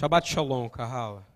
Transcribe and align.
Shabbat 0.00 0.26
Shalom, 0.26 0.66
Carrala. 0.70 1.28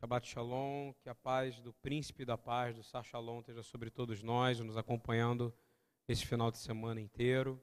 Shabbat 0.00 0.26
Shalom, 0.26 0.94
que 1.02 1.10
a 1.10 1.14
paz 1.14 1.60
do 1.60 1.70
príncipe 1.70 2.24
da 2.24 2.38
paz, 2.38 2.74
do 2.74 2.82
Sar 2.82 3.04
Shalom, 3.04 3.40
esteja 3.40 3.62
sobre 3.62 3.90
todos 3.90 4.22
nós, 4.22 4.58
nos 4.60 4.74
acompanhando 4.74 5.54
esse 6.08 6.24
final 6.24 6.50
de 6.50 6.56
semana 6.56 6.98
inteiro. 6.98 7.62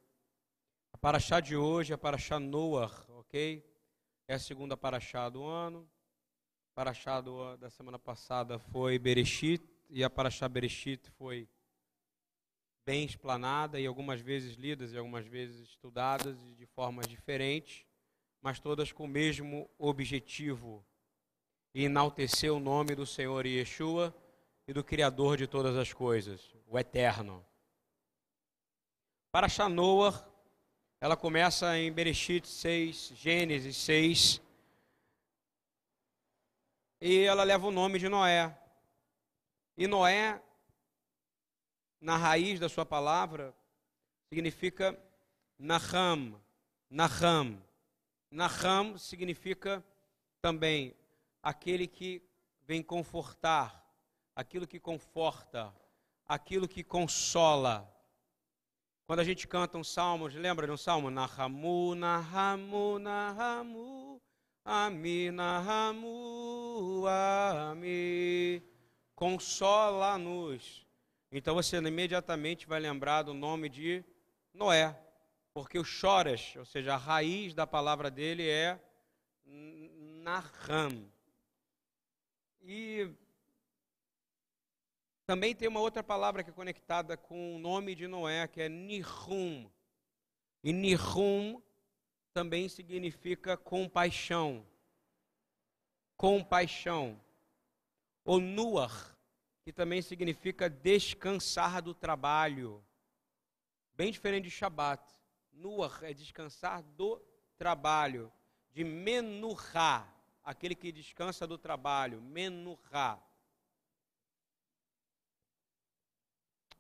A 0.93 0.97
paraxá 0.99 1.39
de 1.39 1.55
hoje 1.55 1.91
é 1.91 1.96
a 1.96 1.97
paraxá 1.97 2.39
Noah, 2.39 3.03
ok? 3.17 3.67
É 4.28 4.35
a 4.35 4.40
segunda 4.40 4.78
paraxá 4.78 5.28
do 5.28 5.44
ano. 5.44 5.89
A 6.69 6.76
paraxá 6.76 7.19
do, 7.19 7.57
da 7.57 7.71
semana 7.71 7.97
passada 7.97 8.60
foi 8.60 8.99
Bereshit, 8.99 9.67
e 9.89 10.03
a 10.03 10.10
paraxá 10.10 10.47
Bereshit 10.47 11.10
foi 11.17 11.49
bem 12.85 13.03
explanada 13.03 13.79
e 13.79 13.87
algumas 13.87 14.21
vezes 14.21 14.53
lidas 14.55 14.94
e 14.94 14.99
algumas 14.99 15.26
vezes 15.26 15.62
estudadas 15.62 16.38
de 16.55 16.67
formas 16.67 17.07
diferentes 17.07 17.88
mas 18.45 18.59
todas 18.59 18.91
com 18.91 19.05
o 19.05 19.07
mesmo 19.07 19.67
objetivo: 19.75 20.86
enaltecer 21.73 22.53
o 22.53 22.59
nome 22.59 22.94
do 22.94 23.03
Senhor 23.03 23.44
Yeshua 23.44 24.16
e 24.67 24.72
do 24.72 24.84
Criador 24.84 25.36
de 25.36 25.48
todas 25.48 25.76
as 25.76 25.91
coisas, 25.91 26.53
o 26.67 26.77
Eterno. 26.77 27.44
Para 29.31 29.50
Shanoah, 29.50 30.30
ela 31.02 31.17
começa 31.17 31.76
em 31.76 31.91
Bereshit 31.91 32.48
6, 32.48 33.13
Gênesis 33.16 33.77
6, 33.77 34.41
e 37.02 37.22
ela 37.22 37.44
leva 37.44 37.66
o 37.66 37.72
nome 37.72 37.98
de 37.98 38.08
Noé. 38.08 38.55
E 39.75 39.88
Noé, 39.88 40.39
na 42.00 42.16
raiz 42.16 42.59
da 42.59 42.70
sua 42.70 42.86
palavra, 42.86 43.55
significa 44.30 44.95
Naham, 45.58 46.39
Naham, 46.91 47.65
Naham 48.35 48.98
significa 48.98 49.81
também 50.41 50.94
aquele 51.41 51.88
que 51.88 52.22
vem 52.67 52.83
confortar, 52.83 53.89
aquilo 54.36 54.67
que 54.67 54.77
conforta, 54.77 55.73
aquilo 56.27 56.67
que 56.67 56.83
consola. 56.83 57.89
Quando 59.08 59.22
a 59.22 59.23
gente 59.23 59.47
canta 59.47 59.77
um 59.77 59.86
salmo, 59.86 60.27
lembra 60.27 60.67
de 60.67 60.73
um 60.73 60.77
salmo? 60.77 61.09
Nahamu, 61.09 61.95
Nahamu, 61.95 63.00
Nahamu, 63.00 64.22
Ami, 64.66 65.31
Nahamu, 65.31 67.05
Ami. 67.08 68.61
Consola-nos. 69.16 70.86
Então 71.31 71.55
você 71.55 71.77
imediatamente 71.77 72.67
vai 72.67 72.81
lembrar 72.81 73.23
do 73.23 73.33
nome 73.33 73.70
de 73.70 74.03
Noé 74.53 75.05
porque 75.56 75.80
o 75.80 75.86
choras, 75.86 76.53
ou 76.58 76.66
seja, 76.66 76.95
a 76.95 76.98
raiz 76.98 77.53
da 77.53 77.66
palavra 77.66 78.11
dele 78.11 78.45
é 78.45 78.78
Naham. 79.45 81.09
E 82.61 83.09
também 85.26 85.56
tem 85.56 85.70
uma 85.70 85.80
outra 85.80 86.03
palavra 86.03 86.44
que 86.44 86.50
é 86.50 86.53
conectada 86.53 87.16
com 87.16 87.56
o 87.56 87.59
nome 87.59 87.95
de 87.95 88.06
Noé, 88.06 88.50
que 88.50 88.59
é 88.59 88.67
Nihum. 88.67 89.72
E 90.61 90.73
Nihum 90.73 91.64
também 92.33 92.67
significa 92.67 93.56
compaixão. 93.56 94.67
Compaixão. 96.17 97.17
Ou 98.26 98.42
Nuar, 98.42 99.17
que 99.64 99.72
também 99.72 100.02
significa 100.02 100.70
descansar 100.70 101.81
do 101.81 101.94
trabalho. 101.94 102.86
Bem 103.94 104.11
diferente 104.11 104.44
de 104.44 104.52
Shabat. 104.52 105.14
Nuah 105.56 106.00
é 106.02 106.14
descansar 106.14 106.84
do 106.84 107.22
trabalho, 107.58 108.31
de 108.72 108.84
menurá, 108.84 110.08
aquele 110.44 110.75
que 110.75 110.92
descansa 110.92 111.48
do 111.48 111.58
trabalho, 111.58 112.22
menurá. 112.22 113.20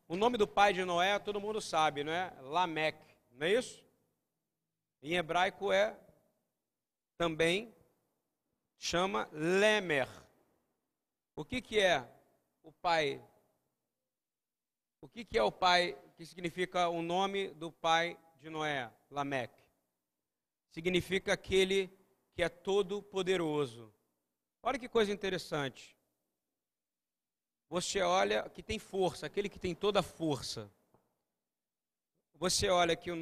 O 0.07 0.15
nome 0.15 0.37
do 0.37 0.47
pai 0.47 0.73
de 0.73 0.85
Noé, 0.85 1.17
todo 1.17 1.41
mundo 1.41 1.59
sabe, 1.59 2.03
não 2.03 2.11
é? 2.11 2.31
Lameque, 2.41 3.15
não 3.31 3.47
é 3.47 3.53
isso? 3.53 3.83
Em 5.01 5.15
hebraico 5.15 5.71
é 5.71 5.97
também 7.17 7.73
chama 8.77 9.27
Lemer. 9.31 10.07
O 11.35 11.43
que, 11.43 11.61
que 11.61 11.79
é 11.79 12.07
o 12.61 12.71
pai? 12.71 13.23
O 15.01 15.07
que, 15.07 15.25
que 15.25 15.37
é 15.37 15.43
o 15.43 15.51
pai 15.51 15.97
que 16.15 16.25
significa 16.25 16.87
o 16.89 17.01
nome 17.01 17.49
do 17.55 17.71
pai 17.71 18.17
de 18.45 18.49
Noé, 18.51 18.91
Lameque. 19.09 19.59
Significa 20.69 21.33
aquele 21.33 21.91
que 22.31 22.43
é 22.43 22.47
todo 22.49 23.01
poderoso. 23.01 23.91
Olha 24.61 24.77
que 24.77 24.87
coisa 24.87 25.11
interessante. 25.11 25.97
Você 27.67 28.01
olha 28.01 28.47
que 28.47 28.61
tem 28.61 28.77
força, 28.77 29.25
aquele 29.25 29.49
que 29.49 29.57
tem 29.57 29.73
toda 29.73 30.01
a 30.01 30.03
força. 30.03 30.71
Você 32.35 32.69
olha 32.69 32.95
que 32.95 33.09
o 33.09 33.19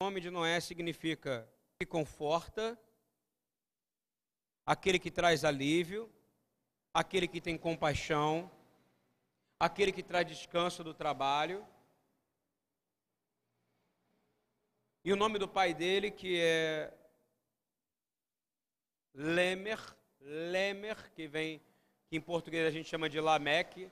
nome 0.00 0.20
de 0.20 0.30
Noé 0.30 0.60
significa 0.60 1.52
que 1.76 1.84
conforta, 1.84 2.80
aquele 4.64 5.00
que 5.00 5.10
traz 5.10 5.44
alívio, 5.44 6.08
aquele 6.94 7.26
que 7.26 7.40
tem 7.40 7.58
compaixão, 7.58 8.48
aquele 9.58 9.90
que 9.90 10.04
traz 10.04 10.28
descanso 10.28 10.84
do 10.84 10.94
trabalho. 10.94 11.66
E 15.02 15.12
o 15.14 15.16
nome 15.16 15.38
do 15.38 15.48
pai 15.48 15.72
dele, 15.72 16.10
que 16.10 16.38
é 16.38 16.92
Lemer, 19.14 19.80
Lemer, 20.20 21.10
que 21.12 21.26
vem, 21.26 21.58
que 22.06 22.16
em 22.16 22.20
português 22.20 22.66
a 22.66 22.70
gente 22.70 22.86
chama 22.86 23.08
de 23.08 23.18
Lameque, 23.18 23.90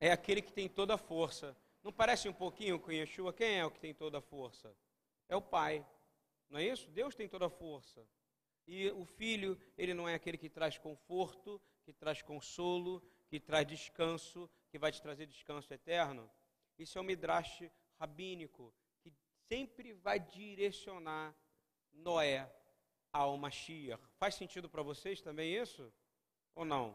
é 0.00 0.10
aquele 0.10 0.40
que 0.40 0.50
tem 0.50 0.66
toda 0.66 0.94
a 0.94 0.98
força. 0.98 1.54
Não 1.82 1.92
parece 1.92 2.26
um 2.26 2.32
pouquinho 2.32 2.80
com 2.80 2.90
Yeshua? 2.90 3.34
Quem 3.34 3.58
é 3.58 3.66
o 3.66 3.70
que 3.70 3.78
tem 3.78 3.92
toda 3.92 4.16
a 4.16 4.22
força? 4.22 4.74
É 5.28 5.36
o 5.36 5.42
pai. 5.42 5.86
Não 6.48 6.58
é 6.58 6.64
isso? 6.64 6.90
Deus 6.90 7.14
tem 7.14 7.28
toda 7.28 7.46
a 7.46 7.50
força. 7.50 8.02
E 8.66 8.88
o 8.92 9.04
filho, 9.04 9.60
ele 9.76 9.92
não 9.92 10.08
é 10.08 10.14
aquele 10.14 10.38
que 10.38 10.48
traz 10.48 10.78
conforto, 10.78 11.60
que 11.84 11.92
traz 11.92 12.22
consolo, 12.22 13.02
que 13.28 13.38
traz 13.38 13.66
descanso, 13.66 14.48
que 14.70 14.78
vai 14.78 14.90
te 14.90 15.02
trazer 15.02 15.26
descanso 15.26 15.72
eterno. 15.74 16.30
Isso 16.78 16.96
é 16.96 17.00
um 17.02 17.04
midrash 17.04 17.70
rabínico 17.98 18.72
sempre 19.50 19.92
vai 19.94 20.20
direcionar 20.20 21.34
Noé 21.92 22.48
ao 23.12 23.36
Mashiach. 23.36 24.00
Faz 24.16 24.36
sentido 24.36 24.68
para 24.68 24.80
vocês 24.80 25.20
também 25.20 25.56
isso? 25.56 25.92
Ou 26.54 26.64
não? 26.64 26.94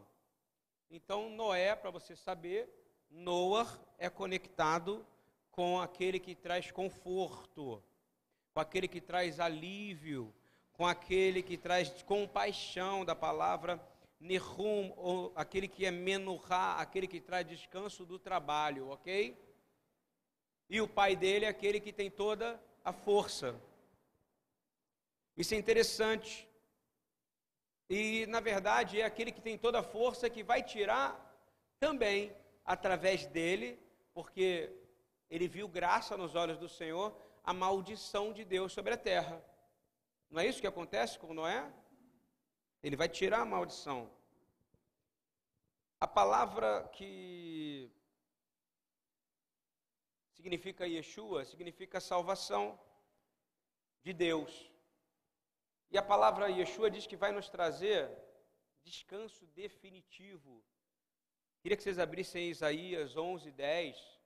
Então, 0.90 1.28
Noé, 1.28 1.76
para 1.76 1.90
você 1.90 2.16
saber, 2.16 2.66
Noah 3.10 3.68
é 3.98 4.08
conectado 4.08 5.06
com 5.50 5.78
aquele 5.78 6.18
que 6.18 6.34
traz 6.34 6.70
conforto, 6.70 7.82
com 8.54 8.60
aquele 8.60 8.88
que 8.88 9.02
traz 9.02 9.38
alívio, 9.38 10.34
com 10.72 10.86
aquele 10.86 11.42
que 11.42 11.58
traz 11.58 12.02
compaixão 12.04 13.04
da 13.04 13.14
palavra 13.14 13.78
Nehum, 14.18 14.94
ou 14.96 15.30
aquele 15.36 15.68
que 15.68 15.84
é 15.84 15.90
Menuhá, 15.90 16.76
aquele 16.80 17.06
que 17.06 17.20
traz 17.20 17.46
descanso 17.46 18.06
do 18.06 18.18
trabalho, 18.18 18.88
ok? 18.88 19.45
E 20.68 20.80
o 20.80 20.88
pai 20.88 21.14
dele 21.14 21.44
é 21.44 21.48
aquele 21.48 21.80
que 21.80 21.92
tem 21.92 22.10
toda 22.10 22.60
a 22.84 22.92
força. 22.92 23.54
Isso 25.36 25.54
é 25.54 25.56
interessante. 25.56 26.48
E, 27.88 28.26
na 28.26 28.40
verdade, 28.40 29.00
é 29.00 29.04
aquele 29.04 29.30
que 29.30 29.40
tem 29.40 29.56
toda 29.56 29.78
a 29.78 29.82
força 29.82 30.28
que 30.28 30.42
vai 30.42 30.62
tirar 30.62 31.08
também 31.78 32.34
através 32.64 33.26
dele, 33.26 33.78
porque 34.12 34.72
ele 35.30 35.46
viu 35.46 35.68
graça 35.68 36.16
nos 36.16 36.34
olhos 36.34 36.58
do 36.58 36.68
Senhor, 36.68 37.16
a 37.44 37.52
maldição 37.52 38.32
de 38.32 38.44
Deus 38.44 38.72
sobre 38.72 38.94
a 38.94 38.96
terra. 38.96 39.40
Não 40.28 40.40
é 40.40 40.46
isso 40.46 40.60
que 40.60 40.66
acontece 40.66 41.18
com 41.18 41.32
Noé? 41.32 41.70
Ele 42.82 42.96
vai 42.96 43.08
tirar 43.08 43.40
a 43.42 43.44
maldição. 43.44 44.10
A 46.00 46.08
palavra 46.08 46.88
que 46.92 47.90
significa 50.36 50.86
Yeshua, 50.86 51.44
significa 51.44 51.98
salvação 51.98 52.78
de 54.02 54.12
Deus. 54.12 54.70
E 55.90 55.96
a 55.96 56.02
palavra 56.02 56.48
Yeshua 56.48 56.90
diz 56.90 57.06
que 57.06 57.16
vai 57.16 57.32
nos 57.32 57.48
trazer 57.48 58.10
descanso 58.84 59.46
definitivo. 59.46 60.62
Queria 61.60 61.76
que 61.76 61.82
vocês 61.82 61.98
abrissem 61.98 62.50
Isaías 62.50 63.16
11, 63.16 63.50
10. 63.50 64.20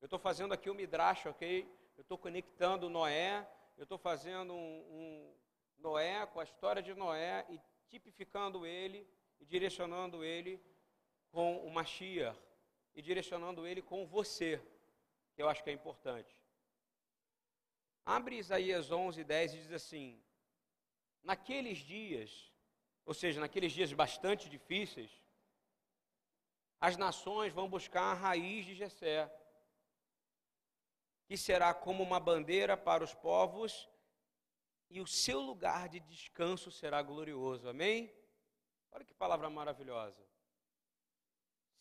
Eu 0.00 0.06
estou 0.06 0.18
fazendo 0.18 0.52
aqui 0.52 0.68
o 0.68 0.72
um 0.72 0.76
Midrash, 0.76 1.26
ok? 1.26 1.66
Eu 1.96 2.02
estou 2.02 2.18
conectando 2.18 2.88
Noé, 2.88 3.48
eu 3.76 3.82
estou 3.84 3.98
fazendo 3.98 4.52
um, 4.52 4.78
um 4.90 5.34
Noé 5.78 6.26
com 6.26 6.38
a 6.38 6.44
história 6.44 6.82
de 6.82 6.94
Noé 6.94 7.46
e 7.48 7.60
tipificando 7.88 8.66
ele 8.66 9.08
e 9.40 9.44
direcionando 9.44 10.22
ele 10.22 10.62
com 11.30 11.66
o 11.66 11.70
Mashiach 11.70 12.49
e 12.94 13.02
direcionando 13.02 13.66
ele 13.66 13.82
com 13.82 14.06
você, 14.06 14.60
que 15.34 15.42
eu 15.42 15.48
acho 15.48 15.62
que 15.62 15.70
é 15.70 15.72
importante. 15.72 16.34
Abre 18.04 18.36
Isaías 18.36 18.90
11, 18.90 19.22
10 19.24 19.54
e 19.54 19.58
diz 19.58 19.72
assim: 19.72 20.22
naqueles 21.22 21.78
dias, 21.78 22.52
ou 23.04 23.14
seja, 23.14 23.40
naqueles 23.40 23.72
dias 23.72 23.92
bastante 23.92 24.48
difíceis, 24.48 25.10
as 26.80 26.96
nações 26.96 27.52
vão 27.52 27.68
buscar 27.68 28.04
a 28.04 28.14
raiz 28.14 28.64
de 28.64 28.74
Jessé, 28.74 29.30
que 31.26 31.36
será 31.36 31.72
como 31.74 32.02
uma 32.02 32.18
bandeira 32.18 32.76
para 32.76 33.04
os 33.04 33.14
povos, 33.14 33.88
e 34.88 35.00
o 35.00 35.06
seu 35.06 35.40
lugar 35.40 35.88
de 35.88 36.00
descanso 36.00 36.70
será 36.70 37.00
glorioso. 37.02 37.68
Amém? 37.68 38.12
Olha 38.90 39.04
que 39.04 39.14
palavra 39.14 39.48
maravilhosa. 39.48 40.29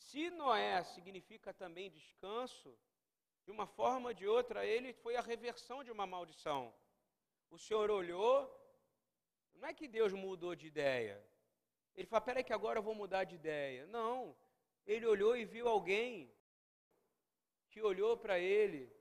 Se 0.09 0.31
Noé 0.31 0.83
significa 0.83 1.53
também 1.53 1.91
descanso, 1.91 2.75
de 3.45 3.51
uma 3.51 3.67
forma 3.67 4.09
ou 4.09 4.13
de 4.13 4.25
outra, 4.25 4.65
ele 4.65 4.91
foi 4.91 5.15
a 5.15 5.21
reversão 5.21 5.83
de 5.83 5.91
uma 5.91 6.07
maldição. 6.07 6.73
O 7.51 7.59
Senhor 7.59 7.91
olhou, 7.91 8.33
não 9.53 9.67
é 9.67 9.73
que 9.73 9.87
Deus 9.87 10.11
mudou 10.13 10.55
de 10.55 10.65
ideia. 10.65 11.23
Ele 11.95 12.07
falou: 12.07 12.25
peraí, 12.25 12.43
que 12.43 12.53
agora 12.53 12.79
eu 12.79 12.83
vou 12.89 12.95
mudar 12.95 13.23
de 13.23 13.35
ideia. 13.35 13.85
Não. 13.85 14.35
Ele 14.83 15.05
olhou 15.05 15.37
e 15.37 15.45
viu 15.45 15.67
alguém 15.67 16.33
que 17.69 17.79
olhou 17.83 18.17
para 18.17 18.39
ele 18.39 18.91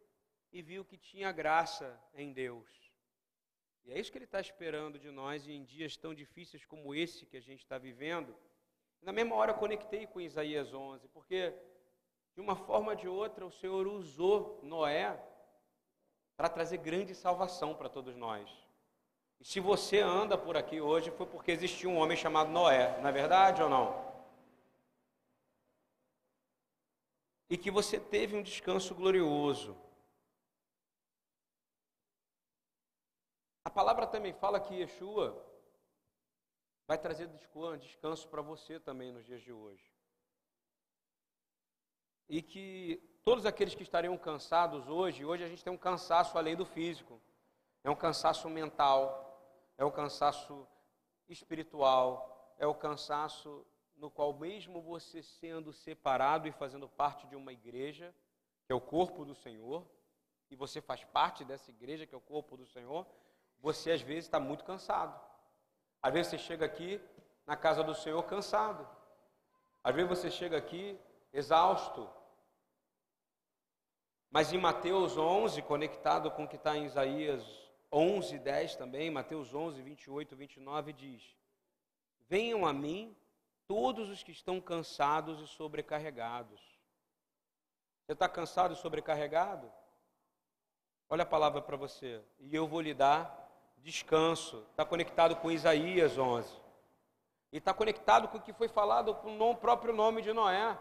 e 0.52 0.61
viu 0.61 0.84
que 0.84 0.99
tinha 0.99 1.32
graça 1.32 1.88
em 2.12 2.34
Deus. 2.34 2.69
E 3.84 3.93
é 3.93 3.99
isso 3.99 4.12
que 4.12 4.19
ele 4.19 4.26
está 4.26 4.43
esperando 4.43 4.99
de 4.99 5.11
nós 5.11 5.49
em 5.49 5.64
dias 5.64 5.96
tão 5.96 6.12
difíceis 6.14 6.66
como 6.66 6.94
esse 6.94 7.25
que 7.25 7.38
a 7.38 7.40
gente 7.49 7.61
está 7.61 7.78
vivendo. 7.78 8.37
Na 9.03 9.12
mesma 9.12 9.37
hora 9.37 9.53
eu 9.53 9.56
conectei 9.56 10.06
com 10.06 10.21
Isaías 10.21 10.73
11, 10.75 11.09
porque 11.09 11.55
de 12.35 12.41
uma 12.41 12.55
forma 12.55 12.93
ou 12.93 12.97
de 12.97 13.09
outra, 13.09 13.45
o 13.45 13.50
Senhor 13.50 13.87
usou 13.87 14.61
Noé 14.62 15.21
para 16.37 16.49
trazer 16.49 16.79
grande 16.79 17.12
salvação 17.15 17.75
para 17.75 17.89
todos 17.89 18.15
nós. 18.15 18.49
E 19.41 19.45
se 19.45 19.59
você 19.59 20.00
anda 20.00 20.39
por 20.39 20.56
aqui 20.56 20.81
hoje, 20.81 21.11
foi 21.11 21.27
porque 21.27 21.50
existiu 21.50 21.91
um 21.91 21.99
homem 21.99 22.17
chamado 22.17 22.50
Noé, 22.50 23.00
não 23.00 23.09
é 23.09 23.12
verdade 23.12 23.61
ou 23.61 23.69
não? 23.69 24.06
E 27.50 27.56
que 27.56 27.71
você 27.71 27.99
teve 27.99 28.37
um 28.37 28.43
descanso 28.43 28.95
glorioso. 28.95 29.77
A 33.65 33.71
palavra 33.71 34.06
também 34.06 34.33
fala 34.33 34.61
que 34.61 34.75
Yeshua 34.75 35.45
vai 36.88 36.99
trazer 36.99 37.29
descanso 37.79 38.26
para 38.29 38.43
você 38.43 38.81
também 38.81 39.12
nos 39.12 39.25
dias 39.25 39.43
de 39.43 39.52
hoje 39.52 39.88
e 42.29 42.43
que 42.43 43.00
todos 43.25 43.46
aqueles 43.46 43.75
que 43.75 43.82
estariam 43.82 44.17
cansados 44.19 44.88
hoje, 44.88 45.25
hoje 45.25 45.44
a 45.44 45.49
gente 45.49 45.64
tem 45.64 45.73
um 45.73 45.79
cansaço 45.79 46.37
além 46.37 46.55
do 46.55 46.67
físico, 46.67 47.20
é 47.82 47.90
um 47.90 47.96
cansaço 47.96 48.49
mental, 48.50 49.02
é 49.79 49.85
um 49.85 49.90
cansaço 49.90 50.67
espiritual, 51.29 52.55
é 52.58 52.67
o 52.67 52.75
cansaço 52.75 53.67
no 53.96 54.11
qual, 54.11 54.32
mesmo 54.35 54.81
você 54.81 55.23
sendo 55.23 55.73
separado 55.73 56.46
e 56.46 56.52
fazendo 56.52 56.88
parte 56.88 57.26
de 57.26 57.35
uma 57.35 57.52
igreja, 57.52 58.14
que 58.67 58.73
é 58.73 58.75
o 58.75 58.81
corpo 58.81 59.25
do 59.25 59.35
Senhor, 59.35 59.87
e 60.50 60.56
você 60.56 60.81
faz 60.81 61.02
parte 61.05 61.44
dessa 61.44 61.70
igreja, 61.70 62.06
que 62.06 62.14
é 62.14 62.19
o 62.19 62.20
corpo 62.20 62.56
do 62.56 62.67
Senhor, 62.67 63.06
você 63.58 63.90
às 63.90 64.02
vezes 64.02 64.25
está 64.25 64.38
muito 64.38 64.64
cansado. 64.64 65.27
Às 66.03 66.12
vezes 66.12 66.31
você 66.31 66.39
chega 66.39 66.65
aqui 66.65 67.00
na 67.47 67.56
casa 67.56 67.83
do 67.83 67.95
Senhor 67.95 68.23
cansado. 68.25 68.89
Às 69.83 69.95
vezes 69.95 70.09
você 70.09 70.31
chega 70.31 70.56
aqui 70.56 70.99
exausto, 71.33 72.09
mas 74.31 74.53
em 74.53 74.59
Mateus 74.59 75.17
11, 75.17 75.62
conectado 75.62 76.31
com 76.31 76.45
o 76.45 76.49
que 76.49 76.56
está 76.56 76.77
em 76.77 76.85
Isaías 76.85 77.45
11, 77.91 78.39
10 78.39 78.77
também, 78.77 79.11
Mateus 79.11 79.55
11, 79.55 79.81
28, 79.81 80.37
29, 80.37 80.93
diz: 80.93 81.37
Venham 82.29 82.67
a 82.67 82.73
mim 82.73 83.17
todos 83.67 84.11
os 84.11 84.23
que 84.23 84.33
estão 84.33 84.61
cansados 84.61 85.41
e 85.41 85.47
sobrecarregados. 85.47 86.61
Você 88.05 88.12
está 88.12 88.29
cansado 88.29 88.75
e 88.75 88.77
sobrecarregado? 88.77 89.73
Olha 91.09 91.23
a 91.23 91.27
palavra 91.27 91.62
para 91.62 91.77
você. 91.77 92.23
E 92.39 92.55
eu 92.55 92.67
vou 92.67 92.81
lhe 92.81 92.93
dar 92.93 93.38
descanso. 93.82 94.66
Está 94.70 94.84
conectado 94.84 95.36
com 95.36 95.50
Isaías 95.50 96.19
11. 96.19 96.54
E 97.52 97.58
está 97.58 97.72
conectado 97.72 98.28
com 98.28 98.38
o 98.38 98.42
que 98.42 98.52
foi 98.52 98.69
falado 98.69 99.14
com 99.14 99.38
o 99.38 99.56
próprio 99.56 99.94
nome 99.94 100.22
de 100.22 100.32
Noé. 100.32 100.78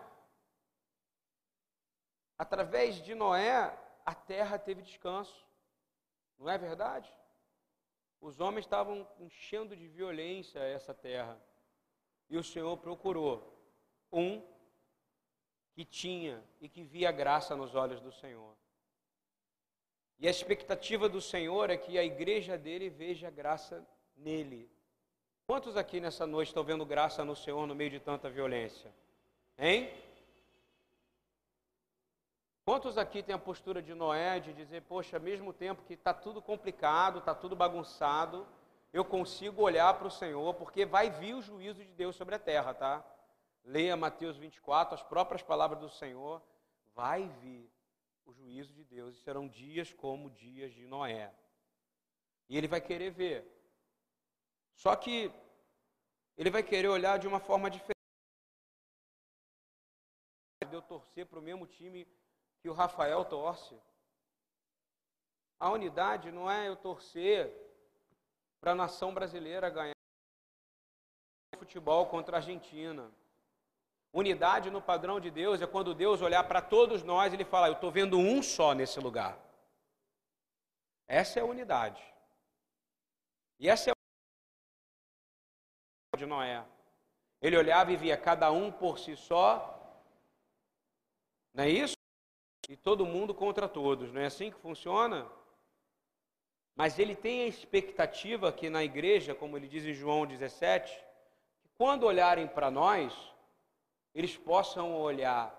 Através 2.37 3.01
de 3.01 3.15
Noé, 3.15 3.77
a 4.05 4.13
terra 4.13 4.59
teve 4.59 4.81
descanso. 4.81 5.45
Não 6.37 6.49
é 6.49 6.57
verdade? 6.57 7.11
Os 8.19 8.39
homens 8.39 8.65
estavam 8.65 9.07
enchendo 9.19 9.75
de 9.75 9.87
violência 9.87 10.59
essa 10.59 10.93
terra. 10.93 11.39
E 12.29 12.37
o 12.37 12.43
Senhor 12.43 12.75
procurou 12.77 13.53
um 14.11 14.41
que 15.73 15.85
tinha 15.85 16.43
e 16.59 16.67
que 16.67 16.83
via 16.83 17.11
graça 17.11 17.55
nos 17.55 17.75
olhos 17.75 18.01
do 18.01 18.11
Senhor. 18.11 18.55
E 20.19 20.27
a 20.27 20.31
expectativa 20.31 21.07
do 21.07 21.21
Senhor 21.21 21.69
é 21.69 21.77
que 21.77 21.97
a 21.97 22.03
igreja 22.03 22.57
dele 22.57 22.89
veja 22.89 23.29
graça 23.29 23.85
nele. 24.15 24.69
Quantos 25.45 25.77
aqui 25.77 26.01
nessa 26.01 26.25
noite 26.25 26.49
estão 26.49 26.63
vendo 26.63 26.85
graça 26.85 27.23
no 27.23 27.35
Senhor 27.35 27.65
no 27.67 27.75
meio 27.75 27.91
de 27.91 27.99
tanta 27.99 28.29
violência? 28.29 28.91
Hein? 29.57 29.93
Quantos 32.65 32.97
aqui 32.97 33.23
têm 33.23 33.33
a 33.33 33.39
postura 33.39 33.81
de 33.81 33.93
Noé 33.93 34.39
de 34.39 34.51
dizer, 34.53 34.81
poxa, 34.81 35.17
mesmo 35.19 35.53
tempo 35.53 35.83
que 35.83 35.93
está 35.93 36.13
tudo 36.13 36.41
complicado, 36.41 37.19
está 37.19 37.33
tudo 37.33 37.55
bagunçado, 37.55 38.45
eu 38.91 39.05
consigo 39.05 39.61
olhar 39.61 39.93
para 39.93 40.07
o 40.07 40.11
Senhor, 40.11 40.53
porque 40.55 40.85
vai 40.85 41.09
vir 41.09 41.35
o 41.35 41.41
juízo 41.41 41.83
de 41.83 41.93
Deus 41.93 42.15
sobre 42.15 42.35
a 42.35 42.39
terra, 42.39 42.73
tá? 42.73 43.05
Leia 43.63 43.95
Mateus 43.95 44.35
24, 44.35 44.95
as 44.95 45.03
próprias 45.03 45.41
palavras 45.41 45.79
do 45.79 45.89
Senhor, 45.89 46.41
vai 46.93 47.29
vir 47.41 47.69
o 48.27 48.33
juízo 48.33 48.73
de 48.73 48.83
Deus, 48.83 49.15
e 49.15 49.21
serão 49.21 49.47
dias 49.47 49.93
como 49.93 50.29
dias 50.29 50.73
de 50.73 50.85
Noé. 50.85 51.33
E 52.49 52.57
ele 52.57 52.67
vai 52.67 52.81
querer 52.81 53.09
ver. 53.09 53.45
Só 54.75 54.95
que 54.95 55.31
ele 56.35 56.51
vai 56.51 56.61
querer 56.61 56.89
olhar 56.89 57.17
de 57.17 57.27
uma 57.27 57.39
forma 57.39 57.69
diferente. 57.69 57.95
De 60.69 60.75
eu 60.75 60.81
torcer 60.81 61.25
para 61.25 61.39
o 61.39 61.41
mesmo 61.41 61.65
time 61.65 62.05
que 62.59 62.69
o 62.69 62.73
Rafael 62.73 63.23
torce. 63.23 63.79
A 65.57 65.71
unidade 65.71 66.29
não 66.29 66.51
é 66.51 66.67
eu 66.67 66.75
torcer 66.75 67.51
para 68.59 68.73
a 68.73 68.75
nação 68.75 69.13
brasileira 69.13 69.69
ganhar 69.69 69.95
futebol 71.57 72.05
contra 72.07 72.35
a 72.35 72.39
Argentina. 72.39 73.09
Unidade 74.21 74.71
no 74.71 74.81
padrão 74.81 75.19
de 75.19 75.29
Deus 75.29 75.61
é 75.61 75.67
quando 75.67 75.93
Deus 75.93 76.21
olhar 76.21 76.43
para 76.45 76.61
todos 76.61 77.03
nós 77.03 77.31
e 77.31 77.35
ele 77.35 77.45
falar: 77.45 77.67
Eu 77.67 77.73
estou 77.73 77.91
vendo 77.91 78.17
um 78.17 78.41
só 78.41 78.73
nesse 78.73 78.99
lugar. 78.99 79.37
Essa 81.07 81.39
é 81.39 81.41
a 81.43 81.45
unidade. 81.45 82.03
E 83.59 83.69
essa 83.69 83.89
é 83.89 83.93
a 86.13 86.17
de 86.17 86.25
Noé. 86.25 86.65
Ele 87.41 87.57
olhava 87.57 87.91
e 87.91 87.95
via 87.95 88.17
cada 88.17 88.51
um 88.51 88.71
por 88.71 88.97
si 88.97 89.15
só. 89.15 89.73
Não 91.53 91.63
é 91.63 91.69
isso? 91.69 91.97
e 92.67 92.75
todo 92.75 93.05
mundo 93.05 93.33
contra 93.33 93.67
todos. 93.67 94.11
Não 94.11 94.21
é 94.21 94.25
assim 94.25 94.51
que 94.51 94.59
funciona? 94.59 95.25
Mas 96.75 96.99
ele 96.99 97.15
tem 97.15 97.43
a 97.43 97.47
expectativa 97.47 98.51
que 98.51 98.69
na 98.69 98.83
igreja, 98.83 99.33
como 99.33 99.57
ele 99.57 99.67
diz 99.67 99.85
em 99.85 99.93
João 99.93 100.25
17, 100.25 100.93
que 101.61 101.69
quando 101.77 102.03
olharem 102.03 102.47
para 102.47 102.69
nós, 102.69 103.13
eles 104.17 104.35
possam 104.35 104.95
olhar 104.99 105.55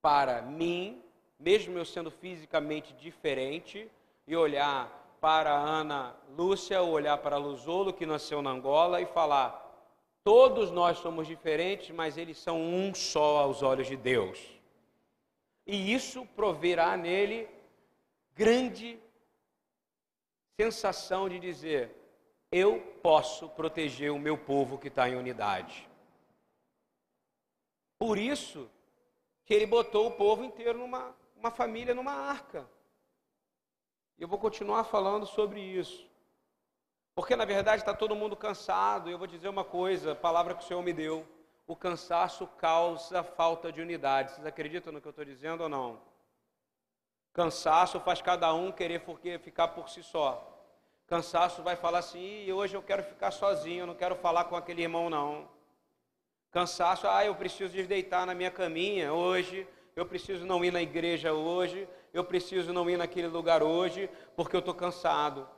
para 0.00 0.42
mim, 0.42 1.02
mesmo 1.38 1.78
eu 1.78 1.84
sendo 1.84 2.10
fisicamente 2.10 2.92
diferente, 2.94 3.90
e 4.26 4.36
olhar 4.36 5.16
para 5.20 5.52
Ana 5.52 6.14
Lúcia, 6.36 6.80
ou 6.82 6.90
olhar 6.90 7.18
para 7.18 7.36
Luzolo, 7.36 7.92
que 7.92 8.06
nasceu 8.06 8.42
na 8.42 8.50
Angola, 8.50 9.00
e 9.00 9.06
falar: 9.06 9.50
todos 10.22 10.70
nós 10.70 10.98
somos 10.98 11.26
diferentes, 11.26 11.90
mas 11.90 12.16
eles 12.16 12.38
são 12.38 12.60
um 12.60 12.94
só 12.94 13.38
aos 13.38 13.62
olhos 13.62 13.88
de 13.88 13.96
Deus 13.96 14.62
e 15.66 15.92
isso 15.92 16.26
proverá 16.34 16.96
nele 16.96 17.48
grande 18.34 18.98
sensação 20.60 21.28
de 21.28 21.38
dizer: 21.38 21.94
eu 22.50 22.80
posso 23.02 23.48
proteger 23.50 24.12
o 24.12 24.18
meu 24.18 24.36
povo 24.36 24.78
que 24.78 24.88
está 24.88 25.08
em 25.08 25.16
unidade. 25.16 25.88
Por 28.02 28.18
isso 28.18 28.68
que 29.44 29.54
ele 29.54 29.64
botou 29.64 30.08
o 30.08 30.10
povo 30.10 30.42
inteiro 30.42 30.76
numa 30.76 31.14
uma 31.36 31.52
família 31.52 31.94
numa 31.94 32.12
arca. 32.12 32.68
Eu 34.18 34.26
vou 34.26 34.40
continuar 34.40 34.82
falando 34.82 35.24
sobre 35.24 35.60
isso. 35.60 36.04
Porque 37.14 37.36
na 37.36 37.44
verdade 37.44 37.80
está 37.80 37.94
todo 37.94 38.16
mundo 38.16 38.34
cansado. 38.34 39.08
Eu 39.08 39.18
vou 39.18 39.28
dizer 39.28 39.48
uma 39.48 39.62
coisa: 39.62 40.12
a 40.12 40.16
palavra 40.16 40.52
que 40.52 40.64
o 40.64 40.66
Senhor 40.66 40.82
me 40.82 40.92
deu 40.92 41.24
o 41.64 41.76
cansaço 41.76 42.44
causa 42.58 43.22
falta 43.22 43.70
de 43.70 43.80
unidade. 43.80 44.32
Vocês 44.32 44.46
acreditam 44.46 44.92
no 44.92 45.00
que 45.00 45.06
eu 45.06 45.10
estou 45.10 45.24
dizendo 45.24 45.62
ou 45.62 45.68
não? 45.68 46.00
Cansaço 47.32 48.00
faz 48.00 48.20
cada 48.20 48.52
um 48.52 48.72
querer 48.72 49.00
ficar 49.38 49.68
por 49.68 49.88
si 49.88 50.02
só. 50.02 50.44
Cansaço 51.06 51.62
vai 51.62 51.76
falar 51.76 52.00
assim: 52.00 52.50
hoje 52.50 52.76
eu 52.76 52.82
quero 52.82 53.04
ficar 53.04 53.30
sozinho, 53.30 53.82
eu 53.82 53.86
não 53.86 53.94
quero 53.94 54.16
falar 54.16 54.46
com 54.46 54.56
aquele 54.56 54.82
irmão, 54.82 55.08
não. 55.08 55.61
Cansaço, 56.52 57.08
ah, 57.08 57.24
eu 57.24 57.34
preciso 57.34 57.72
deitar 57.86 58.26
na 58.26 58.34
minha 58.34 58.50
caminha 58.50 59.10
hoje, 59.10 59.66
eu 59.96 60.04
preciso 60.04 60.44
não 60.44 60.62
ir 60.62 60.70
na 60.70 60.82
igreja 60.82 61.32
hoje, 61.32 61.88
eu 62.12 62.22
preciso 62.22 62.74
não 62.74 62.88
ir 62.90 62.98
naquele 62.98 63.26
lugar 63.26 63.62
hoje, 63.62 64.10
porque 64.36 64.54
eu 64.54 64.60
estou 64.60 64.74
cansado. 64.74 65.48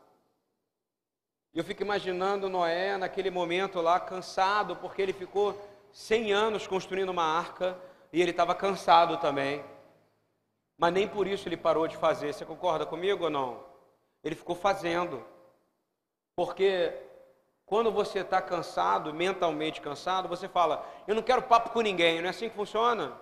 Eu 1.53 1.65
fico 1.65 1.83
imaginando 1.83 2.49
Noé 2.49 2.97
naquele 2.97 3.29
momento 3.29 3.81
lá, 3.81 3.99
cansado, 3.99 4.77
porque 4.77 5.03
ele 5.03 5.13
ficou 5.13 5.61
100 5.93 6.33
anos 6.33 6.67
construindo 6.69 7.09
uma 7.09 7.25
arca 7.25 7.77
e 8.13 8.23
ele 8.23 8.31
estava 8.31 8.55
cansado 8.55 9.17
também. 9.19 9.65
Mas 10.79 10.93
nem 10.93 11.09
por 11.09 11.27
isso 11.27 11.49
ele 11.49 11.57
parou 11.57 11.89
de 11.89 11.97
fazer. 11.97 12.33
Você 12.33 12.45
concorda 12.45 12.87
comigo 12.87 13.25
ou 13.25 13.31
não? 13.31 13.65
Ele 14.23 14.37
ficou 14.37 14.55
fazendo. 14.55 15.25
Porque 16.37 16.93
quando 17.67 17.91
você 17.91 18.21
está 18.21 18.43
cansado, 18.43 19.15
mentalmente 19.15 19.81
cansado, 19.81 20.29
você 20.29 20.49
fala: 20.49 20.87
Eu 21.07 21.15
não 21.15 21.23
quero 21.23 21.43
papo 21.43 21.71
com 21.71 21.81
ninguém. 21.81 22.21
Não 22.21 22.27
é 22.27 22.31
assim 22.31 22.49
que 22.49 22.55
funciona? 22.55 23.17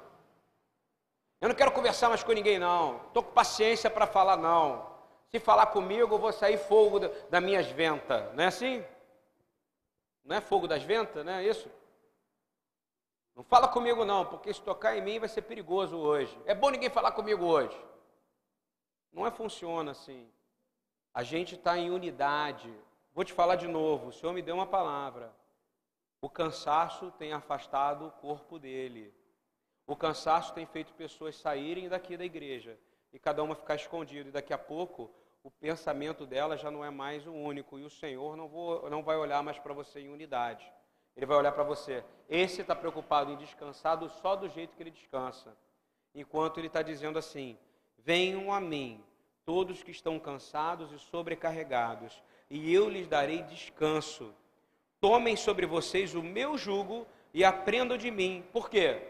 Eu 1.40 1.48
não 1.48 1.56
quero 1.56 1.72
conversar 1.72 2.08
mais 2.08 2.22
com 2.22 2.32
ninguém, 2.32 2.58
não. 2.58 2.98
Estou 3.08 3.22
com 3.22 3.32
paciência 3.32 3.90
para 3.90 4.06
falar, 4.06 4.36
não. 4.36 4.90
Se 5.28 5.40
falar 5.40 5.66
comigo, 5.66 6.14
eu 6.14 6.18
vou 6.18 6.32
sair 6.32 6.58
fogo 6.58 7.00
das 7.00 7.42
minhas 7.42 7.66
ventas. 7.66 8.32
Não 8.34 8.44
é 8.44 8.46
assim? 8.46 8.84
Não 10.24 10.36
é 10.36 10.40
fogo 10.40 10.68
das 10.68 10.82
ventas, 10.82 11.24
não 11.24 11.32
é 11.32 11.44
isso? 11.44 11.68
Não 13.34 13.42
fala 13.42 13.66
comigo, 13.66 14.04
não, 14.04 14.26
porque 14.26 14.52
se 14.52 14.60
tocar 14.60 14.96
em 14.96 15.00
mim 15.00 15.18
vai 15.18 15.28
ser 15.28 15.42
perigoso 15.42 15.96
hoje. 15.96 16.38
É 16.44 16.54
bom 16.54 16.70
ninguém 16.70 16.90
falar 16.90 17.12
comigo 17.12 17.44
hoje. 17.44 17.76
Não 19.12 19.26
é 19.26 19.30
funciona 19.30 19.92
assim. 19.92 20.30
A 21.14 21.22
gente 21.22 21.54
está 21.54 21.76
em 21.76 21.90
unidade. 21.90 22.72
Vou 23.14 23.24
te 23.24 23.32
falar 23.32 23.56
de 23.56 23.68
novo. 23.68 24.08
O 24.08 24.12
Senhor 24.12 24.32
me 24.32 24.42
deu 24.42 24.54
uma 24.54 24.66
palavra. 24.66 25.32
O 26.20 26.30
cansaço 26.30 27.10
tem 27.12 27.32
afastado 27.32 28.06
o 28.06 28.10
corpo 28.12 28.58
dele. 28.58 29.12
O 29.86 29.96
cansaço 29.96 30.54
tem 30.54 30.64
feito 30.64 30.94
pessoas 30.94 31.36
saírem 31.36 31.88
daqui 31.88 32.16
da 32.16 32.24
igreja 32.24 32.78
e 33.12 33.18
cada 33.18 33.42
uma 33.42 33.54
ficar 33.54 33.74
escondido. 33.74 34.28
E 34.28 34.32
daqui 34.32 34.52
a 34.52 34.58
pouco 34.58 35.10
o 35.42 35.50
pensamento 35.50 36.24
dela 36.24 36.56
já 36.56 36.70
não 36.70 36.84
é 36.84 36.90
mais 36.90 37.26
o 37.26 37.32
único. 37.32 37.78
E 37.78 37.84
o 37.84 37.90
Senhor 37.90 38.36
não, 38.36 38.48
vou, 38.48 38.88
não 38.88 39.02
vai 39.02 39.16
olhar 39.16 39.42
mais 39.42 39.58
para 39.58 39.74
você 39.74 40.00
em 40.00 40.08
unidade. 40.08 40.72
Ele 41.14 41.26
vai 41.26 41.36
olhar 41.36 41.52
para 41.52 41.64
você. 41.64 42.02
Esse 42.28 42.62
está 42.62 42.74
preocupado 42.74 43.30
em 43.30 43.36
descansar 43.36 43.98
só 44.08 44.34
do 44.34 44.48
jeito 44.48 44.74
que 44.74 44.82
ele 44.82 44.90
descansa. 44.90 45.54
Enquanto 46.14 46.58
ele 46.58 46.68
está 46.68 46.80
dizendo 46.80 47.18
assim: 47.18 47.58
Venham 47.98 48.52
a 48.52 48.60
mim, 48.60 49.04
todos 49.44 49.82
que 49.82 49.90
estão 49.90 50.18
cansados 50.18 50.90
e 50.92 50.98
sobrecarregados, 50.98 52.22
e 52.52 52.70
eu 52.70 52.86
lhes 52.86 53.08
darei 53.08 53.42
descanso. 53.44 54.30
Tomem 55.00 55.36
sobre 55.36 55.64
vocês 55.64 56.14
o 56.14 56.22
meu 56.22 56.58
jugo 56.58 57.06
e 57.32 57.42
aprendam 57.42 57.96
de 57.96 58.10
mim. 58.10 58.44
Por 58.52 58.68
quê? 58.68 59.00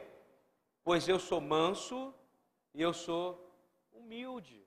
Pois 0.85 1.09
eu 1.09 1.19
sou 1.19 1.41
manso 1.41 2.15
e 2.73 2.81
eu 2.81 2.93
sou 2.93 3.45
humilde. 3.93 4.65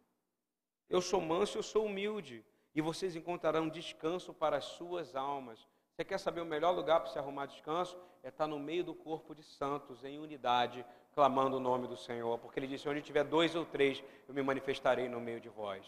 Eu 0.90 1.00
sou 1.00 1.22
manso 1.22 1.58
e 1.58 1.60
eu 1.60 1.64
sou 1.64 1.86
humilde. 1.86 2.44
E 2.76 2.82
vocês 2.82 3.16
encontrarão 3.16 3.70
descanso 3.70 4.34
para 4.34 4.58
as 4.58 4.66
suas 4.66 5.16
almas. 5.16 5.66
Você 5.94 6.04
quer 6.04 6.18
saber 6.18 6.42
o 6.42 6.46
melhor 6.46 6.72
lugar 6.72 7.00
para 7.00 7.10
se 7.10 7.18
arrumar 7.18 7.46
descanso? 7.46 7.98
É 8.22 8.28
estar 8.28 8.46
no 8.46 8.60
meio 8.60 8.84
do 8.84 8.94
corpo 8.94 9.34
de 9.34 9.42
santos, 9.42 10.04
em 10.04 10.20
unidade, 10.20 10.86
clamando 11.14 11.56
o 11.56 11.62
nome 11.62 11.88
do 11.88 11.96
Senhor. 11.96 12.38
Porque 12.40 12.60
ele 12.60 12.68
disse: 12.68 12.90
onde 12.90 13.02
tiver 13.02 13.24
dois 13.24 13.56
ou 13.56 13.66
três, 13.66 14.04
eu 14.28 14.34
me 14.34 14.42
manifestarei 14.42 15.08
no 15.08 15.22
meio 15.22 15.40
de 15.40 15.48
vós. 15.48 15.88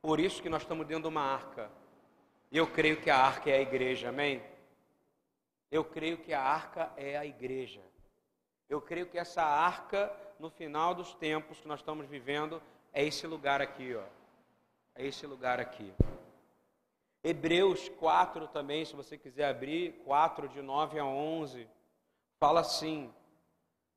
Por 0.00 0.20
isso 0.20 0.40
que 0.40 0.48
nós 0.48 0.62
estamos 0.62 0.86
dentro 0.86 1.02
de 1.02 1.08
uma 1.08 1.22
arca. 1.22 1.70
E 2.50 2.56
eu 2.56 2.66
creio 2.66 3.00
que 3.00 3.10
a 3.10 3.16
arca 3.16 3.50
é 3.50 3.58
a 3.58 3.60
igreja, 3.60 4.08
amém? 4.08 4.42
Eu 5.70 5.84
creio 5.84 6.18
que 6.18 6.32
a 6.32 6.40
arca 6.40 6.92
é 6.96 7.16
a 7.16 7.26
igreja. 7.26 7.80
Eu 8.68 8.80
creio 8.80 9.06
que 9.06 9.18
essa 9.18 9.42
arca, 9.42 10.14
no 10.38 10.50
final 10.50 10.94
dos 10.94 11.14
tempos 11.14 11.60
que 11.60 11.68
nós 11.68 11.80
estamos 11.80 12.06
vivendo, 12.06 12.62
é 12.92 13.04
esse 13.04 13.26
lugar 13.26 13.60
aqui, 13.60 13.94
ó. 13.94 14.04
É 14.94 15.06
esse 15.06 15.26
lugar 15.26 15.60
aqui. 15.60 15.92
Hebreus 17.22 17.88
4 17.88 18.48
também, 18.48 18.84
se 18.84 18.94
você 18.94 19.18
quiser 19.18 19.48
abrir, 19.48 19.92
4 20.04 20.48
de 20.48 20.62
9 20.62 20.98
a 20.98 21.04
11, 21.04 21.68
fala 22.38 22.60
assim. 22.60 23.12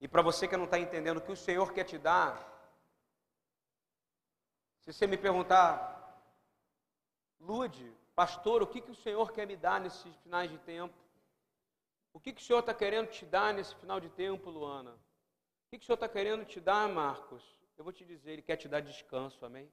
E 0.01 0.07
para 0.07 0.21
você 0.21 0.47
que 0.47 0.57
não 0.57 0.65
está 0.65 0.79
entendendo 0.79 1.17
o 1.17 1.21
que 1.21 1.31
o 1.31 1.37
Senhor 1.37 1.71
quer 1.71 1.83
te 1.83 1.97
dar, 1.97 2.50
se 4.81 4.91
você 4.91 5.05
me 5.05 5.17
perguntar, 5.17 5.99
Lude, 7.39 7.91
pastor, 8.15 8.61
o 8.61 8.67
que, 8.67 8.81
que 8.81 8.91
o 8.91 8.95
Senhor 8.95 9.31
quer 9.31 9.47
me 9.47 9.55
dar 9.55 9.79
nesses 9.79 10.15
finais 10.17 10.49
de 10.49 10.57
tempo? 10.59 10.93
O 12.13 12.19
que, 12.19 12.33
que 12.33 12.41
o 12.41 12.43
Senhor 12.43 12.59
está 12.59 12.73
querendo 12.73 13.07
te 13.09 13.25
dar 13.25 13.53
nesse 13.53 13.75
final 13.75 13.99
de 13.99 14.09
tempo, 14.09 14.49
Luana? 14.49 14.91
O 14.91 15.69
que, 15.69 15.77
que 15.77 15.83
o 15.83 15.85
Senhor 15.85 15.95
está 15.95 16.09
querendo 16.09 16.43
te 16.45 16.59
dar, 16.59 16.89
Marcos? 16.89 17.43
Eu 17.77 17.83
vou 17.83 17.93
te 17.93 18.05
dizer, 18.05 18.31
Ele 18.31 18.41
quer 18.41 18.57
te 18.57 18.67
dar 18.67 18.81
descanso, 18.81 19.45
amém? 19.45 19.71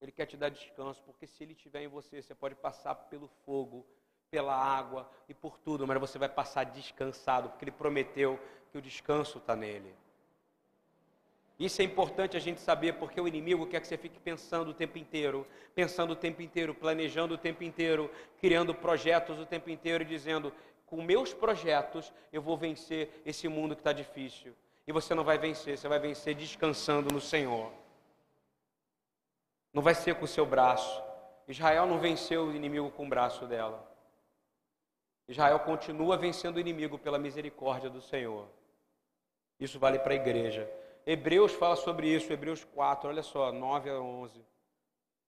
Ele 0.00 0.12
quer 0.12 0.26
te 0.26 0.36
dar 0.36 0.48
descanso, 0.48 1.02
porque 1.02 1.26
se 1.26 1.42
Ele 1.42 1.52
estiver 1.52 1.82
em 1.82 1.88
você, 1.88 2.22
você 2.22 2.34
pode 2.34 2.54
passar 2.54 2.94
pelo 2.94 3.28
fogo, 3.44 3.86
pela 4.30 4.54
água 4.54 5.10
e 5.28 5.34
por 5.34 5.58
tudo, 5.58 5.86
mas 5.86 5.98
você 5.98 6.18
vai 6.18 6.28
passar 6.28 6.64
descansado, 6.64 7.50
porque 7.50 7.64
Ele 7.64 7.72
prometeu 7.72 8.38
que 8.70 8.78
o 8.78 8.82
descanso 8.82 9.38
está 9.38 9.54
nele. 9.54 9.94
Isso 11.58 11.80
é 11.80 11.84
importante 11.84 12.36
a 12.36 12.40
gente 12.40 12.60
saber, 12.60 12.94
porque 12.94 13.20
o 13.20 13.28
inimigo 13.28 13.66
quer 13.66 13.80
que 13.80 13.86
você 13.86 13.96
fique 13.96 14.18
pensando 14.18 14.70
o 14.70 14.74
tempo 14.74 14.98
inteiro, 14.98 15.46
pensando 15.74 16.12
o 16.12 16.16
tempo 16.16 16.42
inteiro, 16.42 16.74
planejando 16.74 17.34
o 17.34 17.38
tempo 17.38 17.62
inteiro, 17.62 18.10
criando 18.40 18.74
projetos 18.74 19.38
o 19.38 19.46
tempo 19.46 19.70
inteiro 19.70 20.02
e 20.02 20.06
dizendo: 20.06 20.52
com 20.86 21.02
meus 21.02 21.32
projetos 21.32 22.12
eu 22.32 22.42
vou 22.42 22.56
vencer 22.56 23.22
esse 23.24 23.48
mundo 23.48 23.74
que 23.74 23.80
está 23.80 23.92
difícil. 23.92 24.54
E 24.86 24.92
você 24.92 25.14
não 25.14 25.24
vai 25.24 25.38
vencer, 25.38 25.78
você 25.78 25.88
vai 25.88 25.98
vencer 25.98 26.34
descansando 26.34 27.12
no 27.12 27.20
Senhor. 27.20 27.72
Não 29.72 29.82
vai 29.82 29.94
ser 29.94 30.14
com 30.16 30.24
o 30.24 30.28
seu 30.28 30.44
braço. 30.44 31.02
Israel 31.48 31.86
não 31.86 31.98
venceu 31.98 32.46
o 32.46 32.54
inimigo 32.54 32.90
com 32.90 33.06
o 33.06 33.08
braço 33.08 33.46
dela. 33.46 33.90
Israel 35.26 35.58
continua 35.60 36.16
vencendo 36.16 36.56
o 36.56 36.60
inimigo 36.60 36.98
pela 36.98 37.18
misericórdia 37.18 37.88
do 37.88 38.00
Senhor. 38.00 38.46
Isso 39.58 39.78
vale 39.78 39.98
para 39.98 40.12
a 40.12 40.16
igreja. 40.16 40.70
Hebreus 41.06 41.52
fala 41.52 41.76
sobre 41.76 42.08
isso, 42.08 42.32
Hebreus 42.32 42.64
4, 42.64 43.08
olha 43.08 43.22
só, 43.22 43.52
9 43.52 43.90
a 43.90 44.00
11. 44.00 44.44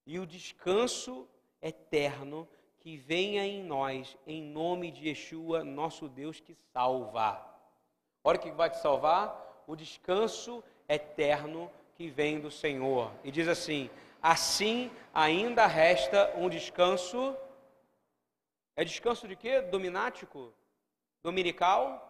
E 0.06 0.18
o 0.18 0.26
descanso 0.26 1.28
eterno 1.60 2.48
que 2.78 2.96
venha 2.96 3.44
em 3.44 3.62
nós, 3.62 4.16
em 4.26 4.42
nome 4.42 4.90
de 4.90 5.08
Yeshua, 5.08 5.64
nosso 5.64 6.08
Deus 6.08 6.40
que 6.40 6.54
salva. 6.72 7.44
Olha 8.24 8.38
o 8.38 8.40
que 8.40 8.50
vai 8.52 8.70
te 8.70 8.78
salvar: 8.78 9.64
o 9.66 9.76
descanso 9.76 10.64
eterno 10.88 11.70
que 11.94 12.08
vem 12.08 12.40
do 12.40 12.50
Senhor. 12.50 13.12
E 13.22 13.30
diz 13.30 13.46
assim: 13.46 13.90
assim 14.22 14.90
ainda 15.12 15.66
resta 15.66 16.32
um 16.36 16.48
descanso. 16.48 17.36
É 18.76 18.84
descanso 18.84 19.28
de 19.28 19.36
quê? 19.36 19.60
Dominático? 19.60 20.54
Dominical? 21.22 22.02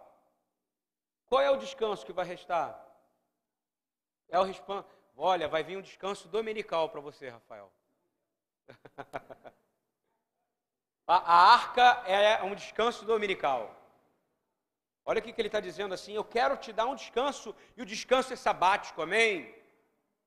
Qual 1.27 1.41
é 1.41 1.49
o 1.49 1.57
descanso 1.57 2.05
que 2.05 2.13
vai 2.13 2.25
restar? 2.25 2.86
É 4.29 4.39
o 4.39 4.43
respan... 4.43 4.85
Olha, 5.15 5.47
vai 5.47 5.63
vir 5.63 5.77
um 5.77 5.81
descanso 5.81 6.27
dominical 6.27 6.89
para 6.89 7.01
você, 7.01 7.29
Rafael. 7.29 7.71
a, 11.07 11.15
a, 11.15 11.53
arca 11.53 12.03
é 12.05 12.43
um 12.43 12.53
descanso 12.53 13.03
dominical. 13.03 13.75
Olha 15.03 15.19
o 15.19 15.23
que 15.23 15.33
ele 15.41 15.47
está 15.47 15.59
dizendo 15.59 15.93
assim: 15.93 16.13
eu 16.13 16.23
quero 16.23 16.55
te 16.57 16.71
dar 16.71 16.85
um 16.85 16.93
descanso, 16.93 17.55
e 17.75 17.81
o 17.81 17.85
descanso 17.85 18.31
é 18.31 18.35
sabático, 18.35 19.01
amém? 19.01 19.55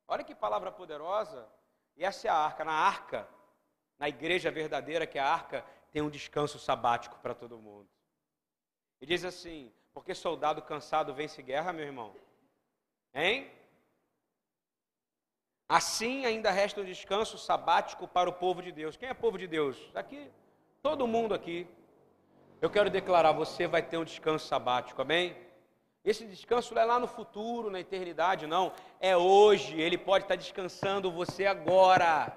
Olha 0.09 0.25
que 0.25 0.35
palavra 0.35 0.73
poderosa. 0.73 1.49
E 1.97 2.04
essa 2.04 2.26
é 2.26 2.30
a 2.30 2.35
arca. 2.35 2.64
Na 2.64 2.73
arca, 2.73 3.28
na 3.99 4.09
igreja 4.09 4.50
verdadeira, 4.50 5.07
que 5.07 5.19
é 5.19 5.21
a 5.21 5.28
arca, 5.28 5.64
tem 5.92 6.02
um 6.02 6.11
descanso 6.11 6.59
sabático 6.59 7.19
para 7.21 7.35
todo 7.35 7.59
mundo. 7.59 7.88
E 9.00 9.07
diz 9.07 9.25
assim: 9.25 9.73
porque 9.92 10.14
soldado 10.14 10.62
cansado 10.62 11.14
vence 11.14 11.42
guerra, 11.42 11.73
meu 11.73 11.85
irmão? 11.85 12.16
Hein? 13.14 13.50
Assim 15.71 16.27
ainda 16.27 16.50
resta 16.50 16.81
um 16.81 16.85
descanso 16.85 17.39
sabático 17.39 18.09
para 18.09 18.29
o 18.29 18.33
povo 18.33 18.61
de 18.61 18.73
Deus. 18.73 18.97
Quem 18.97 19.09
é 19.09 19.15
povo 19.15 19.39
de 19.39 19.47
Deus? 19.47 19.77
Aqui, 19.95 20.29
todo 20.83 21.07
mundo 21.07 21.33
aqui. 21.33 21.65
Eu 22.61 22.69
quero 22.69 22.91
declarar, 22.91 23.31
você 23.31 23.69
vai 23.69 23.81
ter 23.81 23.97
um 23.97 24.03
descanso 24.03 24.49
sabático, 24.49 25.00
amém? 25.00 25.37
Esse 26.05 26.27
descanso 26.27 26.75
não 26.75 26.83
é 26.83 26.85
lá 26.85 26.99
no 26.99 27.07
futuro, 27.07 27.71
na 27.71 27.79
eternidade, 27.79 28.49
não. 28.49 28.73
É 28.99 29.17
hoje. 29.17 29.81
Ele 29.81 29.97
pode 29.97 30.25
estar 30.25 30.35
descansando 30.35 31.09
você 31.09 31.47
agora. 31.47 32.37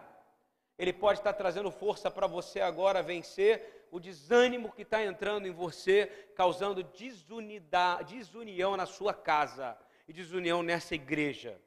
Ele 0.77 0.93
pode 0.93 1.17
estar 1.17 1.33
trazendo 1.33 1.71
força 1.71 2.11
para 2.11 2.27
você 2.27 2.61
agora 2.61 3.01
vencer 3.01 3.87
o 3.89 3.99
desânimo 3.99 4.71
que 4.71 4.83
está 4.83 5.03
entrando 5.03 5.47
em 5.47 5.51
você, 5.51 6.05
causando 6.35 6.83
desunidade, 6.83 8.15
desunião 8.15 8.77
na 8.77 8.85
sua 8.85 9.11
casa 9.11 9.75
e 10.07 10.13
desunião 10.13 10.61
nessa 10.61 10.93
igreja. 10.93 11.59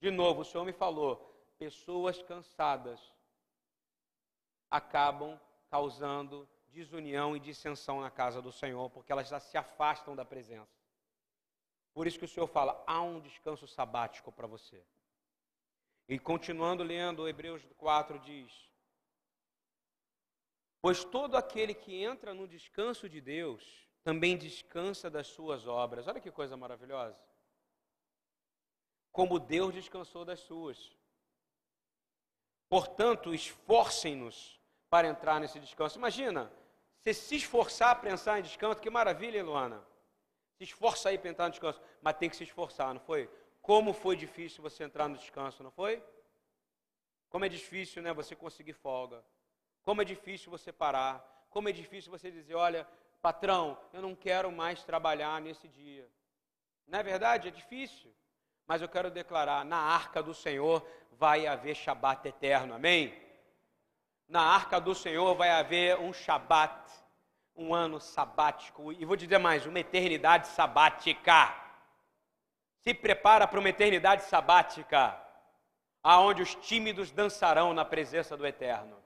De 0.00 0.10
novo, 0.10 0.42
o 0.42 0.44
Senhor 0.44 0.64
me 0.64 0.72
falou: 0.72 1.16
pessoas 1.58 2.22
cansadas 2.22 3.00
acabam 4.70 5.38
causando 5.70 6.48
desunião 6.68 7.36
e 7.36 7.40
dissensão 7.40 8.00
na 8.00 8.10
casa 8.10 8.40
do 8.40 8.52
Senhor, 8.52 8.90
porque 8.90 9.10
elas 9.10 9.28
já 9.28 9.40
se 9.40 9.56
afastam 9.56 10.14
da 10.14 10.24
presença. 10.24 10.78
Por 11.92 12.06
isso 12.06 12.18
que 12.18 12.24
o 12.24 12.28
Senhor 12.28 12.46
fala: 12.46 12.82
há 12.86 13.02
um 13.02 13.20
descanso 13.20 13.66
sabático 13.66 14.30
para 14.30 14.46
você. 14.46 14.84
E 16.08 16.18
continuando 16.18 16.82
lendo, 16.82 17.28
Hebreus 17.28 17.62
4 17.76 18.18
diz: 18.20 18.52
Pois 20.80 21.04
todo 21.04 21.36
aquele 21.36 21.74
que 21.74 22.02
entra 22.02 22.32
no 22.32 22.46
descanso 22.46 23.08
de 23.08 23.20
Deus 23.20 23.88
também 24.04 24.38
descansa 24.38 25.10
das 25.10 25.26
suas 25.26 25.66
obras. 25.66 26.06
Olha 26.06 26.20
que 26.20 26.30
coisa 26.30 26.56
maravilhosa. 26.56 27.27
Como 29.18 29.40
Deus 29.40 29.74
descansou 29.74 30.24
das 30.24 30.38
suas. 30.38 30.96
Portanto, 32.68 33.34
esforcem-nos 33.34 34.60
para 34.88 35.08
entrar 35.08 35.40
nesse 35.40 35.58
descanso. 35.58 35.98
Imagina, 35.98 36.48
você 37.02 37.12
se 37.12 37.34
esforçar 37.34 37.96
para 37.96 38.10
pensar 38.10 38.38
em 38.38 38.42
descanso, 38.42 38.80
que 38.80 38.88
maravilha, 38.88 39.42
Luana. 39.42 39.84
Se 40.56 40.62
esforça 40.62 41.08
aí 41.08 41.18
para 41.18 41.30
entrar 41.30 41.46
no 41.46 41.50
descanso, 41.50 41.82
mas 42.00 42.16
tem 42.16 42.30
que 42.30 42.36
se 42.36 42.44
esforçar, 42.44 42.94
não 42.94 43.00
foi? 43.00 43.28
Como 43.60 43.92
foi 43.92 44.14
difícil 44.14 44.62
você 44.62 44.84
entrar 44.84 45.08
no 45.08 45.16
descanso, 45.16 45.64
não 45.64 45.72
foi? 45.72 46.00
Como 47.28 47.44
é 47.44 47.48
difícil, 47.48 48.00
né, 48.00 48.12
você 48.12 48.36
conseguir 48.36 48.74
folga. 48.74 49.24
Como 49.82 50.00
é 50.00 50.04
difícil 50.04 50.48
você 50.48 50.72
parar. 50.72 51.46
Como 51.50 51.68
é 51.68 51.72
difícil 51.72 52.08
você 52.08 52.30
dizer, 52.30 52.54
olha, 52.54 52.86
patrão, 53.20 53.76
eu 53.92 54.00
não 54.00 54.14
quero 54.14 54.52
mais 54.52 54.84
trabalhar 54.84 55.40
nesse 55.40 55.66
dia. 55.66 56.08
Não 56.86 57.00
é 57.00 57.02
verdade? 57.02 57.48
É 57.48 57.50
difícil. 57.50 58.14
Mas 58.68 58.82
eu 58.82 58.88
quero 58.88 59.10
declarar, 59.10 59.64
na 59.64 59.78
arca 59.78 60.22
do 60.22 60.34
Senhor 60.34 60.86
vai 61.12 61.46
haver 61.46 61.74
Shabat 61.74 62.28
eterno. 62.28 62.74
Amém? 62.74 63.18
Na 64.28 64.42
arca 64.42 64.78
do 64.78 64.94
Senhor 64.94 65.34
vai 65.34 65.48
haver 65.48 65.98
um 65.98 66.12
Shabat, 66.12 66.78
um 67.56 67.74
ano 67.74 67.98
sabático. 67.98 68.92
E 68.92 69.06
vou 69.06 69.16
dizer 69.16 69.38
mais, 69.38 69.64
uma 69.64 69.80
eternidade 69.80 70.48
sabática. 70.48 71.54
Se 72.82 72.92
prepara 72.92 73.48
para 73.48 73.58
uma 73.58 73.70
eternidade 73.70 74.24
sabática 74.24 75.18
aonde 76.02 76.42
os 76.42 76.54
tímidos 76.54 77.10
dançarão 77.10 77.72
na 77.72 77.86
presença 77.86 78.36
do 78.36 78.46
Eterno. 78.46 78.98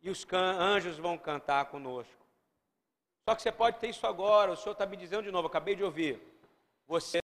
E 0.00 0.08
os 0.08 0.26
anjos 0.32 0.96
vão 0.96 1.18
cantar 1.18 1.66
conosco. 1.66 2.26
Só 3.28 3.34
que 3.34 3.42
você 3.42 3.52
pode 3.52 3.78
ter 3.78 3.90
isso 3.90 4.06
agora, 4.06 4.52
o 4.52 4.56
Senhor 4.56 4.72
está 4.72 4.86
me 4.86 4.96
dizendo 4.96 5.24
de 5.24 5.30
novo, 5.30 5.48
acabei 5.48 5.76
de 5.76 5.84
ouvir. 5.84 6.18
Você 6.86 7.20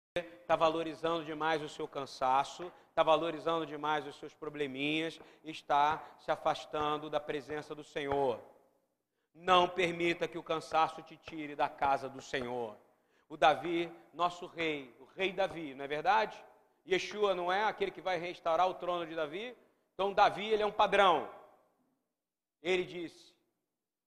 está 0.52 0.58
valorizando 0.58 1.24
demais 1.24 1.62
o 1.62 1.70
seu 1.70 1.88
cansaço, 1.88 2.70
está 2.90 3.02
valorizando 3.02 3.66
demais 3.66 4.06
os 4.06 4.18
seus 4.18 4.34
probleminhas, 4.34 5.18
está 5.46 6.04
se 6.20 6.30
afastando 6.30 7.10
da 7.10 7.22
presença 7.22 7.74
do 7.74 7.86
Senhor. 7.86 8.38
Não 9.34 9.70
permita 9.70 10.28
que 10.28 10.38
o 10.38 10.44
cansaço 10.44 11.02
te 11.04 11.16
tire 11.16 11.56
da 11.56 11.70
casa 11.70 12.10
do 12.10 12.22
Senhor. 12.22 12.76
O 13.30 13.38
Davi, 13.38 13.90
nosso 14.14 14.46
rei, 14.46 14.94
o 15.00 15.06
rei 15.16 15.32
Davi, 15.32 15.74
não 15.74 15.86
é 15.86 15.88
verdade? 15.88 16.38
Yeshua 16.86 17.34
não 17.34 17.50
é 17.50 17.64
aquele 17.64 17.90
que 17.90 18.02
vai 18.02 18.18
restaurar 18.18 18.68
o 18.68 18.74
trono 18.74 19.08
de 19.08 19.16
Davi. 19.16 19.56
Então, 19.94 20.12
Davi, 20.12 20.50
ele 20.50 20.64
é 20.64 20.66
um 20.66 20.72
padrão. 20.72 21.30
Ele 22.62 22.84
disse: 22.84 23.34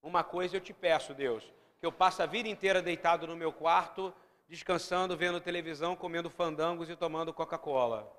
Uma 0.02 0.22
coisa 0.22 0.58
eu 0.58 0.60
te 0.60 0.74
peço, 0.74 1.14
Deus, 1.14 1.42
que 1.80 1.86
eu 1.86 1.92
passe 1.92 2.22
a 2.22 2.26
vida 2.26 2.50
inteira 2.50 2.82
deitado 2.82 3.26
no 3.26 3.34
meu 3.34 3.50
quarto, 3.50 4.12
descansando, 4.48 5.16
vendo 5.16 5.40
televisão, 5.40 5.96
comendo 5.96 6.30
fandangos 6.30 6.90
e 6.90 6.96
tomando 6.96 7.32
Coca-Cola. 7.32 8.10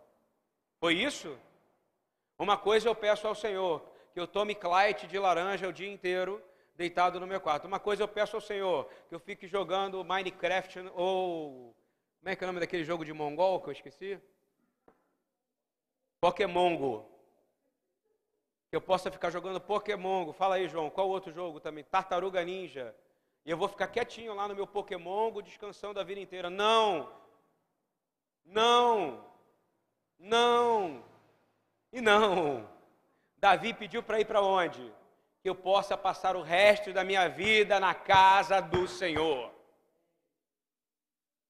Foi 0.80 0.94
isso? 0.96 1.38
Uma 2.38 2.58
coisa 2.58 2.90
eu 2.90 2.96
peço 2.96 3.28
ao 3.28 3.36
Senhor, 3.36 3.82
que 4.14 4.20
eu 4.20 4.28
tome 4.28 4.56
Clyde 4.56 5.08
de 5.08 5.18
laranja 5.18 5.68
o 5.68 5.74
dia 5.74 5.92
inteiro, 5.92 6.44
deitado 6.76 7.20
no 7.20 7.28
meu 7.28 7.40
quarto. 7.40 7.66
Uma 7.66 7.80
coisa 7.80 8.04
eu 8.04 8.08
peço 8.08 8.36
ao 8.36 8.42
Senhor, 8.42 8.90
que 9.08 9.16
eu 9.16 9.20
fique 9.20 9.48
jogando 9.48 10.04
Minecraft 10.04 10.92
ou. 10.94 11.76
Como 12.20 12.30
é 12.30 12.36
que 12.36 12.44
é 12.44 12.46
o 12.46 12.48
nome 12.48 12.60
daquele 12.60 12.84
jogo 12.84 13.06
de 13.06 13.14
mongol 13.14 13.62
que 13.62 13.70
eu 13.70 13.74
esqueci? 13.74 14.20
Pokémongo. 16.20 17.08
Que 18.70 18.76
eu 18.76 18.82
possa 18.82 19.12
ficar 19.12 19.30
jogando 19.30 19.62
Pokémongo. 19.62 20.34
Fala 20.34 20.56
aí, 20.56 20.68
João, 20.68 20.90
qual 20.90 21.08
outro 21.08 21.32
jogo 21.32 21.60
também? 21.60 21.84
Tartaruga 21.84 22.44
Ninja. 22.44 22.96
E 23.46 23.52
eu 23.52 23.58
vou 23.58 23.68
ficar 23.68 23.88
quietinho 23.88 24.34
lá 24.34 24.48
no 24.48 24.56
meu 24.56 24.66
Pokémongo, 24.66 25.42
descansando 25.42 26.00
a 26.00 26.04
vida 26.04 26.20
inteira. 26.20 26.50
Não! 26.50 27.12
Não! 28.44 29.24
Não! 30.18 31.06
E 31.94 32.02
não! 32.02 32.68
Davi 33.38 33.74
pediu 33.74 34.02
para 34.02 34.20
ir 34.20 34.26
para 34.26 34.42
onde? 34.42 34.92
Que 35.42 35.50
eu 35.50 35.54
possa 35.54 35.96
passar 35.96 36.36
o 36.36 36.42
resto 36.42 36.92
da 36.92 37.04
minha 37.04 37.30
vida 37.30 37.80
na 37.80 37.94
casa 37.94 38.60
do 38.60 38.88
Senhor. 38.88 39.54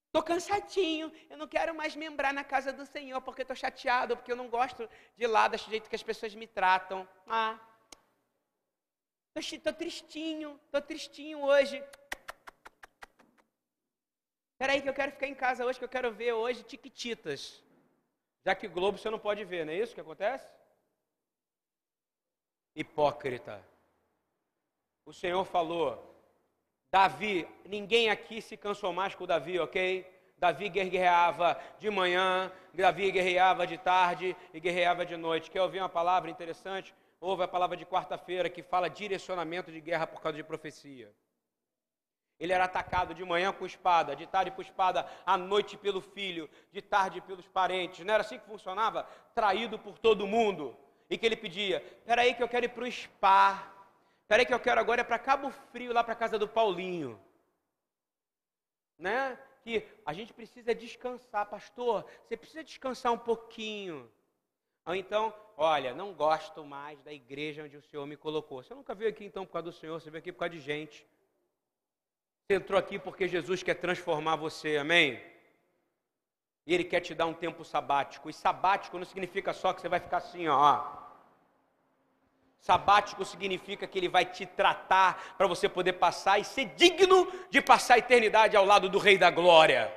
Estou 0.08 0.22
cansadinho, 0.24 1.12
eu 1.30 1.38
não 1.38 1.48
quero 1.48 1.74
mais 1.76 1.96
membrar 1.96 2.34
na 2.34 2.44
casa 2.44 2.74
do 2.74 2.86
Senhor 2.86 3.22
porque 3.22 3.42
estou 3.42 3.56
chateado, 3.56 4.16
porque 4.18 4.32
eu 4.32 4.36
não 4.36 4.50
gosto 4.50 4.90
de 5.18 5.28
lá 5.28 5.48
do 5.48 5.58
jeito 5.58 5.90
que 5.90 5.96
as 5.96 6.04
pessoas 6.04 6.36
me 6.36 6.48
tratam. 6.48 7.08
Ah, 7.28 7.58
estou 9.40 9.74
tristinho, 9.74 10.60
estou 10.66 10.82
tristinho 10.82 11.42
hoje. 11.44 11.84
Espera 14.54 14.74
aí 14.74 14.82
que 14.82 14.90
eu 14.90 14.94
quero 14.94 15.12
ficar 15.12 15.28
em 15.28 15.36
casa 15.36 15.66
hoje, 15.66 15.78
que 15.78 15.86
eu 15.86 15.90
quero 15.90 16.12
ver 16.12 16.34
hoje 16.34 16.64
Tiquititas. 16.64 17.62
Já 18.46 18.56
que 18.56 18.68
Globo 18.68 18.98
você 18.98 19.10
não 19.10 19.20
pode 19.20 19.44
ver, 19.44 19.66
não 19.66 19.74
é 19.74 19.78
isso 19.78 19.94
que 19.94 20.02
acontece? 20.02 20.50
Hipócrita. 22.76 23.62
O 25.06 25.12
Senhor 25.12 25.44
falou, 25.46 26.16
Davi, 26.92 27.48
ninguém 27.66 28.10
aqui 28.10 28.42
se 28.42 28.56
cansou 28.56 28.94
mais 28.94 29.14
com 29.14 29.26
Davi, 29.26 29.60
ok? 29.60 30.10
Davi 30.38 30.70
guerreava 30.70 31.62
de 31.80 31.90
manhã, 31.90 32.52
Davi 32.74 33.12
guerreava 33.12 33.68
de 33.68 33.78
tarde 33.78 34.36
e 34.54 34.60
guerreava 34.60 35.06
de 35.06 35.18
noite. 35.18 35.52
Quer 35.52 35.62
ouvir 35.62 35.80
uma 35.80 35.90
palavra 35.90 36.32
interessante? 36.32 36.94
Houve 37.26 37.42
a 37.42 37.48
palavra 37.48 37.76
de 37.76 37.88
quarta-feira 37.88 38.52
que 38.52 38.62
fala 38.62 38.88
direcionamento 38.88 39.72
de 39.72 39.82
guerra 39.82 40.06
por 40.06 40.22
causa 40.22 40.38
de 40.38 40.44
profecia. 40.44 41.12
Ele 42.40 42.54
era 42.54 42.66
atacado 42.66 43.16
de 43.16 43.26
manhã 43.26 43.52
com 43.52 43.66
espada, 43.66 44.16
de 44.16 44.28
tarde 44.28 44.52
com 44.52 44.62
espada, 44.62 45.10
à 45.26 45.36
noite 45.36 45.76
pelo 45.76 46.02
filho, 46.02 46.48
de 46.72 46.84
tarde 46.84 47.20
pelos 47.22 47.48
parentes. 47.48 48.06
Não 48.06 48.14
era 48.14 48.22
assim 48.22 48.38
que 48.38 48.46
funcionava? 48.46 49.10
Traído 49.34 49.80
por 49.80 49.98
todo 49.98 50.28
mundo. 50.28 50.78
E 51.10 51.18
que 51.18 51.26
ele 51.26 51.36
pedia: 51.36 51.80
Peraí, 52.06 52.36
que 52.36 52.44
eu 52.44 52.48
quero 52.48 52.66
ir 52.66 52.70
para 52.70 52.84
o 52.84 52.92
spa. 52.92 53.74
Peraí 54.28 54.46
que 54.46 54.54
eu 54.54 54.60
quero 54.60 54.80
agora 54.80 55.02
é 55.02 55.04
para 55.04 55.18
Cabo 55.18 55.50
Frio, 55.72 55.94
lá 55.94 56.04
para 56.04 56.14
casa 56.14 56.38
do 56.38 56.48
Paulinho. 56.48 57.20
Né? 59.00 59.36
Que 59.64 59.84
a 60.06 60.14
gente 60.14 60.32
precisa 60.32 60.76
descansar, 60.76 61.48
pastor. 61.48 62.06
Você 62.22 62.38
precisa 62.38 62.64
descansar 62.64 63.12
um 63.12 63.18
pouquinho. 63.18 64.12
Ou 64.86 64.94
então, 64.94 65.34
olha, 65.58 65.94
não 65.94 66.14
gosto 66.14 66.66
mais 66.66 67.02
da 67.02 67.12
igreja 67.12 67.64
onde 67.64 67.78
o 67.78 67.82
Senhor 67.82 68.06
me 68.06 68.18
colocou. 68.18 68.64
Você 68.64 68.74
nunca 68.74 68.94
veio 68.94 69.10
aqui 69.10 69.26
então 69.26 69.46
por 69.46 69.54
causa 69.54 69.70
do 69.70 69.74
Senhor, 69.74 70.00
você 70.00 70.10
veio 70.10 70.20
aqui 70.20 70.32
por 70.32 70.40
causa 70.40 70.56
de 70.56 70.60
gente. 70.60 71.06
Você 72.42 72.56
entrou 72.56 72.80
aqui 72.80 73.00
porque 73.00 73.28
Jesus 73.28 73.64
quer 73.64 73.76
transformar 73.76 74.36
você, 74.36 74.78
amém? 74.78 75.22
E 76.68 76.74
Ele 76.74 76.84
quer 76.84 77.00
te 77.00 77.14
dar 77.14 77.26
um 77.26 77.34
tempo 77.34 77.64
sabático. 77.64 78.30
E 78.30 78.34
sabático 78.34 78.98
não 78.98 79.06
significa 79.06 79.54
só 79.54 79.74
que 79.74 79.82
você 79.82 79.90
vai 79.90 80.00
ficar 80.00 80.18
assim, 80.18 80.48
ó 80.48 81.06
Sabático 82.66 83.24
significa 83.24 83.86
que 83.86 84.00
ele 84.00 84.10
vai 84.10 84.26
te 84.26 84.44
tratar 84.44 85.36
para 85.38 85.46
você 85.46 85.70
poder 85.70 85.94
passar 85.94 86.40
e 86.40 86.44
ser 86.44 86.66
digno 86.74 87.32
de 87.52 87.62
passar 87.62 87.94
a 87.94 88.00
eternidade 88.00 88.58
ao 88.58 88.66
lado 88.66 88.90
do 88.90 88.98
Rei 88.98 89.20
da 89.20 89.30
Glória. 89.30 89.94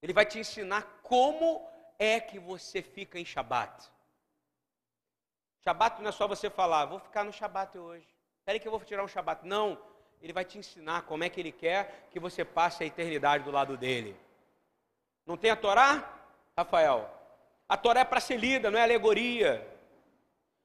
Ele 0.00 0.12
vai 0.12 0.24
te 0.24 0.38
ensinar 0.38 1.00
como 1.02 1.68
é 2.00 2.18
que 2.18 2.38
você 2.38 2.80
fica 2.80 3.20
em 3.20 3.24
Shabat. 3.26 3.90
Shabat 5.62 6.00
não 6.00 6.08
é 6.08 6.12
só 6.12 6.26
você 6.26 6.48
falar, 6.48 6.86
vou 6.86 6.98
ficar 6.98 7.22
no 7.22 7.32
Shabat 7.32 7.76
hoje. 7.76 8.08
Espera 8.38 8.58
que 8.58 8.66
eu 8.66 8.72
vou 8.72 8.80
tirar 8.80 9.04
um 9.04 9.08
Shabat. 9.08 9.46
Não, 9.46 9.78
ele 10.22 10.32
vai 10.32 10.46
te 10.46 10.56
ensinar 10.56 11.02
como 11.02 11.22
é 11.22 11.28
que 11.28 11.38
ele 11.38 11.52
quer 11.52 12.08
que 12.10 12.18
você 12.18 12.42
passe 12.42 12.82
a 12.82 12.86
eternidade 12.86 13.44
do 13.44 13.50
lado 13.50 13.76
dele. 13.76 14.16
Não 15.26 15.36
tem 15.36 15.50
a 15.50 15.56
Torá, 15.56 16.10
Rafael? 16.56 17.06
A 17.68 17.76
Torá 17.76 18.00
é 18.00 18.04
para 18.04 18.18
ser 18.18 18.38
lida, 18.38 18.70
não 18.70 18.78
é 18.78 18.82
alegoria. 18.82 19.68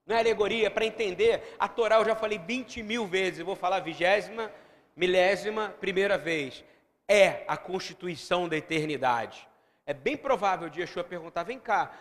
Não 0.06 0.16
é 0.16 0.20
alegoria, 0.20 0.72
para 0.72 0.86
entender, 0.86 1.56
a 1.60 1.68
Torá 1.68 1.98
eu 1.98 2.06
já 2.06 2.16
falei 2.16 2.38
20 2.38 2.82
mil 2.82 3.08
vezes, 3.08 3.44
vou 3.44 3.56
falar 3.56 3.82
vigésima, 3.82 4.52
milésima, 4.96 5.76
primeira 5.82 6.18
vez. 6.18 6.64
É 7.08 7.44
a 7.46 7.58
constituição 7.58 8.48
da 8.48 8.56
eternidade. 8.56 9.46
É 9.86 9.94
bem 9.94 10.18
provável 10.18 10.68
de 10.68 10.82
Yeshua 10.82 11.04
perguntar: 11.04 11.44
vem 11.44 11.60
cá, 11.60 11.96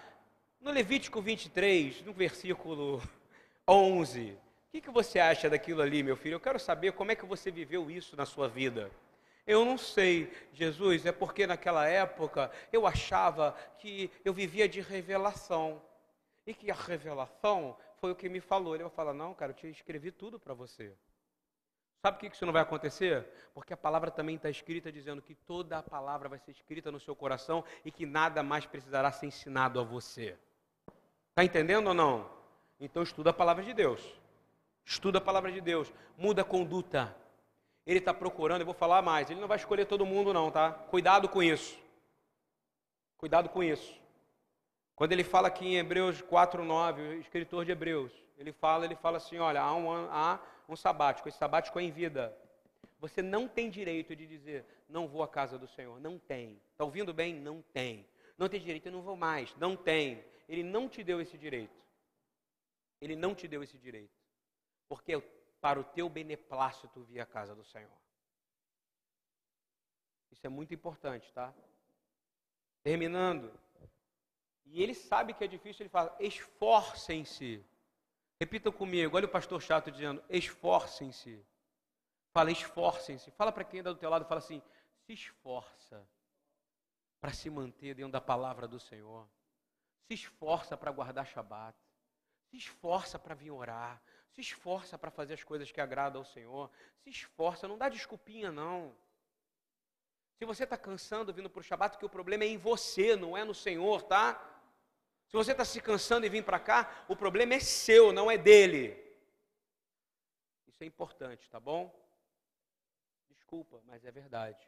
no 0.59 0.71
Levítico 0.71 1.21
23, 1.21 2.03
no 2.03 2.15
versículo 2.15 3.03
11, 3.69 4.31
o 4.31 4.37
que, 4.73 4.81
que 4.81 4.91
você 4.91 5.19
acha 5.19 5.51
daquilo 5.51 5.83
ali, 5.83 6.03
meu 6.03 6.17
filho? 6.17 6.37
Eu 6.37 6.41
quero 6.41 6.59
saber 6.59 6.93
como 6.93 7.13
é 7.13 7.15
que 7.15 7.27
você 7.27 7.51
viveu 7.51 7.91
isso 7.91 8.17
na 8.17 8.25
sua 8.25 8.49
vida. 8.49 8.91
Eu 9.47 9.65
não 9.65 9.77
sei, 9.77 10.33
Jesus, 10.55 11.05
é 11.05 11.13
porque 11.13 11.47
naquela 11.47 11.87
época 11.87 12.51
eu 12.73 12.87
achava 12.87 13.55
que 13.79 14.11
eu 14.25 14.33
vivia 14.33 14.67
de 14.67 14.81
revelação. 14.81 15.83
E 16.47 16.55
que 16.55 16.71
a 16.71 16.75
revelação 16.75 17.77
foi 17.97 18.13
o 18.13 18.17
que 18.17 18.29
me 18.29 18.41
falou. 18.41 18.75
Ele 18.75 18.85
vai 18.85 18.93
falar: 18.93 19.13
Não, 19.13 19.35
cara, 19.35 19.53
eu 19.53 19.57
te 19.57 19.69
escrevi 19.69 20.11
tudo 20.11 20.39
para 20.41 20.55
você. 20.55 20.95
Sabe 22.05 22.19
por 22.19 22.29
que 22.29 22.37
isso 22.37 22.45
não 22.45 22.53
vai 22.53 22.61
acontecer? 22.61 23.27
Porque 23.55 23.73
a 23.73 23.77
palavra 23.79 24.11
também 24.11 24.37
está 24.37 24.51
escrita 24.51 24.93
dizendo 24.93 25.23
que 25.23 25.35
toda 25.35 25.79
a 25.79 25.83
palavra 25.83 26.29
vai 26.29 26.39
ser 26.39 26.51
escrita 26.51 26.93
no 26.93 27.01
seu 27.01 27.17
coração 27.17 27.65
e 27.83 27.91
que 27.91 28.05
nada 28.05 28.43
mais 28.43 28.67
precisará 28.67 29.11
ser 29.11 29.25
ensinado 29.25 29.81
a 29.81 29.83
você. 29.83 30.37
Está 31.31 31.43
entendendo 31.43 31.87
ou 31.87 31.95
não? 31.95 32.31
Então 32.79 33.03
estuda 33.03 33.31
a 33.31 33.33
palavra 33.33 33.65
de 33.65 33.73
Deus. 33.73 34.03
Estuda 34.85 35.17
a 35.17 35.21
palavra 35.23 35.51
de 35.51 35.63
Deus. 35.63 35.91
Muda 36.19 36.43
a 36.43 36.45
conduta. 36.45 37.17
Ele 37.87 38.01
está 38.01 38.13
procurando, 38.13 38.61
eu 38.61 38.67
vou 38.67 38.75
falar 38.75 39.01
mais, 39.01 39.31
ele 39.31 39.41
não 39.41 39.49
vai 39.49 39.57
escolher 39.57 39.87
todo 39.87 40.05
mundo, 40.05 40.31
não, 40.31 40.51
tá? 40.51 40.73
Cuidado 40.73 41.27
com 41.27 41.43
isso. 41.43 41.75
Cuidado 43.17 43.49
com 43.49 43.63
isso. 43.63 43.99
Quando 44.95 45.13
ele 45.13 45.25
fala 45.25 45.49
aqui 45.49 45.69
em 45.69 45.79
Hebreus 45.79 46.21
4,9, 46.21 46.99
o 46.99 47.13
escritor 47.15 47.65
de 47.65 47.73
Hebreus, 47.73 48.13
ele 48.37 48.53
fala, 48.53 48.85
ele 48.85 48.95
fala 48.95 49.17
assim: 49.17 49.39
olha, 49.39 49.63
há 49.63 49.75
um, 49.75 49.91
há 50.11 50.39
um 50.69 50.77
sabático, 50.77 51.29
esse 51.29 51.39
sabático 51.39 51.79
é 51.79 51.83
em 51.83 51.91
vida. 51.91 52.37
Você 52.99 53.21
não 53.21 53.47
tem 53.47 53.69
direito 53.69 54.17
de 54.17 54.27
dizer, 54.27 54.65
não 54.89 55.07
vou 55.07 55.23
à 55.23 55.29
casa 55.29 55.59
do 55.59 55.69
Senhor. 55.69 56.01
Não 56.01 56.19
tem. 56.19 56.61
Está 56.73 56.85
ouvindo 56.85 57.13
bem? 57.13 57.35
Não 57.35 57.61
tem. 57.61 58.07
Não 58.39 58.49
tem 58.49 58.61
direito, 58.61 58.87
eu 58.87 58.93
não 58.93 59.03
vou 59.03 59.17
mais. 59.17 59.55
Não 59.57 59.77
tem. 59.77 60.25
Ele 60.49 60.63
não 60.63 60.89
te 60.89 61.05
deu 61.05 61.21
esse 61.21 61.37
direito. 61.37 61.85
Ele 63.01 63.15
não 63.15 63.35
te 63.35 63.47
deu 63.47 63.63
esse 63.63 63.77
direito. 63.79 64.15
Porque 64.89 65.21
para 65.61 65.81
o 65.81 65.85
teu 65.85 66.09
beneplácito 66.09 67.05
vir 67.05 67.21
à 67.21 67.27
casa 67.27 67.55
do 67.55 67.65
Senhor. 67.65 67.91
Isso 70.31 70.47
é 70.47 70.51
muito 70.51 70.75
importante, 70.75 71.33
tá? 71.33 71.55
Terminando. 72.83 73.53
E 74.67 74.83
ele 74.83 74.95
sabe 74.95 75.35
que 75.35 75.45
é 75.45 75.47
difícil, 75.47 75.85
ele 75.85 75.91
fala: 75.91 76.15
esforcem-se 76.19 77.65
Repitam 78.41 78.73
comigo, 78.73 79.17
olha 79.17 79.27
o 79.27 79.31
pastor 79.31 79.61
chato 79.63 79.91
dizendo: 79.91 80.23
esforcem-se. 80.29 81.45
Fala, 82.33 82.51
esforcem-se. 82.51 83.31
Fala 83.31 83.53
para 83.53 83.65
quem 83.65 83.79
está 83.79 83.93
do 83.93 83.99
teu 83.99 84.11
lado, 84.11 84.25
fala 84.25 84.41
assim: 84.41 84.61
se 85.07 85.13
esforça 85.13 86.07
para 87.21 87.33
se 87.33 87.49
manter 87.49 87.95
dentro 87.95 88.13
da 88.13 88.21
palavra 88.21 88.67
do 88.67 88.81
Senhor. 88.81 89.27
Se 90.07 90.15
esforça 90.15 90.77
para 90.77 90.91
guardar 90.91 91.27
Shabat. 91.27 91.77
Se 92.51 92.57
esforça 92.57 93.19
para 93.19 93.35
vir 93.35 93.51
orar. 93.51 94.03
Se 94.33 94.41
esforça 94.41 94.99
para 94.99 95.11
fazer 95.11 95.35
as 95.35 95.45
coisas 95.45 95.71
que 95.71 95.81
agradam 95.81 96.21
ao 96.21 96.25
Senhor. 96.27 96.71
Se 97.03 97.11
esforça, 97.11 97.69
não 97.69 97.79
dá 97.79 97.89
desculpinha, 97.89 98.51
não. 98.51 98.95
Se 100.37 100.45
você 100.45 100.65
está 100.65 100.77
cansando 100.77 101.33
vindo 101.33 101.49
para 101.49 101.61
o 101.61 101.63
Shabat, 101.63 101.97
que 101.97 102.05
o 102.05 102.11
problema 102.11 102.45
é 102.45 102.49
em 102.49 102.59
você, 102.59 103.15
não 103.15 103.37
é 103.37 103.45
no 103.45 103.55
Senhor, 103.55 104.03
tá? 104.03 104.54
Se 105.35 105.37
você 105.37 105.51
está 105.51 105.65
se 105.65 105.81
cansando 105.81 106.25
e 106.25 106.29
vir 106.29 106.45
para 106.45 106.61
cá, 106.61 107.05
o 107.09 107.17
problema 107.17 107.55
é 107.55 107.59
seu, 107.59 108.13
não 108.13 108.31
é 108.31 108.39
dele. 108.39 108.97
Isso 110.69 110.81
é 110.85 110.87
importante, 110.87 111.51
tá 111.51 111.59
bom? 111.59 111.93
Desculpa, 113.29 113.83
mas 113.85 114.05
é 114.05 114.13
verdade. 114.13 114.65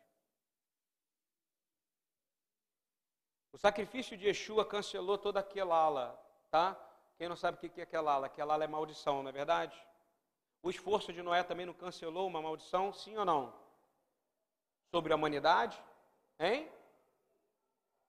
O 3.52 3.58
sacrifício 3.58 4.16
de 4.16 4.26
Yeshua 4.26 4.66
cancelou 4.66 5.16
toda 5.16 5.38
aquela 5.38 5.76
ala, 5.76 6.20
tá? 6.50 6.76
Quem 7.16 7.28
não 7.28 7.36
sabe 7.36 7.58
o 7.58 7.70
que 7.70 7.80
é 7.80 7.84
aquela 7.84 8.14
ala? 8.14 8.26
Aquela 8.26 8.54
ala 8.54 8.64
é 8.64 8.66
maldição, 8.66 9.22
não 9.22 9.28
é 9.28 9.32
verdade? 9.32 9.80
O 10.64 10.68
esforço 10.68 11.12
de 11.12 11.22
Noé 11.22 11.44
também 11.44 11.64
não 11.64 11.74
cancelou 11.74 12.26
uma 12.26 12.42
maldição, 12.42 12.92
sim 12.92 13.16
ou 13.16 13.24
não? 13.24 13.56
Sobre 14.90 15.12
a 15.12 15.16
humanidade? 15.16 15.80
Hein? 16.40 16.68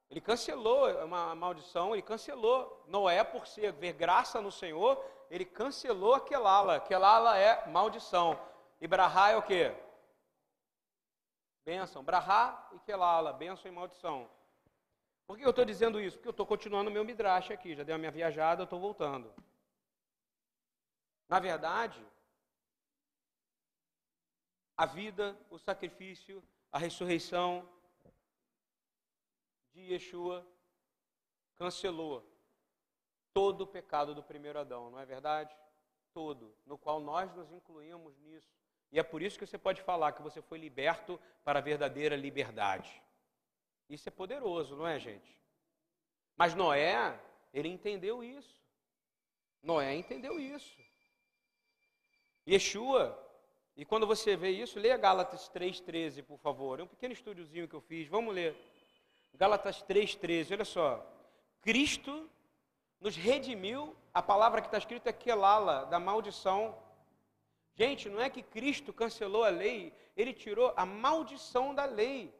Ele 0.09 0.21
cancelou 0.21 0.89
uma 1.03 1.35
maldição, 1.35 1.93
ele 1.93 2.01
cancelou. 2.01 2.83
Noé, 2.87 3.23
por 3.23 3.45
ser 3.45 3.73
ver 3.73 3.93
graça 3.93 4.41
no 4.41 4.51
Senhor, 4.51 5.03
ele 5.29 5.45
cancelou 5.45 6.13
aquela 6.13 6.49
ala. 6.49 7.37
é 7.37 7.67
maldição. 7.67 8.39
E 8.79 8.87
Brahá 8.87 9.31
é 9.31 9.37
o 9.37 9.41
quê? 9.41 9.75
Bênção. 11.65 12.03
Brahá 12.03 12.69
e 12.73 12.79
Kelala, 12.79 13.33
bênção 13.33 13.69
e 13.69 13.73
maldição. 13.73 14.29
Por 15.25 15.37
que 15.37 15.43
eu 15.43 15.49
estou 15.49 15.65
dizendo 15.65 15.99
isso? 15.99 16.15
Porque 16.15 16.29
eu 16.29 16.31
estou 16.31 16.45
continuando 16.45 16.89
o 16.89 16.93
meu 16.93 17.03
midrash 17.03 17.51
aqui. 17.51 17.75
Já 17.75 17.83
dei 17.83 17.93
a 17.93 17.97
minha 17.97 18.11
viajada, 18.11 18.61
eu 18.61 18.63
estou 18.63 18.79
voltando. 18.79 19.33
Na 21.27 21.39
verdade, 21.39 22.01
a 24.77 24.85
vida, 24.85 25.37
o 25.49 25.57
sacrifício, 25.57 26.41
a 26.71 26.77
ressurreição, 26.77 27.67
de 29.77 29.93
Yeshua 29.93 30.45
cancelou 31.55 32.27
todo 33.31 33.61
o 33.61 33.67
pecado 33.67 34.15
do 34.15 34.23
primeiro 34.23 34.59
Adão, 34.59 34.89
não 34.89 34.99
é 34.99 35.05
verdade? 35.05 35.55
Todo, 36.11 36.55
no 36.65 36.77
qual 36.77 36.99
nós 36.99 37.31
nos 37.35 37.51
incluímos 37.51 38.17
nisso. 38.17 38.51
E 38.91 38.99
é 38.99 39.03
por 39.03 39.21
isso 39.21 39.37
que 39.37 39.45
você 39.45 39.57
pode 39.57 39.83
falar 39.83 40.13
que 40.13 40.21
você 40.21 40.41
foi 40.41 40.57
liberto 40.57 41.19
para 41.43 41.59
a 41.59 41.61
verdadeira 41.61 42.15
liberdade. 42.15 43.03
Isso 43.87 44.09
é 44.09 44.11
poderoso, 44.11 44.75
não 44.75 44.87
é, 44.87 44.97
gente? 44.97 45.37
Mas 46.35 46.55
Noé, 46.55 47.19
ele 47.53 47.69
entendeu 47.69 48.23
isso. 48.23 48.59
Noé 49.61 49.95
entendeu 49.95 50.39
isso. 50.39 50.81
Yeshua, 52.47 53.15
e 53.75 53.85
quando 53.85 54.07
você 54.07 54.35
vê 54.35 54.49
isso, 54.49 54.79
leia 54.79 54.97
Gálatas 54.97 55.49
3,13, 55.49 56.23
por 56.23 56.39
favor. 56.39 56.79
É 56.79 56.83
um 56.83 56.87
pequeno 56.87 57.13
estúdiozinho 57.13 57.67
que 57.67 57.75
eu 57.75 57.81
fiz. 57.81 58.07
Vamos 58.07 58.33
ler. 58.33 58.55
Gálatas 59.37 59.83
3,13, 59.83 60.53
olha 60.53 60.65
só. 60.65 61.05
Cristo 61.61 62.29
nos 62.99 63.15
redimiu, 63.15 63.95
a 64.13 64.21
palavra 64.21 64.61
que 64.61 64.67
está 64.67 64.77
escrita 64.77 65.11
é 65.11 65.13
quelala, 65.13 65.85
da 65.85 65.99
maldição. 65.99 66.77
Gente, 67.75 68.09
não 68.09 68.19
é 68.19 68.29
que 68.29 68.41
Cristo 68.41 68.91
cancelou 68.91 69.43
a 69.43 69.49
lei, 69.49 69.93
ele 70.15 70.33
tirou 70.33 70.73
a 70.75 70.85
maldição 70.85 71.75
da 71.75 71.85
lei. 71.85 72.33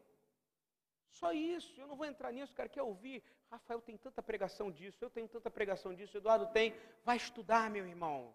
Só 1.12 1.32
isso, 1.32 1.80
eu 1.80 1.88
não 1.88 1.96
vou 1.96 2.06
entrar 2.06 2.32
nisso, 2.32 2.54
cara, 2.54 2.68
quer 2.68 2.82
ouvir? 2.82 3.24
Rafael 3.50 3.80
tem 3.80 3.96
tanta 3.96 4.22
pregação 4.22 4.72
disso, 4.72 4.98
eu 5.02 5.10
tenho 5.10 5.28
tanta 5.28 5.50
pregação 5.50 5.94
disso, 5.94 6.18
Eduardo 6.18 6.48
tem. 6.48 6.76
Vai 7.04 7.18
estudar, 7.18 7.70
meu 7.70 7.86
irmão. 7.86 8.34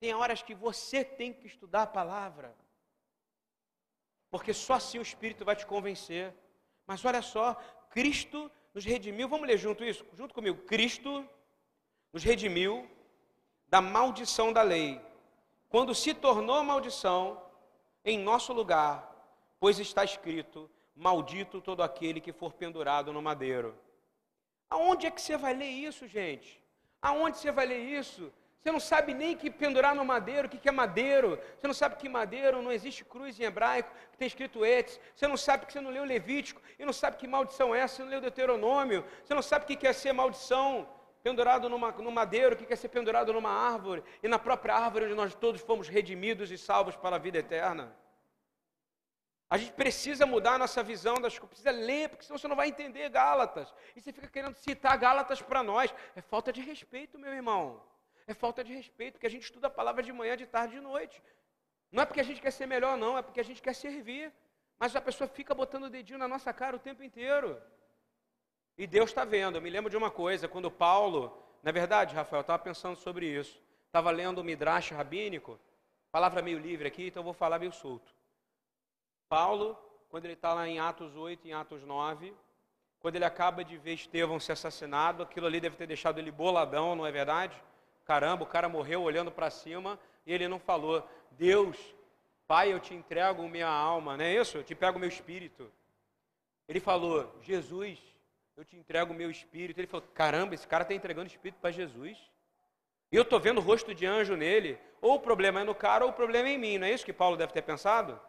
Tem 0.00 0.14
horas 0.14 0.42
que 0.42 0.54
você 0.54 1.04
tem 1.04 1.32
que 1.32 1.46
estudar 1.46 1.82
a 1.82 1.86
palavra. 1.86 2.56
Porque 4.30 4.52
só 4.52 4.74
assim 4.74 4.98
o 4.98 5.02
Espírito 5.02 5.44
vai 5.44 5.56
te 5.56 5.66
convencer. 5.66 6.34
Mas 6.86 7.04
olha 7.04 7.22
só, 7.22 7.54
Cristo 7.90 8.50
nos 8.72 8.84
redimiu, 8.84 9.28
vamos 9.28 9.46
ler 9.46 9.58
junto 9.58 9.84
isso? 9.84 10.04
Junto 10.14 10.34
comigo. 10.34 10.62
Cristo 10.62 11.28
nos 12.12 12.22
redimiu 12.22 12.88
da 13.68 13.80
maldição 13.80 14.52
da 14.52 14.62
lei, 14.62 15.00
quando 15.68 15.94
se 15.94 16.14
tornou 16.14 16.62
maldição 16.62 17.42
em 18.04 18.18
nosso 18.18 18.52
lugar, 18.52 19.12
pois 19.58 19.78
está 19.78 20.04
escrito: 20.04 20.70
Maldito 20.94 21.60
todo 21.60 21.82
aquele 21.82 22.20
que 22.20 22.32
for 22.32 22.52
pendurado 22.52 23.12
no 23.12 23.20
madeiro. 23.20 23.76
Aonde 24.70 25.06
é 25.06 25.10
que 25.10 25.20
você 25.20 25.36
vai 25.36 25.54
ler 25.54 25.68
isso, 25.68 26.06
gente? 26.06 26.62
Aonde 27.02 27.38
você 27.38 27.50
vai 27.52 27.66
ler 27.66 27.80
isso? 27.80 28.32
Você 28.66 28.72
não 28.72 28.80
sabe 28.80 29.14
nem 29.14 29.36
que 29.36 29.48
pendurar 29.48 29.94
no 29.94 30.04
madeiro, 30.04 30.48
o 30.48 30.50
que 30.50 30.68
é 30.68 30.72
madeiro. 30.72 31.38
Você 31.56 31.66
não 31.68 31.74
sabe 31.74 31.94
que 31.96 32.08
madeiro 32.08 32.60
não 32.60 32.72
existe 32.72 33.04
cruz 33.04 33.38
em 33.38 33.44
hebraico, 33.44 33.88
que 34.10 34.18
tem 34.18 34.26
escrito 34.26 34.64
etes. 34.64 34.98
Você 35.14 35.28
não 35.28 35.36
sabe 35.36 35.66
que 35.66 35.72
você 35.72 35.80
não 35.80 35.90
leu 35.90 36.04
Levítico 36.04 36.60
e 36.76 36.84
não 36.84 36.92
sabe 36.92 37.16
que 37.16 37.28
maldição 37.28 37.72
é 37.72 37.80
essa, 37.80 37.96
você 37.96 38.02
não 38.02 38.10
leu 38.10 38.20
Deuteronômio. 38.20 39.04
Você 39.24 39.34
não 39.34 39.42
sabe 39.42 39.64
o 39.64 39.68
que 39.68 39.86
é 39.86 39.92
ser 39.92 40.12
maldição 40.12 40.88
pendurado 41.22 41.68
numa, 41.68 41.92
no 41.92 42.10
madeiro, 42.10 42.54
o 42.54 42.58
que 42.58 42.72
é 42.72 42.76
ser 42.76 42.88
pendurado 42.88 43.32
numa 43.32 43.50
árvore. 43.50 44.02
E 44.20 44.26
na 44.26 44.38
própria 44.38 44.74
árvore 44.74 45.04
onde 45.04 45.14
nós 45.14 45.32
todos 45.34 45.60
fomos 45.60 45.86
redimidos 45.86 46.50
e 46.50 46.58
salvos 46.58 46.96
para 46.96 47.16
a 47.16 47.20
vida 47.20 47.38
eterna. 47.38 47.96
A 49.48 49.56
gente 49.58 49.74
precisa 49.74 50.26
mudar 50.26 50.54
a 50.54 50.58
nossa 50.58 50.82
visão 50.82 51.20
das 51.20 51.38
coisas, 51.38 51.50
precisa 51.50 51.70
ler, 51.70 52.08
porque 52.08 52.24
senão 52.24 52.36
você 52.36 52.48
não 52.48 52.56
vai 52.56 52.66
entender 52.66 53.08
Gálatas. 53.10 53.72
E 53.94 54.00
você 54.00 54.12
fica 54.12 54.26
querendo 54.26 54.56
citar 54.56 54.98
Gálatas 54.98 55.40
para 55.40 55.62
nós. 55.62 55.94
É 56.16 56.20
falta 56.20 56.52
de 56.52 56.60
respeito, 56.60 57.16
meu 57.16 57.32
irmão 57.32 57.80
é 58.26 58.34
falta 58.34 58.64
de 58.64 58.74
respeito, 58.74 59.14
porque 59.14 59.26
a 59.26 59.30
gente 59.30 59.44
estuda 59.44 59.68
a 59.68 59.70
palavra 59.70 60.02
de 60.02 60.12
manhã, 60.12 60.36
de 60.36 60.46
tarde, 60.46 60.74
de 60.74 60.80
noite. 60.80 61.22
Não 61.92 62.02
é 62.02 62.06
porque 62.06 62.20
a 62.20 62.24
gente 62.24 62.40
quer 62.40 62.50
ser 62.50 62.66
melhor, 62.66 62.96
não, 62.96 63.16
é 63.16 63.22
porque 63.22 63.40
a 63.40 63.44
gente 63.44 63.62
quer 63.62 63.74
servir. 63.74 64.32
Mas 64.78 64.94
a 64.94 65.00
pessoa 65.00 65.28
fica 65.28 65.54
botando 65.54 65.84
o 65.84 65.90
dedinho 65.90 66.18
na 66.18 66.28
nossa 66.28 66.52
cara 66.52 66.76
o 66.76 66.78
tempo 66.78 67.02
inteiro. 67.02 67.60
E 68.76 68.86
Deus 68.86 69.10
está 69.10 69.24
vendo. 69.24 69.56
Eu 69.56 69.62
me 69.62 69.70
lembro 69.70 69.88
de 69.88 69.96
uma 69.96 70.10
coisa, 70.10 70.48
quando 70.48 70.70
Paulo, 70.70 71.42
na 71.62 71.72
verdade, 71.72 72.14
Rafael, 72.14 72.42
estava 72.42 72.62
pensando 72.62 72.96
sobre 72.96 73.26
isso. 73.26 73.58
Estava 73.86 74.10
lendo 74.10 74.38
o 74.38 74.44
Midrash 74.44 74.90
rabínico, 74.90 75.58
palavra 76.12 76.42
meio 76.42 76.58
livre 76.58 76.86
aqui, 76.86 77.06
então 77.06 77.20
eu 77.20 77.24
vou 77.24 77.32
falar 77.32 77.58
meio 77.58 77.72
solto. 77.72 78.12
Paulo, 79.28 79.78
quando 80.10 80.26
ele 80.26 80.34
está 80.34 80.52
lá 80.52 80.68
em 80.68 80.78
Atos 80.78 81.16
8, 81.16 81.48
em 81.48 81.54
Atos 81.54 81.82
9, 81.82 82.34
quando 82.98 83.16
ele 83.16 83.24
acaba 83.24 83.64
de 83.64 83.78
ver 83.78 83.94
Estevão 83.94 84.38
ser 84.38 84.52
assassinado, 84.52 85.22
aquilo 85.22 85.46
ali 85.46 85.60
deve 85.60 85.76
ter 85.76 85.86
deixado 85.86 86.18
ele 86.18 86.30
boladão, 86.30 86.94
não 86.94 87.06
é 87.06 87.10
verdade? 87.10 87.58
Caramba, 88.06 88.44
o 88.44 88.46
cara 88.46 88.68
morreu 88.68 89.02
olhando 89.02 89.30
para 89.30 89.50
cima 89.50 89.98
e 90.24 90.32
ele 90.32 90.48
não 90.48 90.58
falou: 90.58 91.06
Deus, 91.32 91.76
Pai, 92.46 92.72
eu 92.72 92.78
te 92.78 92.94
entrego 92.94 93.48
minha 93.48 93.68
alma, 93.68 94.16
não 94.16 94.24
é 94.24 94.34
isso? 94.34 94.58
Eu 94.58 94.62
te 94.62 94.74
pego 94.74 94.98
meu 94.98 95.08
espírito. 95.08 95.70
Ele 96.68 96.78
falou, 96.78 97.34
Jesus, 97.42 97.98
eu 98.56 98.64
te 98.64 98.76
entrego 98.76 99.12
meu 99.12 99.30
espírito. 99.30 99.78
Ele 99.78 99.88
falou, 99.88 100.06
caramba, 100.14 100.54
esse 100.54 100.66
cara 100.66 100.82
está 100.82 100.94
entregando 100.94 101.24
o 101.24 101.32
espírito 101.32 101.58
para 101.60 101.72
Jesus. 101.72 102.16
E 103.10 103.16
eu 103.16 103.22
estou 103.22 103.40
vendo 103.40 103.58
o 103.58 103.62
rosto 103.62 103.92
de 103.92 104.06
anjo 104.06 104.36
nele. 104.36 104.78
Ou 105.00 105.14
o 105.16 105.20
problema 105.20 105.60
é 105.60 105.64
no 105.64 105.74
cara, 105.74 106.04
ou 106.04 106.10
o 106.10 106.14
problema 106.14 106.48
é 106.48 106.52
em 106.52 106.58
mim. 106.58 106.78
Não 106.78 106.86
é 106.86 106.92
isso 106.92 107.04
que 107.04 107.12
Paulo 107.12 107.36
deve 107.36 107.52
ter 107.52 107.62
pensado? 107.62 108.20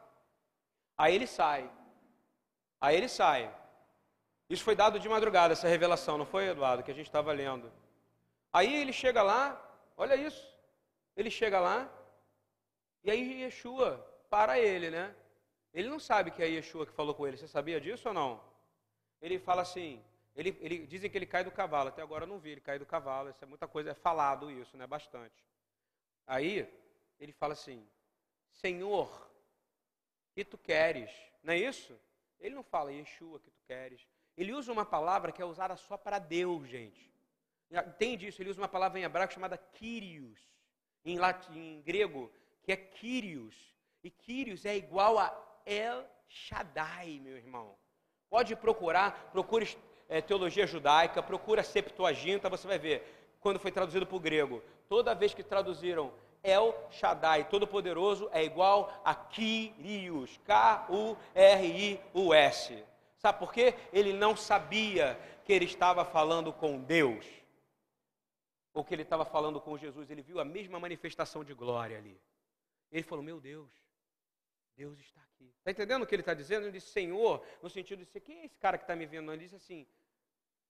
Aí 0.98 1.13
ele 1.13 1.28
sai. 1.28 1.70
Aí 2.82 2.98
ele 2.98 3.08
sai. 3.08 3.54
Isso 4.50 4.63
foi 4.63 4.76
dado 4.76 5.00
de 5.00 5.10
madrugada, 5.10 5.54
essa 5.54 5.68
revelação, 5.68 6.18
não 6.18 6.26
foi, 6.26 6.48
Eduardo, 6.48 6.82
que 6.82 6.92
a 6.92 6.94
gente 6.94 7.08
estava 7.08 7.32
lendo. 7.34 7.72
Aí 8.52 8.82
ele 8.82 8.94
chega 8.94 9.22
lá, 9.22 9.62
olha 9.98 10.16
isso. 10.16 10.48
Ele 11.16 11.30
chega 11.30 11.60
lá, 11.60 11.92
e 13.04 13.12
aí 13.12 13.42
Yeshua 13.42 13.98
para 14.30 14.60
ele, 14.60 14.90
né? 14.90 15.16
Ele 15.74 15.90
não 15.90 16.00
sabe 16.00 16.32
que 16.32 16.42
é 16.42 16.48
Yeshua 16.48 16.86
que 16.86 16.94
falou 16.94 17.14
com 17.14 17.28
ele. 17.28 17.38
Você 17.38 17.48
sabia 17.48 17.82
disso 17.82 18.08
ou 18.08 18.14
não? 18.14 18.42
Ele 19.22 19.40
fala 19.40 19.64
assim, 19.64 20.04
ele, 20.36 20.56
ele, 20.62 20.86
dizem 20.86 21.10
que 21.10 21.18
ele 21.18 21.26
cai 21.26 21.44
do 21.44 21.52
cavalo. 21.52 21.90
Até 21.90 22.04
agora 22.04 22.24
eu 22.24 22.28
não 22.28 22.40
vi 22.40 22.52
ele 22.52 22.62
cair 22.62 22.78
do 22.78 22.86
cavalo. 22.86 23.30
Isso 23.30 23.44
é 23.44 23.48
muita 23.48 23.68
coisa, 23.68 23.90
é 23.90 23.96
falado 23.96 24.52
isso, 24.52 24.78
né? 24.78 24.86
Bastante. 24.86 25.44
Aí 26.28 26.72
ele 27.20 27.32
fala 27.32 27.54
assim: 27.54 27.88
Senhor, 28.52 29.32
que 30.34 30.46
tu 30.46 30.58
queres? 30.58 31.10
Não 31.42 31.54
é 31.54 31.58
isso? 31.58 32.00
Ele 32.40 32.54
não 32.54 32.64
fala 32.64 32.92
Yeshua 32.92 33.40
que 33.40 33.50
tu 33.50 33.62
queres. 33.66 34.08
Ele 34.38 34.54
usa 34.54 34.72
uma 34.72 34.86
palavra 34.86 35.32
que 35.32 35.42
é 35.42 35.46
usada 35.46 35.76
só 35.76 35.98
para 35.98 36.20
Deus, 36.20 36.68
gente. 36.68 37.12
Entende 37.71 38.27
isso? 38.27 38.41
Ele 38.41 38.49
usa 38.49 38.62
uma 38.62 38.67
palavra 38.67 38.99
em 38.99 39.03
hebraico 39.03 39.34
chamada 39.34 39.58
Kyrios, 39.58 40.39
em, 41.03 41.17
latim, 41.17 41.58
em 41.58 41.82
grego, 41.82 42.32
que 42.63 42.71
é 42.71 42.75
Kyrios. 42.75 43.56
E 44.03 44.10
Kyrios 44.10 44.65
é 44.65 44.75
igual 44.75 45.19
a 45.19 45.36
El 45.65 46.06
Shaddai, 46.27 47.19
meu 47.21 47.36
irmão. 47.36 47.75
Pode 48.30 48.56
procurar, 48.56 49.30
procure 49.32 49.77
é, 50.08 50.21
teologia 50.21 50.65
judaica, 50.65 51.21
procura 51.21 51.63
Septuaginta, 51.63 52.49
você 52.49 52.67
vai 52.67 52.80
ver. 52.80 53.36
Quando 53.39 53.60
foi 53.60 53.71
traduzido 53.71 54.06
para 54.06 54.15
o 54.15 54.19
grego, 54.19 54.63
toda 54.89 55.13
vez 55.13 55.34
que 55.34 55.43
traduziram 55.43 56.13
El 56.43 56.73
Shaddai, 56.89 57.49
Todo-Poderoso, 57.49 58.30
é 58.32 58.43
igual 58.43 59.01
a 59.03 59.13
Kyrios, 59.13 60.39
K-U-R-I-U-S. 60.45 61.17
Sabe 63.17 63.39
por 63.39 63.51
quê? 63.51 63.73
Ele 63.91 64.13
não 64.13 64.36
sabia 64.36 65.19
que 65.43 65.51
ele 65.51 65.65
estava 65.65 66.06
falando 66.06 66.53
com 66.53 66.80
Deus, 66.80 67.25
ou 68.78 68.84
que 68.84 68.94
ele 68.94 69.02
estava 69.02 69.26
falando 69.26 69.60
com 69.60 69.76
Jesus. 69.76 70.12
Ele 70.12 70.22
viu 70.22 70.40
a 70.40 70.46
mesma 70.46 70.80
manifestação 70.80 71.44
de 71.44 71.52
glória 71.52 71.98
ali. 71.98 72.22
Ele 72.92 73.02
falou: 73.02 73.24
Meu 73.24 73.42
Deus, 73.42 73.72
Deus 74.76 75.00
está 75.00 75.20
aqui. 75.20 75.52
Está 75.58 75.72
entendendo 75.72 76.04
o 76.04 76.06
que 76.06 76.13
ele 76.13 76.22
está 76.22 76.36
dizendo? 76.36 76.66
Ele 76.66 76.74
disse 76.74 76.92
Senhor, 76.92 77.44
no 77.63 77.72
sentido 77.72 78.04
de 78.04 78.06
ser: 78.06 78.20
Quem 78.20 78.42
é 78.42 78.46
esse 78.46 78.60
cara 78.60 78.78
que 78.78 78.84
está 78.84 78.96
me 78.96 79.08
vendo? 79.08 79.34
Ele 79.34 79.42
disse 79.42 79.56
assim: 79.56 79.88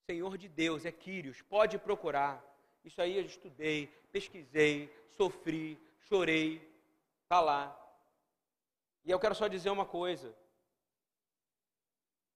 Senhor 0.06 0.38
de 0.38 0.48
Deus, 0.48 0.86
é 0.86 0.92
Quírios, 0.92 1.42
pode 1.42 1.78
procurar. 1.78 2.42
Isso 2.82 3.02
aí 3.02 3.18
eu 3.18 3.26
estudei, 3.26 3.88
pesquisei, 4.10 4.90
sofri, 5.10 5.78
chorei, 6.08 6.66
está 7.24 7.42
lá. 7.42 7.78
E 9.04 9.12
eu 9.12 9.20
quero 9.20 9.36
só 9.36 9.50
dizer 9.50 9.70
uma 9.70 9.86
coisa. 9.86 10.34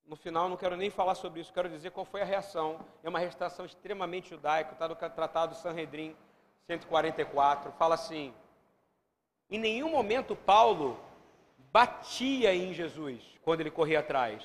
No 0.05 0.15
final, 0.15 0.49
não 0.49 0.57
quero 0.57 0.75
nem 0.75 0.89
falar 0.89 1.15
sobre 1.15 1.39
isso, 1.39 1.53
quero 1.53 1.69
dizer 1.69 1.91
qual 1.91 2.05
foi 2.05 2.21
a 2.21 2.25
reação. 2.25 2.79
É 3.03 3.09
uma 3.09 3.19
restauração 3.19 3.65
extremamente 3.65 4.29
judaica, 4.29 4.73
está 4.73 4.87
no 4.87 4.95
Tratado 4.95 5.55
Sanhedrin 5.55 6.15
144. 6.67 7.71
Fala 7.73 7.95
assim: 7.95 8.33
em 9.51 9.59
nenhum 9.59 9.89
momento 9.89 10.33
Paulo 10.33 10.97
batia 11.73 12.55
em 12.55 12.73
Jesus 12.73 13.21
quando 13.43 13.59
ele 13.59 13.69
corria 13.69 13.99
atrás. 13.99 14.41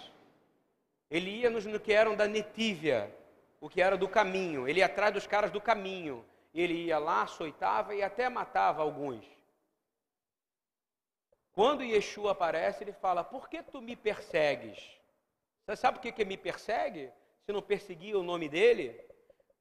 Ele 1.09 1.31
ia 1.31 1.49
nos, 1.49 1.64
no 1.64 1.79
que 1.79 1.92
eram 1.92 2.16
da 2.16 2.27
netívia, 2.27 3.14
o 3.61 3.69
que 3.69 3.81
era 3.81 3.97
do 3.97 4.09
caminho. 4.09 4.69
Ele 4.69 4.81
ia 4.81 4.87
atrás 4.87 5.14
dos 5.14 5.25
caras 5.25 5.53
do 5.53 5.61
caminho. 5.61 6.25
Ele 6.53 6.87
ia 6.87 6.99
lá, 6.99 7.23
açoitava 7.23 7.95
e 7.95 8.03
até 8.03 8.29
matava 8.29 8.83
alguns. 8.83 9.25
Quando 11.53 11.85
Yeshua 11.85 12.33
aparece, 12.33 12.83
ele 12.83 12.92
fala: 12.92 13.23
Por 13.23 13.49
que 13.49 13.62
tu 13.62 13.81
me 13.81 13.95
persegues? 13.95 14.79
Você 15.66 15.76
sabe 15.76 15.98
por 15.98 16.12
que, 16.12 16.24
me 16.24 16.37
persegue? 16.37 17.11
Se 17.44 17.52
não 17.52 17.61
perseguir 17.61 18.14
o 18.14 18.22
nome 18.22 18.48
dele? 18.48 19.00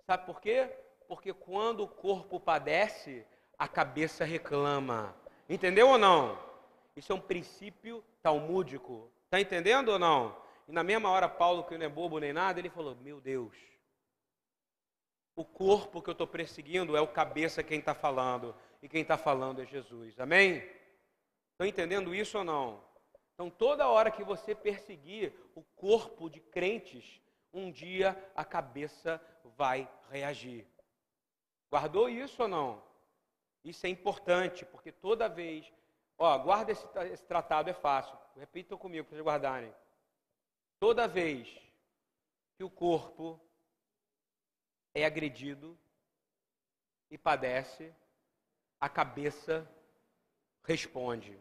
Sabe 0.06 0.26
por 0.26 0.40
quê? 0.40 0.70
Porque 1.08 1.34
quando 1.34 1.82
o 1.82 1.88
corpo 1.88 2.40
padece, 2.40 3.26
a 3.58 3.68
cabeça 3.68 4.24
reclama. 4.24 5.16
Entendeu 5.50 5.90
ou 5.90 5.98
não? 5.98 6.38
Isso 6.96 7.12
é 7.12 7.16
um 7.16 7.20
princípio 7.20 8.04
talmúdico. 8.22 9.12
Está 9.26 9.42
entendendo 9.42 9.90
ou 9.90 10.00
não? 10.00 10.38
E 10.68 10.72
na 10.72 10.84
mesma 10.84 11.10
hora, 11.10 11.28
Paulo, 11.28 11.64
que 11.64 11.78
não 11.78 11.86
é 11.86 11.90
bobo 11.90 12.20
nem 12.20 12.32
nada, 12.32 12.60
ele 12.60 12.70
falou: 12.70 12.96
Meu 12.96 13.20
Deus, 13.20 13.56
o 15.36 15.44
corpo 15.44 16.02
que 16.02 16.10
eu 16.10 16.14
estou 16.14 16.28
perseguindo 16.28 16.96
é 16.96 17.02
o 17.02 17.08
cabeça 17.08 17.64
quem 17.64 17.80
está 17.80 17.96
falando. 17.96 18.56
E 18.82 18.88
quem 18.88 19.02
está 19.02 19.18
falando 19.18 19.62
é 19.62 19.66
Jesus. 19.66 20.20
Amém? 20.20 20.58
Estão 21.52 21.66
entendendo 21.66 22.14
isso 22.14 22.38
ou 22.38 22.44
não? 22.44 22.84
Então, 23.36 23.50
toda 23.50 23.90
hora 23.90 24.10
que 24.10 24.24
você 24.24 24.56
perseguir 24.56 25.36
o 25.54 25.62
corpo 25.76 26.30
de 26.30 26.40
crentes, 26.40 27.22
um 27.54 27.70
dia 27.70 28.18
a 28.34 28.46
cabeça 28.46 29.22
vai 29.58 29.92
reagir. 30.10 30.66
Guardou 31.70 32.10
isso 32.10 32.44
ou 32.44 32.48
não? 32.48 32.82
Isso 33.62 33.86
é 33.86 33.90
importante, 33.90 34.66
porque 34.66 34.90
toda 34.90 35.28
vez. 35.28 35.72
Ó, 36.18 36.38
guarda 36.38 36.72
esse, 36.72 36.88
esse 37.12 37.26
tratado, 37.26 37.70
é 37.70 37.74
fácil. 37.74 38.18
Repitam 38.38 38.78
comigo 38.78 39.06
para 39.06 39.16
vocês 39.16 39.26
guardarem. 39.26 39.76
Toda 40.80 41.06
vez 41.06 41.50
que 42.56 42.64
o 42.64 42.70
corpo 42.70 43.38
é 44.94 45.04
agredido 45.04 45.78
e 47.12 47.18
padece, 47.18 47.94
a 48.80 48.88
cabeça 48.88 49.70
responde. 50.64 51.38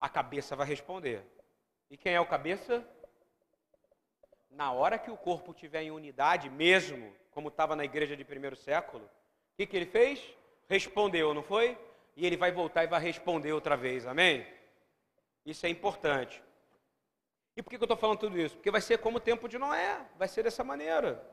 A 0.00 0.08
cabeça 0.08 0.56
vai 0.56 0.66
responder. 0.66 1.24
E 1.90 1.96
quem 1.96 2.14
é 2.14 2.20
o 2.20 2.26
cabeça? 2.26 2.86
Na 4.50 4.72
hora 4.72 4.98
que 4.98 5.10
o 5.10 5.16
corpo 5.16 5.52
tiver 5.52 5.82
em 5.82 5.90
unidade, 5.90 6.48
mesmo 6.48 7.14
como 7.30 7.48
estava 7.48 7.76
na 7.76 7.84
igreja 7.84 8.16
de 8.16 8.24
primeiro 8.24 8.56
século, 8.56 9.04
o 9.04 9.56
que, 9.56 9.66
que 9.66 9.76
ele 9.76 9.86
fez? 9.86 10.36
respondeu, 10.68 11.32
não 11.32 11.42
foi? 11.42 11.78
E 12.16 12.26
ele 12.26 12.36
vai 12.36 12.50
voltar 12.52 12.84
e 12.84 12.88
vai 12.88 13.00
responder 13.00 13.52
outra 13.52 13.76
vez, 13.76 14.06
amém? 14.06 14.46
Isso 15.44 15.66
é 15.66 15.68
importante. 15.68 16.42
E 17.56 17.62
por 17.62 17.70
que 17.70 17.76
eu 17.76 17.82
estou 17.82 17.96
falando 17.96 18.18
tudo 18.18 18.38
isso? 18.38 18.56
Porque 18.56 18.70
vai 18.70 18.80
ser 18.80 18.98
como 18.98 19.18
o 19.18 19.20
tempo 19.20 19.48
de 19.48 19.58
Noé, 19.58 20.04
vai 20.16 20.28
ser 20.28 20.42
dessa 20.42 20.64
maneira. 20.64 21.24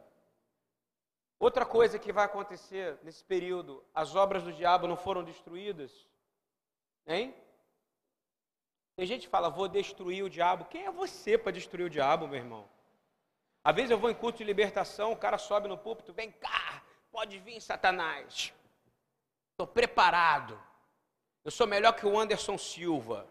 Outra 1.40 1.66
coisa 1.66 2.00
que 2.00 2.14
vai 2.14 2.26
acontecer 2.26 2.98
nesse 3.04 3.24
período, 3.24 3.84
as 3.94 4.16
obras 4.16 4.44
do 4.44 4.54
diabo 4.54 4.88
não 4.88 4.96
foram 4.96 5.24
destruídas, 5.24 6.08
hein? 7.06 7.36
Tem 8.96 9.06
gente 9.06 9.24
que 9.24 9.30
fala, 9.30 9.50
vou 9.50 9.68
destruir 9.68 10.24
o 10.24 10.30
diabo. 10.30 10.66
Quem 10.66 10.86
é 10.86 10.92
você 10.92 11.38
para 11.38 11.52
destruir 11.52 11.86
o 11.86 11.90
diabo, 11.90 12.28
meu 12.28 12.38
irmão? 12.38 12.70
Às 13.64 13.76
vezes 13.76 13.92
eu 13.92 13.98
vou 13.98 14.12
em 14.12 14.16
culto 14.16 14.40
de 14.40 14.44
libertação, 14.44 15.12
o 15.12 15.18
cara 15.18 15.38
sobe 15.38 15.68
no 15.68 15.78
púlpito, 15.78 16.14
vem 16.14 16.32
cá, 16.32 16.84
pode 17.12 17.40
vir, 17.40 17.62
Satanás. 17.62 18.54
Estou 19.52 19.66
preparado. 19.66 20.62
Eu 21.46 21.52
sou 21.52 21.66
melhor 21.66 21.94
que 21.94 22.06
o 22.06 22.20
Anderson 22.20 22.58
Silva. 22.58 23.26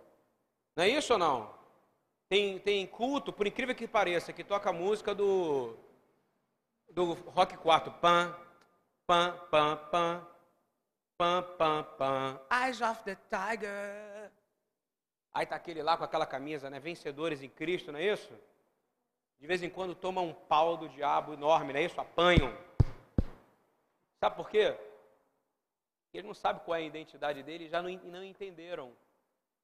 Não 0.75 0.85
é 0.85 0.89
isso 0.89 1.13
ou 1.13 1.19
não? 1.19 1.55
Tem, 2.29 2.59
tem 2.59 2.87
culto, 2.87 3.33
por 3.33 3.47
incrível 3.47 3.75
que 3.75 3.87
pareça, 3.87 4.33
que 4.33 4.43
toca 4.43 4.71
a 4.71 4.73
música 4.73 5.15
do, 5.15 5.77
do 6.91 7.13
Rock 7.13 7.57
4. 7.59 7.93
Pam, 7.95 8.35
pam, 9.07 9.39
pam, 9.51 9.77
pam, 9.91 10.29
pam, 11.19 11.43
pam, 11.59 11.85
pam. 11.99 12.41
Eyes 12.51 12.81
of 12.81 13.05
the 13.05 13.17
Tiger. 13.29 14.33
Aí 15.35 15.47
tá 15.47 15.57
aquele 15.57 15.83
lá 15.83 15.97
com 15.97 16.05
aquela 16.05 16.27
camisa, 16.27 16.69
né? 16.69 16.79
Vencedores 16.79 17.43
em 17.43 17.49
Cristo, 17.49 17.91
não 17.91 17.99
é 17.99 18.05
isso? 18.05 18.33
De 19.41 19.47
vez 19.47 19.63
em 19.63 19.71
quando 19.71 19.95
toma 19.95 20.21
um 20.21 20.33
pau 20.33 20.77
do 20.77 20.89
diabo 20.89 21.33
enorme, 21.33 21.73
não 21.73 21.81
é 21.81 21.85
isso? 21.85 22.01
Apanham. 22.01 22.57
Sabe 24.21 24.37
por 24.37 24.49
quê? 24.49 24.77
Ele 26.13 26.27
não 26.27 26.35
sabe 26.35 26.61
qual 26.61 26.77
é 26.77 26.81
a 26.81 26.87
identidade 26.87 27.43
dele 27.43 27.69
já 27.69 27.83
não, 27.83 27.91
não 27.91 28.23
entenderam 28.23 28.95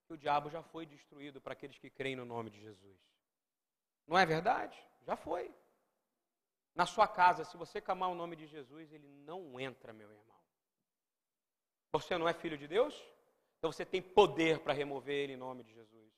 que 0.07 0.15
o 0.15 0.17
diabo 0.17 0.49
já 0.49 0.63
foi 0.63 0.87
destruído 0.87 1.41
para 1.41 1.53
aqueles 1.53 1.79
que 1.79 1.91
creem 1.91 2.17
no 2.17 2.25
nome 2.25 2.49
de 2.51 2.59
Jesus. 2.61 2.99
Não 4.07 4.17
é 4.17 4.25
verdade? 4.25 4.83
Já 5.07 5.17
foi. 5.17 5.55
Na 6.75 6.87
sua 6.87 7.07
casa, 7.07 7.45
se 7.45 7.57
você 7.57 7.81
clamar 7.81 8.09
o 8.09 8.15
nome 8.15 8.35
de 8.35 8.47
Jesus, 8.47 8.91
ele 8.91 9.07
não 9.07 9.61
entra, 9.61 9.93
meu 9.93 10.11
irmão. 10.11 10.37
Você 11.93 12.17
não 12.17 12.29
é 12.29 12.33
filho 12.33 12.57
de 12.57 12.67
Deus? 12.67 12.95
Então 13.59 13.73
você 13.73 13.85
tem 13.85 14.01
poder 14.01 14.61
para 14.61 14.73
remover 14.73 15.15
ele 15.15 15.33
em 15.33 15.37
nome 15.37 15.65
de 15.65 15.73
Jesus. 15.73 16.13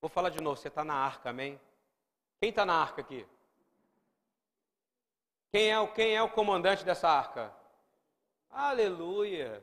Vou 0.00 0.08
falar 0.08 0.30
de 0.30 0.40
novo, 0.40 0.56
você 0.56 0.68
está 0.68 0.84
na 0.84 0.94
arca, 0.94 1.30
amém? 1.30 1.60
Quem 2.40 2.50
está 2.50 2.64
na 2.64 2.74
arca 2.74 3.00
aqui? 3.00 3.26
Quem 5.50 5.72
é, 5.72 5.86
quem 5.88 6.14
é 6.14 6.22
o 6.22 6.30
comandante 6.30 6.84
dessa 6.84 7.08
arca? 7.08 7.52
Aleluia! 8.50 9.62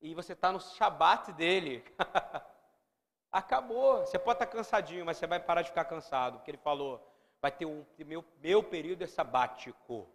E 0.00 0.14
você 0.14 0.32
está 0.32 0.50
no 0.50 0.60
shabat 0.60 1.32
dele. 1.32 1.84
Acabou. 3.30 4.00
Você 4.00 4.18
pode 4.18 4.36
estar 4.36 4.46
cansadinho, 4.46 5.04
mas 5.04 5.16
você 5.16 5.26
vai 5.26 5.40
parar 5.40 5.62
de 5.62 5.68
ficar 5.68 5.84
cansado, 5.84 6.38
porque 6.38 6.50
ele 6.50 6.58
falou, 6.58 7.04
vai 7.40 7.50
ter 7.50 7.66
um 7.66 7.84
meu, 7.98 8.24
meu 8.40 8.62
período 8.62 9.02
é 9.02 9.06
sabático. 9.06 10.08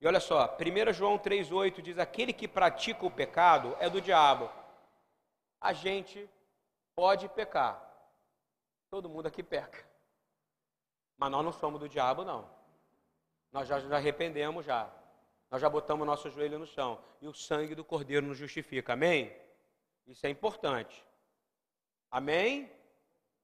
E 0.00 0.06
olha 0.06 0.18
só, 0.18 0.56
1 0.58 0.92
João 0.92 1.18
3,8 1.18 1.82
diz: 1.82 1.98
aquele 1.98 2.32
que 2.32 2.48
pratica 2.48 3.04
o 3.04 3.10
pecado 3.10 3.76
é 3.78 3.88
do 3.88 4.00
diabo. 4.00 4.50
A 5.60 5.72
gente 5.72 6.28
pode 6.94 7.28
pecar. 7.28 7.80
Todo 8.88 9.08
mundo 9.08 9.26
aqui 9.26 9.42
peca. 9.42 9.86
Mas 11.16 11.30
nós 11.30 11.44
não 11.44 11.52
somos 11.52 11.78
do 11.78 11.88
diabo, 11.88 12.24
não. 12.24 12.50
Nós 13.52 13.68
já 13.68 13.78
nos 13.78 13.92
arrependemos 13.92 14.64
já. 14.64 14.90
Nós 15.50 15.60
já 15.60 15.68
botamos 15.68 16.06
nosso 16.06 16.30
joelho 16.30 16.58
no 16.58 16.66
chão. 16.66 17.02
E 17.20 17.28
o 17.28 17.34
sangue 17.34 17.74
do 17.74 17.84
Cordeiro 17.84 18.26
nos 18.26 18.38
justifica. 18.38 18.94
Amém? 18.94 19.36
Isso 20.06 20.26
é 20.26 20.30
importante. 20.30 21.04
Amém? 22.10 22.70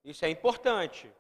Isso 0.05 0.25
é 0.25 0.31
importante. 0.31 1.13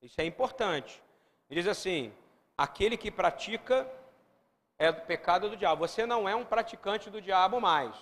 Isso 0.00 0.20
é 0.20 0.24
importante. 0.24 1.02
Ele 1.50 1.60
diz 1.60 1.68
assim: 1.68 2.14
aquele 2.56 2.96
que 2.96 3.10
pratica 3.10 3.90
é 4.78 4.92
do 4.92 5.00
pecado 5.02 5.48
do 5.50 5.56
diabo. 5.56 5.86
Você 5.86 6.06
não 6.06 6.28
é 6.28 6.34
um 6.34 6.44
praticante 6.44 7.10
do 7.10 7.20
diabo 7.20 7.60
mais. 7.60 7.96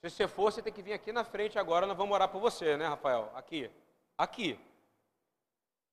Se 0.00 0.08
você 0.08 0.26
for, 0.26 0.50
você 0.50 0.62
tem 0.62 0.72
que 0.72 0.82
vir 0.82 0.94
aqui 0.94 1.12
na 1.12 1.24
frente 1.24 1.58
agora, 1.58 1.86
nós 1.86 1.96
vamos 1.96 2.14
orar 2.14 2.28
por 2.28 2.40
você, 2.40 2.74
né, 2.74 2.86
Rafael? 2.86 3.30
Aqui. 3.34 3.70
Aqui. 4.16 4.58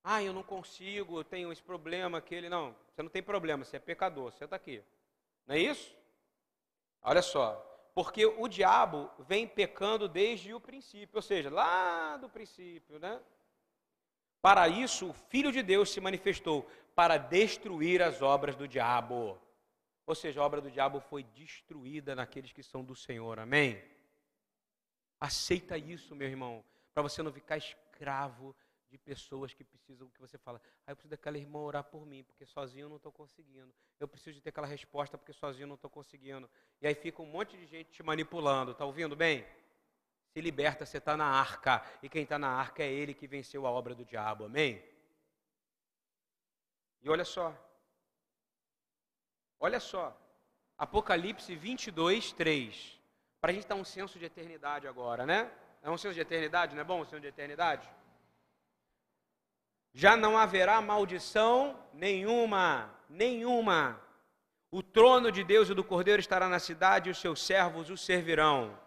Ah, 0.01 0.23
eu 0.23 0.31
não 0.31 0.43
consigo, 0.43 1.19
eu 1.19 1.23
tenho 1.25 1.51
esse 1.51 1.61
problema, 1.61 2.17
aquele. 2.17 2.47
Não, 2.47 2.73
você 2.89 3.03
não 3.03 3.09
tem 3.09 3.21
problema, 3.21 3.65
você 3.65 3.75
é 3.75 3.79
pecador, 3.79 4.31
você 4.31 4.45
está 4.45 4.55
aqui. 4.55 4.81
Não 5.45 5.55
é 5.55 5.59
isso? 5.59 5.93
Olha 7.01 7.21
só. 7.21 7.61
Porque 7.93 8.25
o 8.25 8.47
diabo 8.47 9.11
vem 9.19 9.45
pecando 9.45 10.07
desde 10.07 10.53
o 10.53 10.59
princípio, 10.61 11.17
ou 11.17 11.21
seja, 11.21 11.49
lá 11.49 12.15
do 12.15 12.29
princípio, 12.29 12.99
né? 12.99 13.19
Para 14.41 14.69
isso, 14.69 15.09
o 15.09 15.13
Filho 15.13 15.51
de 15.51 15.61
Deus 15.61 15.91
se 15.91 15.99
manifestou 15.99 16.65
para 16.95 17.17
destruir 17.17 18.01
as 18.01 18.21
obras 18.21 18.55
do 18.55 18.67
diabo. 18.69 19.37
Ou 20.05 20.15
seja, 20.15 20.39
a 20.39 20.45
obra 20.45 20.61
do 20.61 20.71
diabo 20.71 21.01
foi 21.01 21.23
destruída 21.23 22.15
naqueles 22.15 22.53
que 22.53 22.63
são 22.63 22.85
do 22.85 22.95
Senhor. 22.95 23.39
Amém? 23.39 23.83
Aceita 25.19 25.77
isso, 25.77 26.15
meu 26.15 26.27
irmão, 26.27 26.63
para 26.93 27.03
você 27.03 27.23
não 27.23 27.31
ficar 27.31 27.57
escravo 27.57 28.55
de 28.89 28.97
pessoas 28.97 29.53
que 29.53 29.63
precisam 29.63 30.09
que 30.09 30.19
você 30.19 30.37
fala, 30.37 30.61
ah, 30.85 30.91
eu 30.91 30.95
preciso 30.95 31.09
daquela 31.09 31.37
irmã 31.37 31.59
orar 31.59 31.83
por 31.83 32.05
mim, 32.05 32.23
porque 32.23 32.45
sozinho 32.45 32.85
eu 32.85 32.89
não 32.89 32.97
estou 32.97 33.11
conseguindo. 33.11 33.73
Eu 33.99 34.07
preciso 34.07 34.35
de 34.35 34.41
ter 34.41 34.49
aquela 34.49 34.67
resposta, 34.67 35.17
porque 35.17 35.33
sozinho 35.33 35.63
eu 35.63 35.67
não 35.67 35.75
estou 35.75 35.89
conseguindo. 35.89 36.49
E 36.81 36.87
aí 36.87 36.95
fica 36.95 37.21
um 37.21 37.25
monte 37.25 37.57
de 37.57 37.65
gente 37.65 37.91
te 37.91 38.03
manipulando. 38.03 38.71
Está 38.71 38.85
ouvindo 38.85 39.15
bem? 39.15 39.45
Se 40.31 40.39
liberta, 40.39 40.85
você 40.85 40.99
está 40.99 41.17
na 41.17 41.25
arca. 41.25 41.83
E 42.01 42.07
quem 42.07 42.23
está 42.23 42.39
na 42.39 42.49
arca 42.49 42.83
é 42.83 42.91
ele 42.91 43.13
que 43.13 43.27
venceu 43.27 43.65
a 43.65 43.71
obra 43.71 43.93
do 43.93 44.05
diabo. 44.05 44.45
Amém? 44.45 44.83
E 47.01 47.09
olha 47.09 47.25
só. 47.25 47.55
Olha 49.59 49.79
só. 49.79 50.15
Apocalipse 50.77 51.55
22, 51.55 52.31
3. 52.33 52.96
Para 53.41 53.51
a 53.51 53.53
gente 53.53 53.67
dar 53.67 53.75
um 53.75 53.85
senso 53.85 54.17
de 54.19 54.25
eternidade 54.25 54.87
agora, 54.87 55.25
né? 55.25 55.49
É 55.81 55.89
um 55.89 55.97
senso 55.97 56.15
de 56.15 56.21
eternidade, 56.21 56.75
não 56.75 56.81
é 56.81 56.85
bom 56.85 57.01
um 57.01 57.05
senso 57.05 57.21
de 57.21 57.27
eternidade? 57.27 57.87
já 59.97 60.15
não 60.15 60.37
haverá 60.37 60.79
maldição 60.79 61.75
nenhuma, 61.91 62.87
nenhuma. 63.09 63.99
O 64.69 64.83
trono 64.83 65.31
de 65.31 65.43
Deus 65.43 65.71
e 65.71 65.73
do 65.73 65.83
Cordeiro 65.83 66.19
estará 66.19 66.47
na 66.47 66.59
cidade 66.59 67.09
e 67.09 67.11
os 67.11 67.19
seus 67.19 67.43
servos 67.43 67.89
o 67.89 67.97
servirão. 67.97 68.77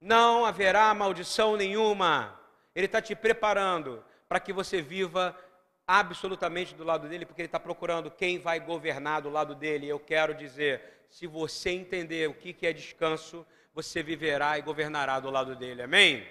Não 0.00 0.46
haverá 0.46 0.94
maldição 0.94 1.54
nenhuma. 1.54 2.40
Ele 2.74 2.86
está 2.86 3.02
te 3.02 3.14
preparando 3.14 4.02
para 4.26 4.40
que 4.40 4.50
você 4.50 4.80
viva 4.80 5.36
absolutamente 5.86 6.74
do 6.74 6.82
lado 6.82 7.10
dele, 7.10 7.26
porque 7.26 7.42
ele 7.42 7.46
está 7.48 7.60
procurando 7.60 8.10
quem 8.10 8.38
vai 8.38 8.58
governar 8.58 9.20
do 9.20 9.28
lado 9.28 9.54
dele. 9.54 9.86
Eu 9.86 10.00
quero 10.00 10.32
dizer, 10.32 11.04
se 11.10 11.26
você 11.26 11.68
entender 11.72 12.26
o 12.26 12.32
que 12.32 12.66
é 12.66 12.72
descanso, 12.72 13.46
você 13.78 14.02
viverá 14.02 14.58
e 14.58 14.62
governará 14.62 15.20
do 15.20 15.30
lado 15.30 15.54
dele. 15.54 15.82
Amém? 15.82 16.26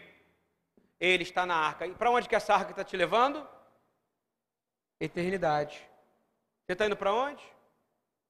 Ele 1.00 1.24
está 1.24 1.46
na 1.46 1.56
arca. 1.56 1.88
E 1.88 1.96
para 1.96 2.12
onde 2.12 2.28
que 2.28 2.36
essa 2.36 2.54
arca 2.54 2.72
está 2.72 2.84
te 2.84 2.98
levando? 2.98 3.48
Eternidade. 5.00 5.78
Você 6.66 6.74
está 6.74 6.86
indo 6.86 6.98
para 6.98 7.14
onde? 7.14 7.42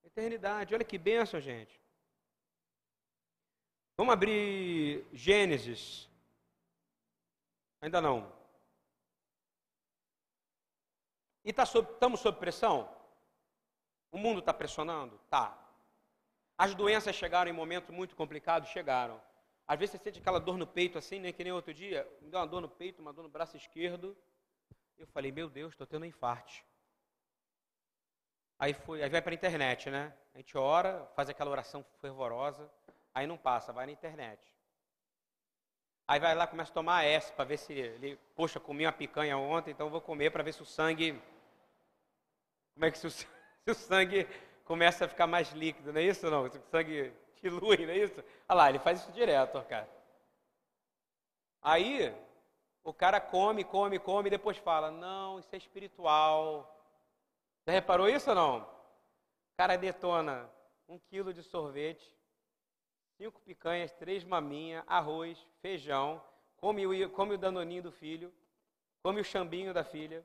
Eternidade. 0.04 0.72
Olha 0.72 0.84
que 0.84 0.96
bênção, 0.96 1.40
gente. 1.40 1.80
Vamos 3.96 4.12
abrir 4.12 5.04
Gênesis. 5.12 6.08
Ainda 7.80 8.00
não. 8.00 8.32
E 11.44 11.52
tá 11.52 11.66
sob, 11.66 11.90
estamos 11.90 12.20
sob 12.20 12.38
pressão? 12.38 12.88
O 14.12 14.16
mundo 14.18 14.38
está 14.38 14.54
pressionando? 14.54 15.18
Tá. 15.28 15.67
As 16.58 16.74
doenças 16.74 17.14
chegaram 17.14 17.48
em 17.48 17.54
momentos 17.54 17.94
muito 17.94 18.16
complicados? 18.16 18.68
Chegaram. 18.68 19.22
Às 19.66 19.78
vezes 19.78 19.92
você 19.92 19.98
sente 19.98 20.18
aquela 20.18 20.40
dor 20.40 20.58
no 20.58 20.66
peito 20.66 20.98
assim, 20.98 21.20
né? 21.20 21.32
Que 21.32 21.44
nem 21.44 21.52
outro 21.52 21.72
dia. 21.72 22.04
Me 22.20 22.28
deu 22.28 22.40
uma 22.40 22.46
dor 22.46 22.60
no 22.60 22.68
peito, 22.68 23.00
uma 23.00 23.12
dor 23.12 23.22
no 23.22 23.28
braço 23.28 23.56
esquerdo. 23.56 24.16
Eu 24.98 25.06
falei, 25.06 25.30
meu 25.30 25.48
Deus, 25.48 25.72
estou 25.72 25.86
tendo 25.86 26.02
um 26.02 26.06
infarte. 26.06 26.66
Aí, 28.58 28.74
fui, 28.74 29.00
aí 29.00 29.08
vai 29.08 29.22
para 29.22 29.32
a 29.32 29.34
internet, 29.34 29.88
né? 29.88 30.12
A 30.34 30.38
gente 30.38 30.58
ora, 30.58 31.06
faz 31.14 31.28
aquela 31.28 31.50
oração 31.50 31.84
fervorosa, 32.00 32.68
aí 33.14 33.24
não 33.24 33.38
passa, 33.38 33.72
vai 33.72 33.86
na 33.86 33.92
internet. 33.92 34.52
Aí 36.08 36.18
vai 36.18 36.34
lá, 36.34 36.46
começa 36.46 36.72
a 36.72 36.74
tomar 36.74 37.04
S 37.04 37.32
para 37.32 37.44
ver 37.44 37.58
se 37.58 37.72
ele, 37.72 38.16
poxa, 38.34 38.58
comi 38.58 38.84
uma 38.84 38.92
picanha 38.92 39.36
ontem, 39.36 39.70
então 39.70 39.90
vou 39.90 40.00
comer 40.00 40.30
para 40.30 40.42
ver 40.42 40.54
se 40.54 40.62
o 40.62 40.66
sangue. 40.66 41.22
Como 42.74 42.84
é 42.84 42.90
que 42.90 42.98
se 42.98 43.06
o, 43.06 43.10
se 43.12 43.26
o, 43.68 43.74
sangue 43.74 44.26
começa 44.68 45.06
a 45.06 45.08
ficar 45.08 45.26
mais 45.26 45.50
líquido, 45.52 45.94
não 45.94 46.00
é 46.00 46.04
isso 46.04 46.30
não? 46.30 46.44
O 46.44 46.50
sangue 46.70 47.10
dilui, 47.40 47.86
não 47.86 47.92
é 47.92 47.96
isso? 47.96 48.22
Olha 48.46 48.56
lá, 48.56 48.68
ele 48.68 48.78
faz 48.78 49.00
isso 49.00 49.10
direto, 49.12 49.56
ó, 49.56 49.62
cara. 49.62 49.88
Aí 51.62 52.14
o 52.84 52.92
cara 52.92 53.18
come, 53.18 53.64
come, 53.64 53.98
come 53.98 54.28
e 54.28 54.30
depois 54.30 54.58
fala: 54.58 54.90
Não, 54.90 55.38
isso 55.38 55.48
é 55.52 55.56
espiritual. 55.56 56.74
Você 57.64 57.70
reparou 57.70 58.08
isso 58.08 58.28
ou 58.28 58.36
não? 58.36 58.58
O 58.60 59.56
cara 59.56 59.76
detona 59.76 60.48
um 60.86 60.98
quilo 60.98 61.32
de 61.32 61.42
sorvete, 61.42 62.14
cinco 63.16 63.40
picanhas, 63.40 63.90
três 63.92 64.22
maminhas, 64.22 64.84
arroz, 64.86 65.38
feijão, 65.62 66.22
come 66.58 66.86
o, 66.86 67.10
come 67.10 67.34
o 67.34 67.38
danoninho 67.38 67.84
do 67.84 67.92
filho, 67.92 68.32
come 69.02 69.20
o 69.22 69.24
chambinho 69.24 69.72
da 69.72 69.82
filha. 69.82 70.24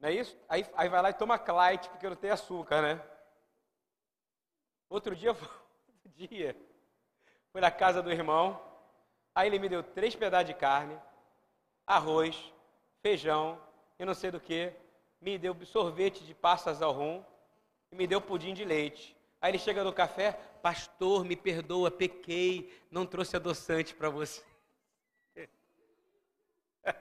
Não 0.00 0.08
é 0.08 0.12
isso? 0.12 0.36
Aí, 0.48 0.66
aí 0.74 0.88
vai 0.88 1.00
lá 1.00 1.10
e 1.10 1.14
toma 1.14 1.38
Clyde, 1.38 1.88
porque 1.88 2.08
não 2.08 2.16
tem 2.16 2.30
açúcar, 2.30 2.82
né? 2.82 3.11
Outro 4.92 5.16
dia, 5.16 5.30
outro 5.32 5.48
dia, 6.14 6.54
fui 7.50 7.62
na 7.62 7.70
casa 7.70 8.02
do 8.02 8.12
irmão, 8.12 8.62
aí 9.34 9.48
ele 9.48 9.58
me 9.58 9.66
deu 9.66 9.82
três 9.82 10.14
pedaços 10.14 10.48
de 10.48 10.52
carne, 10.52 11.00
arroz, 11.86 12.52
feijão 13.00 13.58
e 13.98 14.04
não 14.04 14.12
sei 14.12 14.30
do 14.30 14.38
que, 14.38 14.70
me 15.18 15.38
deu 15.38 15.56
sorvete 15.64 16.22
de 16.24 16.34
passas 16.34 16.82
ao 16.82 16.92
rum 16.92 17.24
e 17.90 17.96
me 17.96 18.06
deu 18.06 18.20
pudim 18.20 18.52
de 18.52 18.66
leite. 18.66 19.16
Aí 19.40 19.52
ele 19.52 19.58
chega 19.58 19.82
no 19.82 19.94
café, 19.94 20.32
pastor, 20.60 21.24
me 21.24 21.36
perdoa, 21.36 21.90
pequei, 21.90 22.70
não 22.90 23.06
trouxe 23.06 23.34
adoçante 23.34 23.94
para 23.94 24.10
você. 24.10 24.44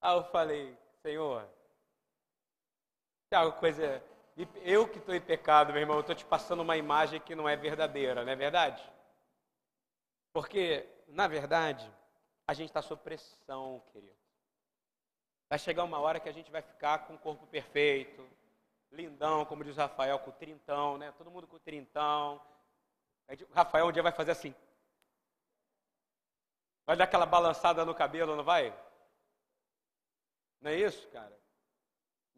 Aí 0.00 0.16
eu 0.16 0.22
falei, 0.30 0.78
Senhor, 1.02 1.44
se 3.28 3.34
alguma 3.34 3.58
coisa. 3.58 4.00
Eu 4.62 4.88
que 4.88 4.98
estou 4.98 5.14
em 5.14 5.20
pecado, 5.20 5.72
meu 5.72 5.82
irmão, 5.82 5.98
estou 5.98 6.14
te 6.14 6.24
passando 6.24 6.60
uma 6.60 6.76
imagem 6.76 7.20
que 7.20 7.34
não 7.34 7.48
é 7.48 7.56
verdadeira, 7.56 8.24
não 8.24 8.30
é 8.30 8.36
verdade? 8.36 8.82
Porque, 10.32 10.88
na 11.08 11.26
verdade, 11.26 11.90
a 12.46 12.54
gente 12.54 12.68
está 12.68 12.80
sob 12.80 13.02
pressão, 13.02 13.82
querido. 13.92 14.16
Vai 15.48 15.58
chegar 15.58 15.82
uma 15.82 15.98
hora 15.98 16.20
que 16.20 16.28
a 16.28 16.32
gente 16.32 16.52
vai 16.52 16.62
ficar 16.62 17.06
com 17.06 17.14
o 17.14 17.18
corpo 17.18 17.46
perfeito, 17.48 18.24
lindão, 18.92 19.44
como 19.44 19.64
diz 19.64 19.76
Rafael, 19.76 20.18
com 20.20 20.30
o 20.30 20.34
trintão, 20.34 20.98
né? 20.98 21.12
Todo 21.18 21.30
mundo 21.30 21.48
com 21.48 21.56
o 21.56 21.60
trintão. 21.60 22.40
O 23.50 23.54
Rafael 23.54 23.86
um 23.86 23.92
dia 23.92 24.02
vai 24.02 24.12
fazer 24.12 24.30
assim. 24.30 24.54
Vai 26.86 26.96
dar 26.96 27.04
aquela 27.04 27.26
balançada 27.26 27.84
no 27.84 27.94
cabelo, 27.94 28.36
não 28.36 28.44
vai? 28.44 28.72
Não 30.60 30.70
é 30.70 30.76
isso, 30.76 31.08
cara? 31.08 31.37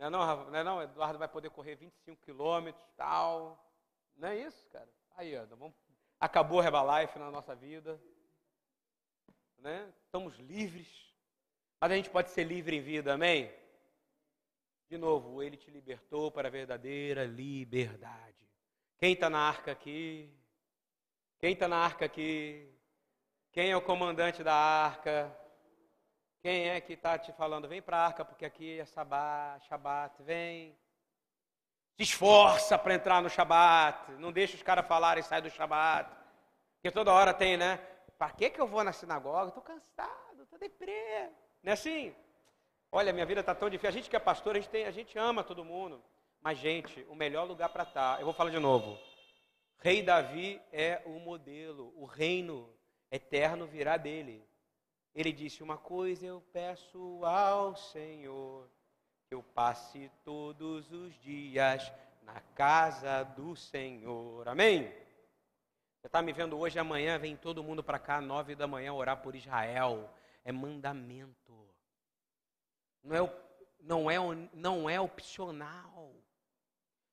Não 0.00 0.06
é 0.06 0.10
não, 0.10 0.50
não, 0.50 0.58
é 0.58 0.64
não? 0.64 0.82
Eduardo 0.82 1.18
vai 1.18 1.28
poder 1.28 1.50
correr 1.50 1.76
25 1.76 2.20
quilômetros, 2.22 2.84
tal. 2.96 3.64
Não 4.16 4.28
é 4.28 4.38
isso, 4.38 4.66
cara? 4.70 4.88
Aí, 5.16 5.36
ó, 5.38 5.44
vamos... 5.46 5.74
acabou 6.18 6.58
o 6.58 6.62
Herbalife 6.62 7.18
na 7.18 7.30
nossa 7.30 7.54
vida 7.54 8.00
né? 9.60 9.92
Estamos 10.04 10.36
livres. 10.38 10.88
Mas 11.80 11.92
a 11.92 11.96
gente 11.96 12.10
pode 12.10 12.30
ser 12.30 12.44
livre 12.44 12.76
em 12.76 12.82
vida, 12.82 13.14
amém? 13.14 13.52
De 14.88 14.98
novo, 14.98 15.42
ele 15.42 15.56
te 15.56 15.70
libertou 15.70 16.30
para 16.30 16.48
a 16.48 16.50
verdadeira 16.50 17.24
liberdade. 17.24 18.48
Quem 18.98 19.12
está 19.12 19.30
na 19.30 19.38
arca 19.38 19.72
aqui? 19.72 20.34
Quem 21.38 21.52
está 21.52 21.68
na 21.68 21.78
arca 21.78 22.04
aqui? 22.04 22.68
Quem 23.52 23.70
é 23.70 23.76
o 23.76 23.82
comandante 23.82 24.42
da 24.42 24.54
arca? 24.54 25.34
Quem 26.42 26.70
é 26.70 26.80
que 26.80 26.94
está 26.94 27.18
te 27.18 27.32
falando? 27.32 27.68
Vem 27.68 27.82
para 27.82 27.98
a 27.98 28.06
arca, 28.06 28.24
porque 28.24 28.46
aqui 28.46 28.80
é 28.80 28.86
Shabat, 28.86 29.66
Shabat, 29.66 30.22
vem. 30.22 30.74
Se 31.96 32.02
esforça 32.02 32.78
para 32.78 32.94
entrar 32.94 33.20
no 33.20 33.28
Shabat. 33.28 34.12
Não 34.12 34.32
deixa 34.32 34.56
os 34.56 34.62
caras 34.62 34.86
falarem, 34.86 35.22
sai 35.22 35.42
do 35.42 35.50
Shabat. 35.50 36.10
Porque 36.76 36.90
toda 36.90 37.12
hora 37.12 37.34
tem, 37.34 37.58
né? 37.58 37.78
Para 38.16 38.30
que, 38.30 38.48
que 38.48 38.60
eu 38.60 38.66
vou 38.66 38.82
na 38.82 38.92
sinagoga? 38.92 39.48
Estou 39.48 39.62
cansado, 39.62 40.42
estou 40.42 40.58
deprê. 40.58 41.28
Não 41.62 41.70
é 41.70 41.74
assim? 41.74 42.14
Olha, 42.90 43.12
minha 43.12 43.26
vida 43.26 43.40
está 43.40 43.54
tão 43.54 43.68
difícil. 43.68 43.90
A 43.90 43.92
gente 43.92 44.08
que 44.08 44.16
é 44.16 44.18
pastor, 44.18 44.56
a 44.56 44.60
gente, 44.60 44.70
tem, 44.70 44.86
a 44.86 44.90
gente 44.90 45.18
ama 45.18 45.44
todo 45.44 45.62
mundo. 45.62 46.02
Mas, 46.40 46.56
gente, 46.56 47.06
o 47.10 47.14
melhor 47.14 47.44
lugar 47.44 47.68
para 47.68 47.82
estar. 47.82 48.14
Tá, 48.16 48.20
eu 48.20 48.24
vou 48.24 48.32
falar 48.32 48.50
de 48.50 48.58
novo. 48.58 48.98
Rei 49.78 50.02
Davi 50.02 50.60
é 50.72 51.02
o 51.04 51.18
modelo. 51.18 51.92
O 51.96 52.06
reino 52.06 52.74
eterno 53.10 53.66
virá 53.66 53.98
dele. 53.98 54.42
Ele 55.14 55.32
disse: 55.32 55.62
Uma 55.62 55.76
coisa 55.76 56.26
eu 56.26 56.40
peço 56.52 57.24
ao 57.24 57.74
Senhor, 57.76 58.68
que 59.28 59.34
eu 59.34 59.42
passe 59.42 60.10
todos 60.24 60.90
os 60.92 61.12
dias 61.20 61.92
na 62.22 62.40
casa 62.54 63.24
do 63.24 63.56
Senhor. 63.56 64.48
Amém? 64.48 64.84
Você 66.00 66.06
está 66.06 66.22
me 66.22 66.32
vendo 66.32 66.58
hoje, 66.58 66.78
amanhã 66.78 67.18
vem 67.18 67.36
todo 67.36 67.62
mundo 67.62 67.82
para 67.82 67.98
cá, 67.98 68.20
nove 68.20 68.54
da 68.54 68.66
manhã, 68.66 68.92
orar 68.92 69.20
por 69.20 69.34
Israel. 69.34 70.10
É 70.44 70.50
mandamento. 70.50 71.68
Não 73.02 73.16
é, 73.16 73.32
não 73.80 74.10
é, 74.10 74.48
não 74.54 74.90
é 74.90 75.00
opcional. 75.00 76.14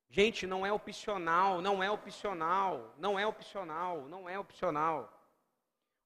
Gente, 0.09 0.47
não 0.47 0.65
é 0.65 0.71
opcional, 0.71 1.61
não 1.61 1.83
é 1.83 1.91
opcional, 1.91 2.93
não 2.97 3.19
é 3.19 3.27
opcional, 3.27 4.07
não 4.07 4.29
é 4.29 4.39
opcional. 4.39 5.16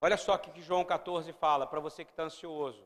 Olha 0.02 0.18
só 0.18 0.34
o 0.34 0.40
que 0.40 0.62
João 0.62 0.84
14 0.84 1.32
fala 1.34 1.68
para 1.68 1.80
você 1.80 2.04
que 2.04 2.10
está 2.12 2.24
ansioso. 2.24 2.84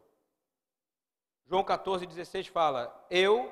João 1.46 1.64
14, 1.64 2.06
16 2.06 2.48
fala: 2.48 3.06
Eu 3.10 3.52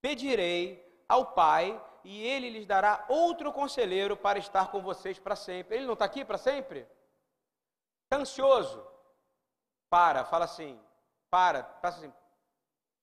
pedirei 0.00 1.04
ao 1.08 1.32
Pai 1.32 1.82
e 2.04 2.22
ele 2.22 2.50
lhes 2.50 2.66
dará 2.66 3.04
outro 3.08 3.52
conselheiro 3.52 4.16
para 4.16 4.38
estar 4.38 4.70
com 4.70 4.80
vocês 4.80 5.18
para 5.18 5.34
sempre. 5.34 5.76
Ele 5.76 5.86
não 5.86 5.94
está 5.94 6.04
aqui 6.04 6.24
para 6.24 6.38
sempre? 6.38 6.86
Está 8.04 8.18
ansioso? 8.18 8.86
Para, 9.90 10.24
fala 10.24 10.44
assim, 10.44 10.80
para, 11.30 11.64
fala 11.80 11.94
assim, 11.94 12.12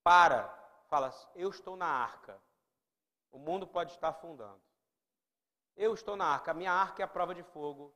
para, 0.04 0.48
fala, 0.88 1.14
eu 1.36 1.50
estou 1.50 1.76
na 1.76 1.88
arca. 1.88 2.40
O 3.32 3.40
mundo 3.40 3.66
pode 3.66 3.92
estar 3.92 4.10
afundando. 4.10 4.62
Eu 5.76 5.94
estou 5.94 6.16
na 6.16 6.26
arca, 6.26 6.52
a 6.52 6.54
minha 6.54 6.72
arca 6.72 7.02
é 7.02 7.06
a 7.06 7.08
prova 7.08 7.34
de 7.34 7.44
fogo. 7.44 7.94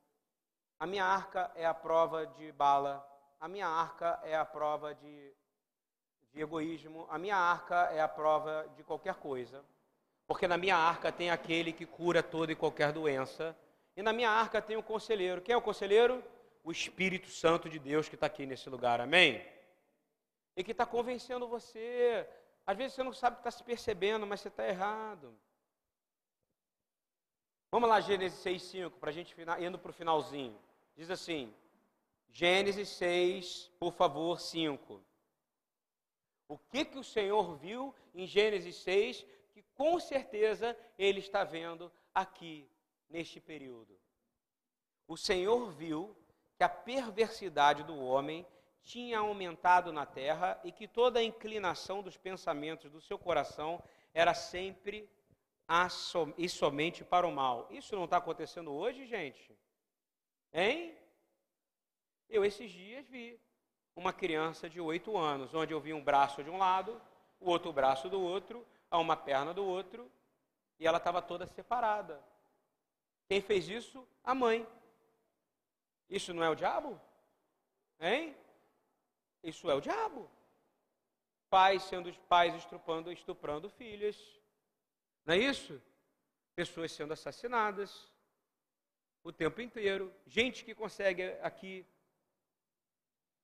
A 0.80 0.86
minha 0.86 1.06
arca 1.06 1.52
é 1.56 1.66
a 1.66 1.74
prova 1.74 2.26
de 2.26 2.52
bala. 2.52 3.06
A 3.40 3.48
minha 3.48 3.68
arca 3.68 4.20
é 4.24 4.36
a 4.36 4.44
prova 4.44 4.94
de, 4.94 5.34
de 6.34 6.42
egoísmo. 6.42 7.08
A 7.10 7.18
minha 7.18 7.38
arca 7.38 7.90
é 7.94 8.02
a 8.02 8.08
prova 8.08 8.70
de 8.76 8.84
qualquer 8.84 9.16
coisa. 9.16 9.64
Porque 10.28 10.48
na 10.48 10.58
minha 10.58 10.76
arca 10.76 11.12
tem 11.12 11.30
aquele 11.30 11.72
que 11.72 11.86
cura 11.86 12.22
toda 12.22 12.52
e 12.52 12.56
qualquer 12.56 12.92
doença. 12.92 13.56
E 13.96 14.02
na 14.02 14.12
minha 14.12 14.30
arca 14.30 14.62
tem 14.62 14.76
o 14.76 14.80
um 14.80 14.84
conselheiro. 14.84 15.42
Quem 15.42 15.54
é 15.54 15.58
o 15.58 15.62
conselheiro? 15.62 16.24
O 16.64 16.72
Espírito 16.72 17.30
Santo 17.30 17.70
de 17.70 17.80
Deus 17.80 18.10
que 18.10 18.16
está 18.16 18.26
aqui 18.26 18.46
nesse 18.46 18.70
lugar. 18.70 19.00
Amém? 19.00 19.46
E 20.58 20.64
que 20.64 20.72
está 20.72 20.86
convencendo 20.86 21.48
você. 21.48 22.28
Às 22.66 22.76
vezes 22.76 22.96
você 22.96 23.04
não 23.04 23.14
sabe 23.14 23.38
que 23.38 23.42
está 23.42 23.52
se 23.52 23.64
percebendo, 23.64 24.28
mas 24.28 24.42
você 24.42 24.50
está 24.50 24.68
errado. 24.68 25.38
Vamos 27.76 27.90
lá, 27.90 28.00
Gênesis 28.00 28.40
6, 28.40 28.64
5, 28.64 29.00
para 29.00 29.10
a 29.10 29.14
gente 29.14 29.36
indo 29.60 29.78
para 29.78 29.90
o 29.92 29.94
finalzinho. 29.94 30.58
Diz 30.96 31.12
assim, 31.12 31.54
Gênesis 32.30 32.88
6, 32.88 33.70
por 33.78 33.92
favor, 33.92 34.40
5. 34.40 35.04
O 36.48 36.58
que, 36.58 36.86
que 36.86 36.98
o 36.98 37.04
Senhor 37.04 37.58
viu 37.58 37.94
em 38.14 38.26
Gênesis 38.26 38.78
6 38.78 39.26
que 39.52 39.62
com 39.74 40.00
certeza 40.00 40.74
ele 40.98 41.20
está 41.20 41.44
vendo 41.44 41.92
aqui, 42.14 42.66
neste 43.10 43.42
período? 43.42 44.00
O 45.06 45.18
Senhor 45.18 45.70
viu 45.70 46.16
que 46.56 46.64
a 46.64 46.70
perversidade 46.70 47.84
do 47.84 48.00
homem 48.00 48.48
tinha 48.84 49.20
aumentado 49.20 49.92
na 49.92 50.06
terra 50.06 50.58
e 50.64 50.72
que 50.72 50.88
toda 50.88 51.20
a 51.20 51.24
inclinação 51.24 52.02
dos 52.02 52.16
pensamentos 52.16 52.90
do 52.90 53.02
seu 53.02 53.20
coração 53.20 53.84
era 54.14 54.34
sempre 54.34 55.10
e 56.38 56.48
somente 56.48 57.04
para 57.04 57.28
o 57.28 57.32
mal. 57.32 57.68
Isso 57.72 57.96
não 57.96 58.06
está 58.06 58.18
acontecendo 58.18 58.72
hoje, 58.72 59.06
gente? 59.06 59.56
Hein? 60.54 60.98
Eu 62.30 62.46
esses 62.46 62.72
dias 62.72 63.08
vi 63.08 63.40
uma 63.96 64.14
criança 64.14 64.70
de 64.70 64.80
oito 64.80 65.18
anos, 65.18 65.54
onde 65.54 65.74
eu 65.74 65.80
vi 65.80 65.94
um 65.94 66.04
braço 66.04 66.44
de 66.44 66.50
um 66.50 66.58
lado, 66.58 67.02
o 67.40 67.50
outro 67.50 67.72
braço 67.72 68.10
do 68.10 68.22
outro, 68.22 68.66
a 68.90 68.98
uma 68.98 69.16
perna 69.16 69.54
do 69.54 69.66
outro, 69.66 70.12
e 70.80 70.86
ela 70.86 70.98
estava 70.98 71.22
toda 71.22 71.48
separada. 71.48 72.22
Quem 73.28 73.42
fez 73.42 73.68
isso? 73.68 74.08
A 74.24 74.36
mãe. 74.36 74.68
Isso 76.10 76.34
não 76.34 76.44
é 76.44 76.50
o 76.50 76.56
diabo? 76.56 77.00
Hein? 78.00 78.36
Isso 79.42 79.70
é 79.70 79.74
o 79.74 79.82
diabo. 79.82 80.30
Pais 81.50 81.84
sendo 81.84 82.14
pais 82.28 82.54
estuprando, 82.56 83.12
estuprando 83.12 83.70
filhas. 83.70 84.18
Não 85.26 85.34
é 85.34 85.38
isso? 85.38 85.82
Pessoas 86.56 86.92
sendo 86.92 87.14
assassinadas 87.14 88.12
o 89.24 89.32
tempo 89.32 89.60
inteiro. 89.60 90.14
Gente 90.28 90.64
que 90.64 90.76
consegue 90.76 91.24
aqui 91.42 91.86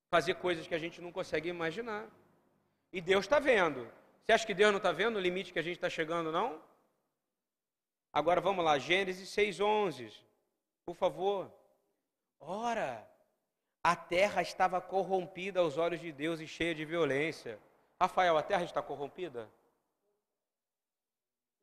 fazer 0.09 0.35
coisas 0.35 0.67
que 0.67 0.75
a 0.75 0.77
gente 0.77 1.01
não 1.01 1.11
consegue 1.11 1.49
imaginar. 1.49 2.07
E 2.93 3.01
Deus 3.01 3.25
está 3.25 3.39
vendo. 3.39 3.91
Você 4.21 4.33
acha 4.33 4.45
que 4.45 4.53
Deus 4.53 4.71
não 4.71 4.77
está 4.77 4.91
vendo 4.91 5.15
o 5.15 5.19
limite 5.19 5.51
que 5.51 5.59
a 5.59 5.63
gente 5.63 5.77
está 5.77 5.89
chegando, 5.89 6.31
não? 6.31 6.61
Agora 8.13 8.39
vamos 8.39 8.63
lá, 8.63 8.77
Gênesis 8.77 9.29
6,11. 9.29 10.13
Por 10.85 10.95
favor. 10.95 11.51
Ora, 12.39 13.07
a 13.83 13.95
terra 13.95 14.41
estava 14.41 14.79
corrompida 14.79 15.59
aos 15.59 15.77
olhos 15.77 15.99
de 15.99 16.11
Deus 16.11 16.39
e 16.39 16.47
cheia 16.47 16.75
de 16.75 16.85
violência. 16.85 17.59
Rafael, 17.99 18.37
a 18.37 18.43
terra 18.43 18.63
está 18.63 18.81
corrompida? 18.81 19.49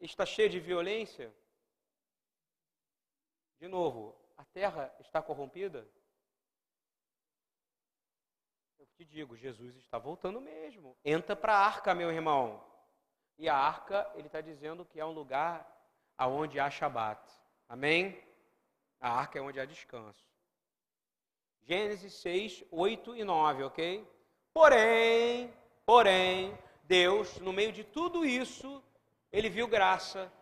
Está 0.06 0.24
cheia 0.24 0.48
de 0.48 0.60
violência? 0.60 1.34
De 3.58 3.66
novo, 3.66 4.16
a 4.36 4.44
terra 4.44 4.94
está 5.00 5.20
corrompida? 5.20 5.88
Eu 8.78 8.86
te 8.86 9.04
digo, 9.04 9.36
Jesus 9.36 9.76
está 9.76 9.98
voltando 9.98 10.40
mesmo. 10.40 10.96
Entra 11.04 11.34
para 11.34 11.54
a 11.54 11.66
arca, 11.66 11.94
meu 11.94 12.10
irmão. 12.12 12.64
E 13.36 13.48
a 13.48 13.56
arca, 13.56 14.10
ele 14.14 14.26
está 14.26 14.40
dizendo 14.40 14.84
que 14.84 15.00
é 15.00 15.04
um 15.04 15.12
lugar 15.12 15.66
aonde 16.16 16.58
há 16.60 16.70
Shabat. 16.70 17.20
Amém? 17.68 18.22
A 19.00 19.10
arca 19.10 19.38
é 19.38 19.42
onde 19.42 19.60
há 19.60 19.64
descanso. 19.64 20.26
Gênesis 21.62 22.14
6, 22.14 22.64
8 22.70 23.16
e 23.16 23.24
9, 23.24 23.64
ok? 23.64 24.08
Porém, 24.52 25.52
porém, 25.84 26.58
Deus, 26.84 27.38
no 27.38 27.52
meio 27.52 27.72
de 27.72 27.84
tudo 27.84 28.24
isso, 28.24 28.82
ele 29.32 29.48
viu 29.48 29.66
graça. 29.66 30.32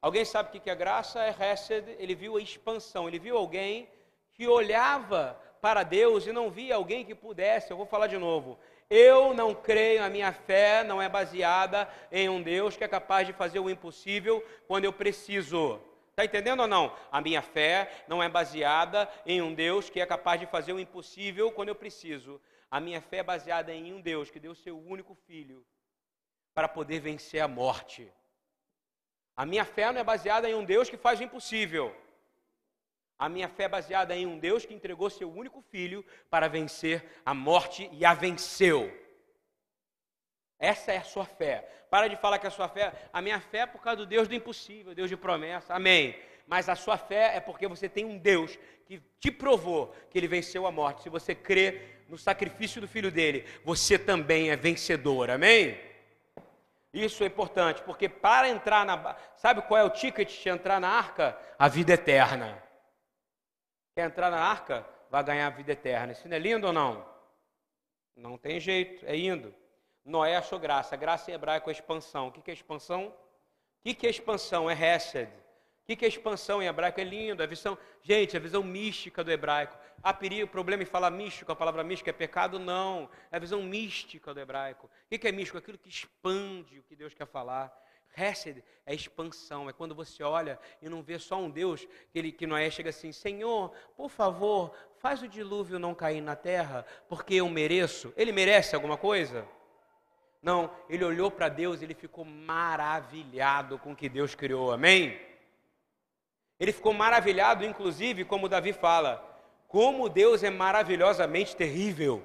Alguém 0.00 0.24
sabe 0.24 0.56
o 0.56 0.60
que 0.60 0.70
é 0.70 0.74
graça? 0.74 1.22
É 1.22 1.30
Hesed. 1.30 1.96
Ele 1.98 2.14
viu 2.14 2.36
a 2.36 2.40
expansão. 2.40 3.08
Ele 3.08 3.18
viu 3.18 3.36
alguém 3.36 3.88
que 4.32 4.46
olhava 4.46 5.40
para 5.60 5.82
Deus 5.82 6.26
e 6.26 6.32
não 6.32 6.50
via 6.50 6.76
alguém 6.76 7.04
que 7.04 7.14
pudesse. 7.14 7.70
Eu 7.70 7.76
vou 7.76 7.86
falar 7.86 8.06
de 8.06 8.16
novo. 8.16 8.58
Eu 8.88 9.34
não 9.34 9.54
creio, 9.54 10.02
a 10.02 10.08
minha 10.08 10.32
fé 10.32 10.82
não 10.82 11.02
é 11.02 11.08
baseada 11.08 11.88
em 12.10 12.28
um 12.28 12.40
Deus 12.40 12.76
que 12.76 12.84
é 12.84 12.88
capaz 12.88 13.26
de 13.26 13.34
fazer 13.34 13.58
o 13.58 13.68
impossível 13.68 14.42
quando 14.66 14.84
eu 14.84 14.92
preciso. 14.92 15.80
Está 16.10 16.24
entendendo 16.24 16.60
ou 16.60 16.66
não? 16.66 16.96
A 17.12 17.20
minha 17.20 17.42
fé 17.42 18.04
não 18.08 18.22
é 18.22 18.28
baseada 18.28 19.08
em 19.26 19.42
um 19.42 19.52
Deus 19.52 19.90
que 19.90 20.00
é 20.00 20.06
capaz 20.06 20.40
de 20.40 20.46
fazer 20.46 20.72
o 20.72 20.80
impossível 20.80 21.52
quando 21.52 21.68
eu 21.68 21.74
preciso. 21.74 22.40
A 22.70 22.80
minha 22.80 23.00
fé 23.02 23.18
é 23.18 23.22
baseada 23.22 23.74
em 23.74 23.92
um 23.92 24.00
Deus 24.00 24.30
que 24.30 24.40
deu 24.40 24.54
seu 24.54 24.78
único 24.78 25.14
filho 25.14 25.64
para 26.54 26.66
poder 26.66 27.00
vencer 27.00 27.40
a 27.40 27.46
morte. 27.46 28.10
A 29.38 29.46
minha 29.46 29.64
fé 29.64 29.92
não 29.92 30.00
é 30.00 30.02
baseada 30.02 30.50
em 30.50 30.54
um 30.56 30.64
Deus 30.64 30.90
que 30.90 30.96
faz 30.96 31.20
o 31.20 31.22
impossível. 31.22 31.94
A 33.16 33.28
minha 33.28 33.48
fé 33.48 33.64
é 33.64 33.68
baseada 33.68 34.16
em 34.16 34.26
um 34.26 34.36
Deus 34.36 34.66
que 34.66 34.74
entregou 34.74 35.08
seu 35.08 35.30
único 35.30 35.62
filho 35.62 36.04
para 36.28 36.48
vencer 36.48 37.04
a 37.24 37.32
morte 37.32 37.88
e 37.92 38.04
a 38.04 38.14
venceu. 38.14 38.92
Essa 40.58 40.90
é 40.90 40.96
a 40.96 41.04
sua 41.04 41.24
fé. 41.24 41.68
Para 41.88 42.08
de 42.08 42.16
falar 42.16 42.40
que 42.40 42.48
a 42.48 42.50
sua 42.50 42.68
fé, 42.68 42.92
a 43.12 43.22
minha 43.22 43.38
fé 43.38 43.58
é 43.58 43.66
por 43.66 43.80
causa 43.80 43.98
do 43.98 44.06
Deus 44.06 44.26
do 44.26 44.34
impossível, 44.34 44.92
Deus 44.92 45.08
de 45.08 45.16
promessa. 45.16 45.72
Amém. 45.72 46.18
Mas 46.44 46.68
a 46.68 46.74
sua 46.74 46.98
fé 46.98 47.36
é 47.36 47.38
porque 47.38 47.68
você 47.68 47.88
tem 47.88 48.04
um 48.04 48.18
Deus 48.18 48.58
que 48.86 49.00
te 49.20 49.30
provou 49.30 49.94
que 50.10 50.18
ele 50.18 50.26
venceu 50.26 50.66
a 50.66 50.72
morte. 50.72 51.04
Se 51.04 51.08
você 51.08 51.32
crê 51.32 51.80
no 52.08 52.18
sacrifício 52.18 52.80
do 52.80 52.88
filho 52.88 53.12
dele, 53.12 53.44
você 53.62 53.96
também 53.96 54.50
é 54.50 54.56
vencedor. 54.56 55.30
Amém? 55.30 55.78
Isso 56.92 57.22
é 57.22 57.26
importante, 57.26 57.82
porque 57.82 58.08
para 58.08 58.48
entrar 58.48 58.84
na. 58.84 59.16
Sabe 59.36 59.62
qual 59.62 59.78
é 59.78 59.84
o 59.84 59.90
ticket 59.90 60.42
de 60.42 60.48
entrar 60.48 60.80
na 60.80 60.88
arca? 60.88 61.38
A 61.58 61.68
vida 61.68 61.92
eterna. 61.92 62.62
Quer 63.94 64.06
entrar 64.06 64.30
na 64.30 64.40
arca? 64.40 64.86
Vai 65.10 65.22
ganhar 65.22 65.46
a 65.46 65.50
vida 65.50 65.72
eterna. 65.72 66.12
Isso 66.12 66.28
não 66.28 66.36
é 66.36 66.38
lindo 66.38 66.66
ou 66.66 66.72
não? 66.72 67.06
Não 68.16 68.38
tem 68.38 68.58
jeito, 68.58 69.04
é 69.06 69.16
indo. 69.16 69.54
Noé 70.04 70.36
achou 70.36 70.58
graça. 70.58 70.96
Graça 70.96 71.30
em 71.30 71.34
hebraico 71.34 71.68
é 71.68 71.72
expansão. 71.72 72.28
O 72.28 72.32
que 72.32 72.50
é 72.50 72.54
expansão? 72.54 73.14
O 73.84 73.94
que 73.94 74.06
é 74.06 74.10
expansão? 74.10 74.68
É 74.68 74.74
Hesed. 74.74 75.30
O 75.88 75.96
que 75.96 76.04
é 76.04 76.08
expansão 76.08 76.62
em 76.62 76.66
hebraico? 76.66 77.00
É 77.00 77.04
lindo, 77.04 77.42
a 77.42 77.46
visão, 77.46 77.78
gente, 78.02 78.36
a 78.36 78.40
visão 78.40 78.62
mística 78.62 79.22
do 79.22 79.30
hebraico. 79.30 79.76
Há 80.02 80.12
perigo, 80.12 80.46
problema 80.48 80.82
em 80.82 80.86
falar 80.86 81.10
místico, 81.10 81.50
a 81.50 81.56
palavra 81.56 81.82
mística 81.82 82.10
é 82.10 82.12
pecado? 82.12 82.58
Não, 82.58 83.10
é 83.30 83.36
a 83.36 83.40
visão 83.40 83.62
mística 83.62 84.32
do 84.32 84.40
hebraico. 84.40 84.86
O 84.86 85.18
que 85.18 85.26
é 85.26 85.32
místico? 85.32 85.58
Aquilo 85.58 85.78
que 85.78 85.88
expande 85.88 86.78
o 86.78 86.82
que 86.82 86.94
Deus 86.94 87.14
quer 87.14 87.26
falar. 87.26 87.76
Hesed 88.16 88.64
é 88.86 88.94
expansão, 88.94 89.68
é 89.68 89.72
quando 89.72 89.94
você 89.94 90.22
olha 90.22 90.58
e 90.80 90.88
não 90.88 91.02
vê 91.02 91.18
só 91.18 91.38
um 91.38 91.50
Deus, 91.50 91.86
que, 92.10 92.18
ele, 92.18 92.32
que 92.32 92.46
Noé 92.46 92.70
chega 92.70 92.90
assim, 92.90 93.12
Senhor, 93.12 93.72
por 93.96 94.08
favor, 94.08 94.74
faz 94.98 95.22
o 95.22 95.28
dilúvio 95.28 95.78
não 95.78 95.94
cair 95.94 96.20
na 96.20 96.34
terra, 96.34 96.84
porque 97.08 97.34
eu 97.34 97.48
mereço. 97.48 98.12
Ele 98.16 98.32
merece 98.32 98.74
alguma 98.74 98.96
coisa? 98.96 99.46
Não, 100.42 100.70
ele 100.88 101.04
olhou 101.04 101.30
para 101.30 101.48
Deus 101.48 101.80
e 101.80 101.84
ele 101.84 101.94
ficou 101.94 102.24
maravilhado 102.24 103.78
com 103.78 103.92
o 103.92 103.96
que 103.96 104.08
Deus 104.08 104.34
criou, 104.34 104.72
amém? 104.72 105.20
Ele 106.58 106.72
ficou 106.72 106.92
maravilhado, 106.92 107.64
inclusive, 107.64 108.24
como 108.24 108.48
Davi 108.48 108.72
fala, 108.72 109.27
como 109.68 110.08
Deus 110.08 110.42
é 110.42 110.50
maravilhosamente 110.50 111.54
terrível. 111.54 112.24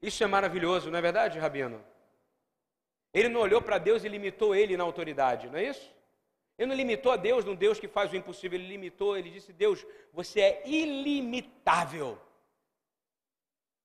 Isso 0.00 0.22
é 0.22 0.26
maravilhoso, 0.26 0.90
não 0.90 0.98
é 0.98 1.02
verdade, 1.02 1.38
Rabino? 1.38 1.84
Ele 3.12 3.28
não 3.28 3.40
olhou 3.40 3.60
para 3.60 3.78
Deus 3.78 4.04
e 4.04 4.08
limitou 4.08 4.54
ele 4.54 4.76
na 4.76 4.84
autoridade, 4.84 5.48
não 5.50 5.58
é 5.58 5.64
isso? 5.64 5.92
Ele 6.56 6.68
não 6.68 6.76
limitou 6.76 7.12
a 7.12 7.16
Deus 7.16 7.44
num 7.44 7.56
Deus 7.56 7.80
que 7.80 7.88
faz 7.88 8.12
o 8.12 8.16
impossível, 8.16 8.58
ele 8.58 8.68
limitou, 8.68 9.16
ele 9.16 9.30
disse: 9.30 9.52
Deus, 9.52 9.84
você 10.12 10.40
é 10.40 10.68
ilimitável. 10.68 12.18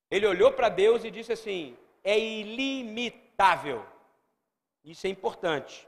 Ele 0.10 0.28
olhou 0.28 0.52
para 0.54 0.70
Deus 0.70 1.04
e 1.04 1.12
disse 1.12 1.34
assim: 1.34 1.78
é 2.04 2.18
ilimitável. 2.18 3.86
Isso 4.84 5.08
é 5.08 5.10
importante. 5.10 5.88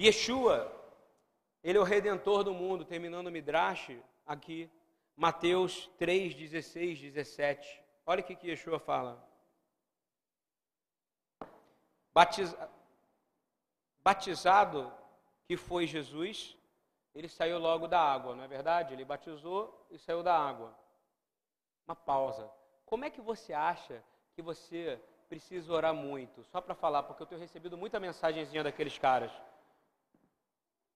Yeshua, 0.00 0.72
ele 1.64 1.78
é 1.78 1.80
o 1.80 1.84
redentor 1.84 2.44
do 2.44 2.52
mundo, 2.52 2.84
terminando 2.84 3.28
o 3.28 3.30
Midrash 3.30 3.98
aqui, 4.26 4.70
Mateus 5.16 5.90
3, 5.98 6.34
16, 6.34 7.00
17. 7.00 7.82
Olha 8.04 8.20
o 8.20 8.24
que, 8.24 8.36
que 8.36 8.48
Yeshua 8.48 8.78
fala. 8.78 9.26
Batiza... 12.12 12.70
Batizado 14.02 14.92
que 15.46 15.56
foi 15.56 15.86
Jesus, 15.86 16.54
ele 17.14 17.28
saiu 17.28 17.58
logo 17.58 17.88
da 17.88 17.98
água, 17.98 18.34
não 18.34 18.44
é 18.44 18.48
verdade? 18.48 18.92
Ele 18.92 19.04
batizou 19.04 19.86
e 19.90 19.98
saiu 19.98 20.22
da 20.22 20.36
água. 20.36 20.76
Uma 21.86 21.96
pausa. 21.96 22.50
Como 22.84 23.06
é 23.06 23.10
que 23.10 23.22
você 23.22 23.54
acha 23.54 24.04
que 24.34 24.42
você 24.42 25.00
precisa 25.30 25.72
orar 25.72 25.94
muito? 25.94 26.44
Só 26.44 26.60
para 26.60 26.74
falar, 26.74 27.04
porque 27.04 27.22
eu 27.22 27.26
tenho 27.26 27.40
recebido 27.40 27.78
muita 27.78 27.98
mensagenzinha 27.98 28.62
daqueles 28.62 28.98
caras. 28.98 29.32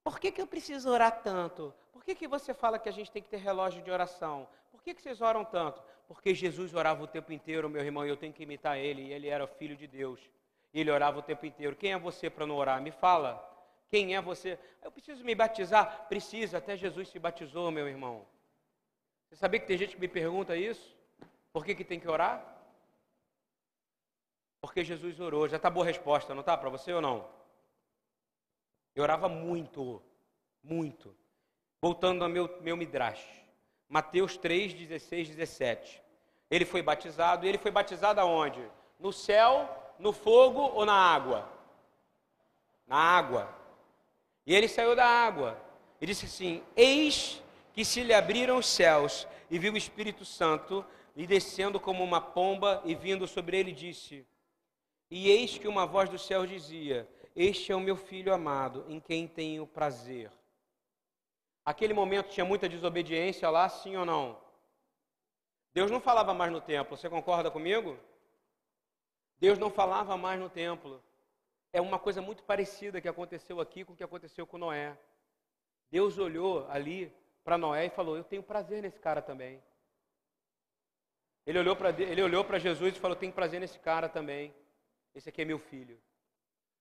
Por 0.09 0.18
que, 0.18 0.32
que 0.32 0.40
eu 0.40 0.46
preciso 0.46 0.88
orar 0.88 1.20
tanto? 1.20 1.74
Por 1.92 2.02
que, 2.02 2.14
que 2.14 2.26
você 2.26 2.54
fala 2.54 2.78
que 2.78 2.88
a 2.88 2.92
gente 2.92 3.11
tem 3.11 3.22
que 3.22 3.28
ter 3.28 3.36
relógio 3.36 3.82
de 3.82 3.90
oração? 3.90 4.48
Por 4.70 4.82
que, 4.82 4.94
que 4.94 5.02
vocês 5.02 5.20
oram 5.20 5.44
tanto? 5.44 5.82
Porque 6.06 6.34
Jesus 6.34 6.72
orava 6.72 7.02
o 7.04 7.06
tempo 7.06 7.30
inteiro, 7.30 7.68
meu 7.68 7.84
irmão, 7.84 8.06
e 8.06 8.09
eu 8.09 8.16
tenho 8.16 8.32
que 8.32 8.42
imitar 8.42 8.78
ele, 8.78 9.02
e 9.02 9.12
ele 9.12 9.28
era 9.28 9.46
filho 9.46 9.76
de 9.76 9.86
Deus. 9.86 10.18
Ele 10.72 10.90
orava 10.90 11.18
o 11.18 11.22
tempo 11.22 11.44
inteiro. 11.44 11.76
Quem 11.76 11.92
é 11.92 11.98
você 11.98 12.30
para 12.30 12.46
não 12.46 12.56
orar? 12.56 12.80
Me 12.80 12.90
fala. 12.90 13.36
Quem 13.90 14.16
é 14.16 14.22
você? 14.22 14.59
Eu 14.82 14.90
preciso 14.90 15.22
me 15.22 15.34
batizar? 15.34 16.06
Precisa, 16.09 16.56
até 16.56 16.74
Jesus 16.74 17.11
se 17.11 17.18
batizou, 17.18 17.70
meu 17.70 17.86
irmão. 17.86 18.24
Você 19.28 19.36
sabia 19.36 19.61
que 19.61 19.66
tem 19.66 19.76
gente 19.76 19.94
que 19.94 20.00
me 20.00 20.09
pergunta 20.09 20.56
isso? 20.56 20.96
Por 21.52 21.66
que, 21.66 21.74
que 21.74 21.84
tem 21.84 22.00
que 22.00 22.09
orar? 22.09 22.42
Porque 24.62 24.82
Jesus 24.82 25.20
orou. 25.20 25.46
Já 25.46 25.59
está 25.59 25.68
boa 25.68 25.84
a 25.84 25.86
resposta, 25.86 26.32
não 26.32 26.40
está 26.40 26.56
para 26.56 26.70
você 26.70 26.94
ou 26.94 27.02
não? 27.02 27.28
Eu 28.99 29.05
orava 29.05 29.28
muito, 29.28 30.03
muito. 30.61 31.14
Voltando 31.80 32.24
ao 32.24 32.28
meu, 32.28 32.53
meu 32.61 32.76
Midrash. 32.76 33.24
Mateus 33.88 34.36
3, 34.36 34.74
16, 34.74 35.28
17. 35.28 36.03
Ele 36.51 36.64
foi 36.64 36.82
batizado, 36.82 37.46
e 37.46 37.49
ele 37.49 37.59
foi 37.59 37.70
batizado 37.70 38.20
aonde? 38.20 38.61
No 38.99 39.12
céu 39.12 39.92
no 40.01 40.12
fogo 40.12 40.62
ou 40.74 40.84
na 40.84 40.94
água? 40.94 41.49
Na 42.88 42.96
água. 42.96 43.49
E 44.44 44.53
ele 44.53 44.66
saiu 44.66 44.96
da 44.96 45.07
água 45.07 45.57
e 46.01 46.07
disse 46.07 46.26
assim: 46.26 46.61
Eis 46.74 47.40
que 47.72 47.84
se 47.84 48.03
lhe 48.03 48.12
abriram 48.12 48.57
os 48.57 48.66
céus 48.66 49.28
e 49.49 49.61
viu 49.61 49.74
o 49.74 49.78
Espírito 49.78 50.24
Santo 50.24 50.84
e 51.14 51.24
descendo 51.24 51.78
como 51.78 52.03
uma 52.03 52.20
pomba 52.20 52.82
e 52.84 52.96
vindo 52.96 53.28
sobre 53.28 53.61
ele 53.61 53.70
disse: 53.70 54.26
E 55.09 55.30
eis 55.30 55.57
que 55.57 55.68
uma 55.68 55.86
voz 55.86 56.11
do 56.11 56.18
céu 56.18 56.44
dizia: 56.44 57.09
Este 57.35 57.72
é 57.72 57.76
o 57.76 57.81
meu 57.81 57.97
filho 57.97 58.33
amado, 58.33 58.85
em 58.89 58.99
quem 59.01 59.26
tenho 59.29 59.66
prazer. 59.66 60.31
Aquele 61.64 61.93
momento 61.93 62.31
tinha 62.31 62.45
muita 62.45 62.68
desobediência 62.68 63.49
lá, 63.51 63.68
sim 63.68 63.97
ou 63.97 64.05
não? 64.05 64.41
Deus 65.72 65.91
não 65.91 66.01
falava 66.01 66.33
mais 66.33 66.51
no 66.51 66.61
templo, 66.61 66.97
você 66.97 67.09
concorda 67.09 67.51
comigo? 67.51 67.99
Deus 69.39 69.59
não 69.59 69.70
falava 69.70 70.16
mais 70.16 70.41
no 70.41 70.49
templo. 70.49 71.03
É 71.72 71.81
uma 71.81 71.99
coisa 71.99 72.20
muito 72.20 72.43
parecida 72.43 73.01
que 73.01 73.09
aconteceu 73.09 73.61
aqui 73.61 73.85
com 73.85 73.93
o 73.93 73.97
que 73.97 74.03
aconteceu 74.03 74.47
com 74.47 74.59
Noé. 74.59 74.99
Deus 75.91 76.18
olhou 76.18 76.68
ali 76.70 77.12
para 77.45 77.59
Noé 77.59 77.87
e 77.87 77.91
falou: 77.91 78.16
Eu 78.16 78.24
tenho 78.24 78.43
prazer 78.43 78.83
nesse 78.83 78.99
cara 78.99 79.22
também. 79.22 79.62
Ele 81.47 81.59
olhou 82.22 82.45
para 82.45 82.59
Jesus 82.59 82.97
e 82.97 83.01
falou: 83.01 83.16
Tenho 83.16 83.33
prazer 83.33 83.61
nesse 83.61 83.79
cara 83.79 84.09
também. 84.09 84.55
Esse 85.14 85.29
aqui 85.29 85.43
é 85.43 85.45
meu 85.45 85.59
filho. 85.59 86.01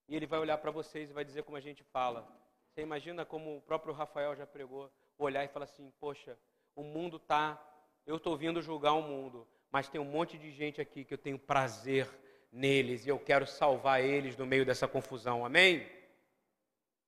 E 0.08 0.16
ele 0.16 0.26
vai 0.26 0.39
olhar 0.39 0.58
para 0.58 0.72
vocês 0.72 1.10
e 1.10 1.14
vai 1.14 1.26
dizer 1.26 1.43
como 1.43 1.58
a 1.58 1.62
gente 1.62 1.84
fala. 1.84 2.28
Você 2.70 2.82
imagina 2.82 3.26
como 3.26 3.58
o 3.58 3.62
próprio 3.62 3.93
Rafael 3.93 4.36
já 4.36 4.45
pregou, 4.45 4.91
olhar 5.18 5.43
e 5.43 5.47
falar 5.47 5.66
assim: 5.66 5.91
Poxa, 5.99 6.38
o 6.76 6.84
mundo 6.84 7.20
tá, 7.20 7.62
eu 8.05 8.18
estou 8.18 8.38
vindo 8.38 8.62
julgar 8.62 8.93
o 8.93 9.01
mundo, 9.01 9.47
mas 9.72 9.89
tem 9.89 9.99
um 9.99 10.05
monte 10.05 10.38
de 10.38 10.51
gente 10.51 10.80
aqui 10.80 11.03
que 11.03 11.14
eu 11.14 11.18
tenho 11.18 11.38
prazer 11.38 12.08
neles 12.51 13.05
e 13.05 13.10
eu 13.10 13.20
quero 13.20 13.45
salvar 13.45 14.01
eles 14.01 14.38
no 14.38 14.45
meio 14.45 14.66
dessa 14.66 14.88
confusão. 14.88 15.45
Amém? 15.45 15.86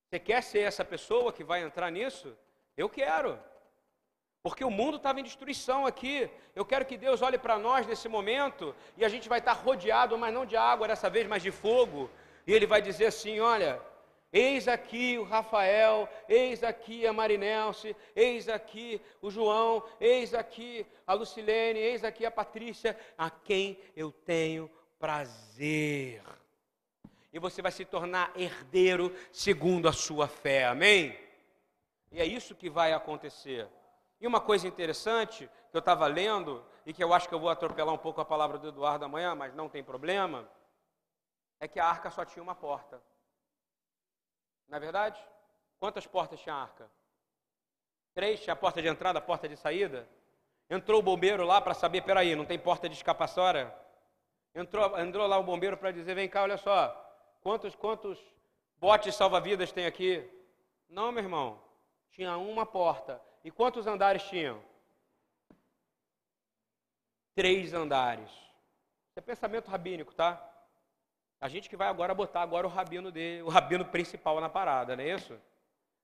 Você 0.06 0.18
quer 0.18 0.42
ser 0.42 0.60
essa 0.60 0.84
pessoa 0.84 1.32
que 1.32 1.44
vai 1.44 1.62
entrar 1.62 1.90
nisso? 1.90 2.36
Eu 2.76 2.88
quero. 2.88 3.38
Porque 4.42 4.64
o 4.64 4.70
mundo 4.70 4.96
estava 4.96 5.20
em 5.20 5.22
destruição 5.22 5.86
aqui. 5.86 6.28
Eu 6.54 6.64
quero 6.64 6.84
que 6.84 6.96
Deus 6.96 7.22
olhe 7.22 7.38
para 7.38 7.58
nós 7.58 7.86
nesse 7.86 8.08
momento 8.08 8.74
e 8.96 9.04
a 9.04 9.08
gente 9.08 9.28
vai 9.28 9.38
estar 9.38 9.52
rodeado, 9.52 10.18
mas 10.18 10.34
não 10.34 10.46
de 10.46 10.56
água 10.56 10.88
dessa 10.88 11.08
vez, 11.08 11.26
mas 11.26 11.42
de 11.42 11.50
fogo. 11.50 12.10
E 12.50 12.52
ele 12.52 12.66
vai 12.66 12.82
dizer 12.82 13.06
assim: 13.06 13.38
Olha, 13.38 13.80
eis 14.32 14.66
aqui 14.66 15.16
o 15.16 15.22
Rafael, 15.22 16.08
eis 16.28 16.64
aqui 16.64 17.06
a 17.06 17.12
Marinelce, 17.12 17.94
eis 18.16 18.48
aqui 18.48 19.00
o 19.22 19.30
João, 19.30 19.84
eis 20.00 20.34
aqui 20.34 20.84
a 21.06 21.14
Lucilene, 21.14 21.78
eis 21.78 22.02
aqui 22.02 22.26
a 22.26 22.30
Patrícia, 22.30 22.98
a 23.16 23.30
quem 23.30 23.78
eu 23.94 24.10
tenho 24.10 24.68
prazer. 24.98 26.24
E 27.32 27.38
você 27.38 27.62
vai 27.62 27.70
se 27.70 27.84
tornar 27.84 28.32
herdeiro 28.34 29.14
segundo 29.30 29.86
a 29.86 29.92
sua 29.92 30.26
fé. 30.26 30.64
Amém? 30.64 31.16
E 32.10 32.20
é 32.20 32.26
isso 32.26 32.56
que 32.56 32.68
vai 32.68 32.92
acontecer. 32.92 33.68
E 34.20 34.26
uma 34.26 34.40
coisa 34.40 34.66
interessante 34.66 35.48
que 35.70 35.76
eu 35.76 35.78
estava 35.78 36.08
lendo, 36.08 36.64
e 36.84 36.92
que 36.92 37.04
eu 37.04 37.14
acho 37.14 37.28
que 37.28 37.34
eu 37.36 37.38
vou 37.38 37.48
atropelar 37.48 37.94
um 37.94 37.98
pouco 37.98 38.20
a 38.20 38.24
palavra 38.24 38.58
do 38.58 38.66
Eduardo 38.66 39.04
amanhã, 39.04 39.36
mas 39.36 39.54
não 39.54 39.68
tem 39.68 39.84
problema, 39.84 40.48
é 41.60 41.68
que 41.68 41.78
a 41.78 41.86
arca 41.86 42.10
só 42.10 42.24
tinha 42.24 42.42
uma 42.42 42.54
porta. 42.54 43.00
Não 44.66 44.76
é 44.76 44.80
verdade? 44.80 45.22
Quantas 45.78 46.06
portas 46.06 46.40
tinha 46.40 46.54
a 46.54 46.62
arca? 46.62 46.90
Três? 48.14 48.40
Tinha 48.40 48.54
a 48.54 48.56
porta 48.56 48.80
de 48.80 48.88
entrada, 48.88 49.18
a 49.18 49.22
porta 49.22 49.48
de 49.48 49.56
saída? 49.56 50.08
Entrou 50.68 51.00
o 51.00 51.02
bombeiro 51.02 51.44
lá 51.44 51.60
para 51.60 51.74
saber, 51.74 52.02
peraí, 52.02 52.34
não 52.34 52.46
tem 52.46 52.58
porta 52.58 52.88
de 52.88 52.94
escapatória? 52.94 53.74
Entrou, 54.54 54.98
entrou 54.98 55.26
lá 55.26 55.38
o 55.38 55.42
bombeiro 55.42 55.76
para 55.76 55.92
dizer: 55.92 56.14
vem 56.14 56.28
cá, 56.28 56.42
olha 56.42 56.56
só, 56.56 56.88
quantos, 57.40 57.74
quantos 57.74 58.18
botes 58.76 59.14
salva-vidas 59.14 59.70
tem 59.70 59.86
aqui? 59.86 60.28
Não, 60.88 61.12
meu 61.12 61.22
irmão, 61.22 61.62
tinha 62.10 62.36
uma 62.36 62.64
porta. 62.66 63.20
E 63.44 63.50
quantos 63.50 63.86
andares 63.86 64.22
tinham? 64.24 64.62
Três 67.34 67.72
andares. 67.72 68.30
Isso 68.30 69.18
é 69.18 69.20
pensamento 69.20 69.68
rabínico, 69.68 70.14
tá? 70.14 70.49
A 71.40 71.48
gente 71.48 71.70
que 71.70 71.76
vai 71.76 71.88
agora 71.88 72.14
botar 72.14 72.42
agora 72.42 72.66
o 72.66 72.70
rabino 72.70 73.10
dele, 73.10 73.42
o 73.42 73.48
rabino 73.48 73.84
principal 73.84 74.40
na 74.40 74.48
parada, 74.48 74.94
não 74.94 75.02
é 75.02 75.14
isso? 75.14 75.40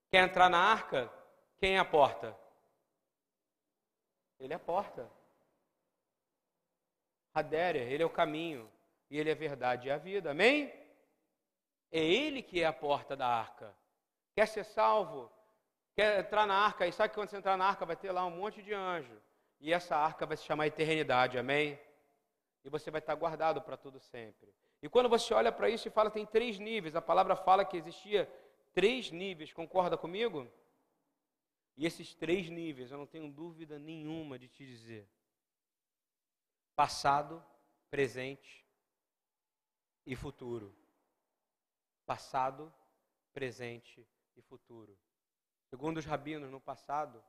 Quer 0.09 0.23
entrar 0.23 0.49
na 0.49 0.57
arca? 0.57 1.11
Quem 1.57 1.75
é 1.75 1.79
a 1.79 1.85
porta? 1.85 2.35
Ele 4.39 4.53
é 4.53 4.55
a 4.55 4.59
porta. 4.59 5.09
Hadéria, 7.33 7.81
ele 7.81 8.01
é 8.01 8.05
o 8.05 8.09
caminho, 8.09 8.67
e 9.11 9.19
ele 9.19 9.29
é 9.29 9.33
a 9.33 9.35
verdade 9.35 9.87
e 9.87 9.91
a 9.91 9.97
vida. 9.97 10.31
Amém? 10.31 10.73
É 11.91 11.99
ele 11.99 12.41
que 12.41 12.61
é 12.61 12.65
a 12.65 12.73
porta 12.73 13.15
da 13.15 13.27
arca. 13.27 13.75
Quer 14.35 14.47
ser 14.47 14.63
salvo? 14.63 15.31
Quer 15.95 16.19
entrar 16.19 16.45
na 16.47 16.55
arca? 16.55 16.87
E 16.87 16.91
sabe 16.91 17.09
que 17.09 17.15
quando 17.15 17.29
você 17.29 17.37
entrar 17.37 17.57
na 17.57 17.65
arca 17.65 17.85
vai 17.85 17.95
ter 17.95 18.11
lá 18.11 18.25
um 18.25 18.31
monte 18.31 18.61
de 18.61 18.73
anjo. 18.73 19.21
E 19.59 19.73
essa 19.73 19.95
arca 19.95 20.25
vai 20.25 20.37
se 20.37 20.43
chamar 20.43 20.67
eternidade, 20.67 21.37
amém? 21.37 21.79
E 22.63 22.69
você 22.69 22.91
vai 22.91 22.99
estar 22.99 23.15
guardado 23.15 23.61
para 23.61 23.77
tudo 23.77 23.99
sempre. 23.99 24.53
E 24.81 24.87
quando 24.89 25.09
você 25.09 25.33
olha 25.33 25.51
para 25.51 25.69
isso 25.69 25.87
e 25.87 25.91
fala, 25.91 26.11
tem 26.11 26.25
três 26.25 26.59
níveis. 26.59 26.95
A 26.95 27.01
palavra 27.01 27.35
fala 27.35 27.65
que 27.65 27.77
existia 27.77 28.31
três 28.73 29.11
níveis, 29.11 29.51
concorda 29.51 29.97
comigo? 29.97 30.47
E 31.75 31.85
esses 31.85 32.13
três 32.13 32.49
níveis, 32.49 32.91
eu 32.91 32.97
não 32.97 33.05
tenho 33.05 33.31
dúvida 33.31 33.77
nenhuma 33.77 34.37
de 34.37 34.47
te 34.47 34.65
dizer: 34.65 35.07
passado, 36.75 37.43
presente 37.89 38.65
e 40.05 40.15
futuro. 40.15 40.75
Passado, 42.05 42.73
presente 43.33 44.07
e 44.35 44.41
futuro. 44.41 44.97
Segundo 45.69 45.97
os 45.97 46.05
rabinos, 46.05 46.49
no 46.49 46.61
passado, 46.61 47.23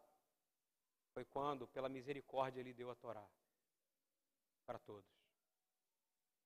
foi 1.12 1.24
quando, 1.24 1.66
pela 1.66 1.88
misericórdia, 1.88 2.61
ele 2.61 2.72
deu 2.72 2.90
a 2.90 2.94
Torá 2.94 3.28
para 4.64 4.78
todos. 4.78 5.18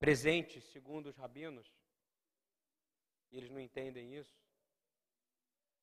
Presente, 0.02 0.60
segundo 0.60 1.10
os 1.10 1.16
rabinos, 1.16 1.72
e 3.30 3.36
eles 3.36 3.52
não 3.52 3.60
entendem 3.60 4.16
isso, 4.16 4.36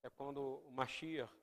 é 0.03 0.09
quando 0.09 0.61
o 0.67 0.71
Mashiach, 0.71 1.33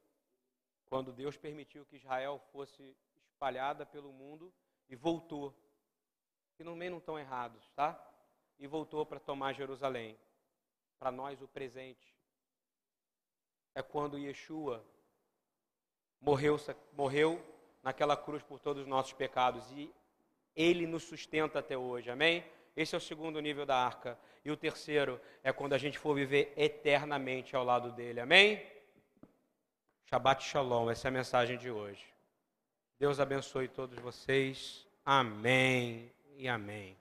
quando 0.84 1.10
Deus 1.10 1.38
permitiu 1.38 1.86
que 1.86 1.96
Israel 1.96 2.38
fosse 2.52 2.94
espalhada 3.16 3.86
pelo 3.86 4.12
mundo 4.12 4.52
e 4.90 4.94
voltou. 4.94 5.56
Que 6.54 6.64
meio 6.64 6.90
não 6.90 6.98
estão 6.98 7.18
errados, 7.18 7.66
tá? 7.70 7.98
E 8.58 8.66
voltou 8.66 9.06
para 9.06 9.18
tomar 9.18 9.54
Jerusalém. 9.54 10.18
Para 10.98 11.10
nós, 11.10 11.40
o 11.40 11.48
presente 11.48 12.14
é 13.74 13.82
quando 13.82 14.18
Yeshua 14.18 14.86
morreu, 16.20 16.58
morreu 16.92 17.42
naquela 17.82 18.18
cruz 18.18 18.42
por 18.42 18.60
todos 18.60 18.82
os 18.82 18.86
nossos 18.86 19.14
pecados 19.14 19.64
e 19.72 19.90
ele 20.54 20.86
nos 20.86 21.04
sustenta 21.04 21.60
até 21.60 21.78
hoje. 21.78 22.10
Amém? 22.10 22.44
Esse 22.76 22.94
é 22.94 22.98
o 22.98 23.00
segundo 23.00 23.40
nível 23.40 23.64
da 23.64 23.76
arca. 23.76 24.18
E 24.44 24.50
o 24.50 24.56
terceiro 24.56 25.20
é 25.42 25.52
quando 25.52 25.72
a 25.72 25.78
gente 25.78 25.98
for 25.98 26.14
viver 26.14 26.52
eternamente 26.56 27.56
ao 27.56 27.64
lado 27.64 27.90
dele. 27.92 28.20
Amém? 28.20 28.62
Shabbat 30.04 30.44
Shalom. 30.44 30.90
Essa 30.90 31.08
é 31.08 31.10
a 31.10 31.12
mensagem 31.12 31.56
de 31.56 31.70
hoje. 31.70 32.04
Deus 32.98 33.18
abençoe 33.18 33.68
todos 33.68 33.98
vocês. 33.98 34.86
Amém 35.04 36.12
e 36.36 36.48
amém. 36.48 36.96